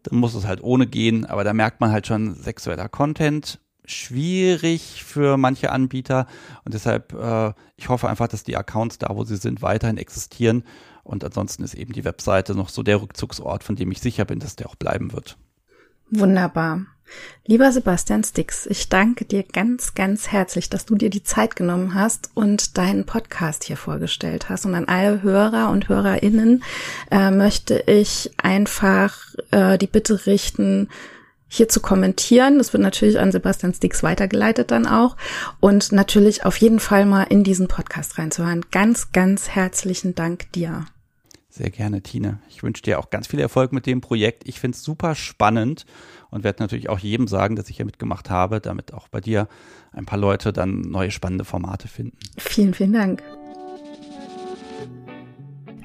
dann 0.03 0.19
muss 0.19 0.35
es 0.35 0.45
halt 0.45 0.63
ohne 0.63 0.87
gehen. 0.87 1.25
Aber 1.25 1.43
da 1.43 1.53
merkt 1.53 1.81
man 1.81 1.91
halt 1.91 2.07
schon 2.07 2.33
sexueller 2.33 2.89
Content 2.89 3.59
schwierig 3.87 5.03
für 5.03 5.37
manche 5.37 5.71
Anbieter 5.71 6.27
und 6.65 6.73
deshalb, 6.73 7.13
äh, 7.13 7.53
ich 7.77 7.87
hoffe 7.89 8.09
einfach, 8.09 8.27
dass 8.27 8.43
die 8.43 8.57
Accounts 8.57 8.97
da, 8.97 9.15
wo 9.15 9.23
sie 9.23 9.37
sind, 9.37 9.61
weiterhin 9.61 9.97
existieren 9.97 10.63
und 11.03 11.23
ansonsten 11.23 11.63
ist 11.63 11.73
eben 11.73 11.93
die 11.93 12.03
Webseite 12.03 12.53
noch 12.53 12.67
so 12.69 12.83
der 12.83 13.01
Rückzugsort, 13.01 13.63
von 13.63 13.77
dem 13.77 13.89
ich 13.91 14.01
sicher 14.01 14.25
bin, 14.25 14.39
dass 14.39 14.57
der 14.57 14.67
auch 14.67 14.75
bleiben 14.75 15.13
wird. 15.13 15.37
Wunderbar. 16.09 16.85
Lieber 17.45 17.71
Sebastian 17.71 18.23
Stix, 18.23 18.65
ich 18.65 18.89
danke 18.89 19.25
dir 19.25 19.43
ganz, 19.43 19.95
ganz 19.95 20.29
herzlich, 20.29 20.69
dass 20.69 20.85
du 20.85 20.95
dir 20.95 21.09
die 21.09 21.23
Zeit 21.23 21.55
genommen 21.55 21.93
hast 21.93 22.29
und 22.33 22.77
deinen 22.77 23.05
Podcast 23.05 23.63
hier 23.63 23.77
vorgestellt 23.77 24.49
hast. 24.49 24.65
Und 24.65 24.75
an 24.75 24.87
alle 24.87 25.21
Hörer 25.21 25.69
und 25.69 25.89
Hörerinnen 25.89 26.63
äh, 27.11 27.31
möchte 27.31 27.83
ich 27.87 28.31
einfach 28.37 29.17
äh, 29.51 29.77
die 29.77 29.87
Bitte 29.87 30.25
richten, 30.25 30.89
hier 31.49 31.69
zu 31.69 31.79
kommentieren. 31.79 32.57
Das 32.57 32.73
wird 32.73 32.83
natürlich 32.83 33.19
an 33.19 33.31
Sebastian 33.31 33.73
Stix 33.73 34.03
weitergeleitet 34.03 34.71
dann 34.71 34.85
auch. 34.85 35.15
Und 35.59 35.91
natürlich 35.91 36.45
auf 36.45 36.57
jeden 36.57 36.79
Fall 36.79 37.05
mal 37.05 37.23
in 37.23 37.43
diesen 37.43 37.67
Podcast 37.67 38.17
reinzuhören. 38.17 38.65
Ganz, 38.71 39.11
ganz 39.11 39.49
herzlichen 39.49 40.13
Dank 40.13 40.51
dir. 40.51 40.85
Sehr 41.57 41.71
gerne, 41.71 42.03
Tine. 42.03 42.37
Ich 42.49 42.61
wünsche 42.61 42.83
dir 42.83 42.99
auch 42.99 43.09
ganz 43.09 43.25
viel 43.25 43.39
Erfolg 43.39 43.73
mit 43.73 43.87
dem 43.87 43.99
Projekt. 43.99 44.47
Ich 44.47 44.59
finde 44.59 44.75
es 44.75 44.83
super 44.83 45.15
spannend 45.15 45.87
und 46.29 46.43
werde 46.43 46.61
natürlich 46.61 46.87
auch 46.87 46.99
jedem 46.99 47.27
sagen, 47.27 47.55
dass 47.55 47.67
ich 47.71 47.77
hier 47.77 47.85
mitgemacht 47.85 48.29
habe, 48.29 48.61
damit 48.61 48.93
auch 48.93 49.07
bei 49.07 49.21
dir 49.21 49.47
ein 49.91 50.05
paar 50.05 50.19
Leute 50.19 50.53
dann 50.53 50.81
neue 50.81 51.09
spannende 51.09 51.45
Formate 51.45 51.87
finden. 51.87 52.15
Vielen, 52.37 52.75
vielen 52.75 52.93
Dank. 52.93 53.23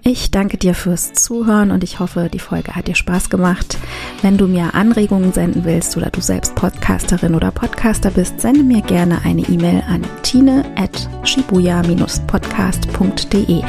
Ich 0.05 0.33
danke 0.33 0.57
dir 0.57 0.75
fürs 0.75 1.13
Zuhören 1.13 1.71
und 1.71 1.85
ich 1.85 2.01
hoffe, 2.01 2.29
die 2.33 2.41
Folge 2.41 2.75
hat 2.75 2.89
dir 2.89 2.97
Spaß 2.97 3.31
gemacht. 3.31 3.79
Wenn 4.21 4.37
du 4.37 4.49
mir 4.49 4.75
Anregungen 4.75 5.33
senden 5.33 5.65
willst 5.65 5.97
oder 5.97 6.11
du 6.11 6.21
selbst 6.21 6.57
Podcasterin 6.57 7.37
oder 7.37 7.53
Podcaster 7.53 8.11
bist, 8.11 8.41
sende 8.41 8.65
mir 8.65 8.83
gerne 8.83 9.25
eine 9.25 9.43
E-Mail 9.43 9.85
an 9.89 10.03
tine 10.23 10.65
at 10.77 11.09
shibuya-podcast.de. 11.23 13.63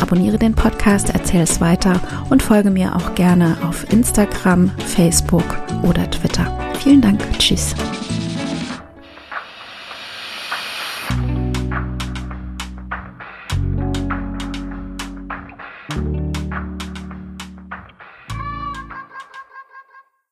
Abonniere 0.00 0.38
den 0.38 0.56
Podcast, 0.56 1.10
erzähl 1.10 1.42
es 1.42 1.60
weiter 1.60 2.00
und 2.28 2.42
folge 2.42 2.70
mir 2.70 2.96
auch 2.96 3.14
gerne 3.14 3.56
auf 3.62 3.86
Instagram, 3.92 4.72
Facebook 4.78 5.44
oder 5.84 6.10
Twitter. 6.10 6.58
Vielen 6.82 7.02
Dank. 7.02 7.20
Tschüss. 7.38 7.76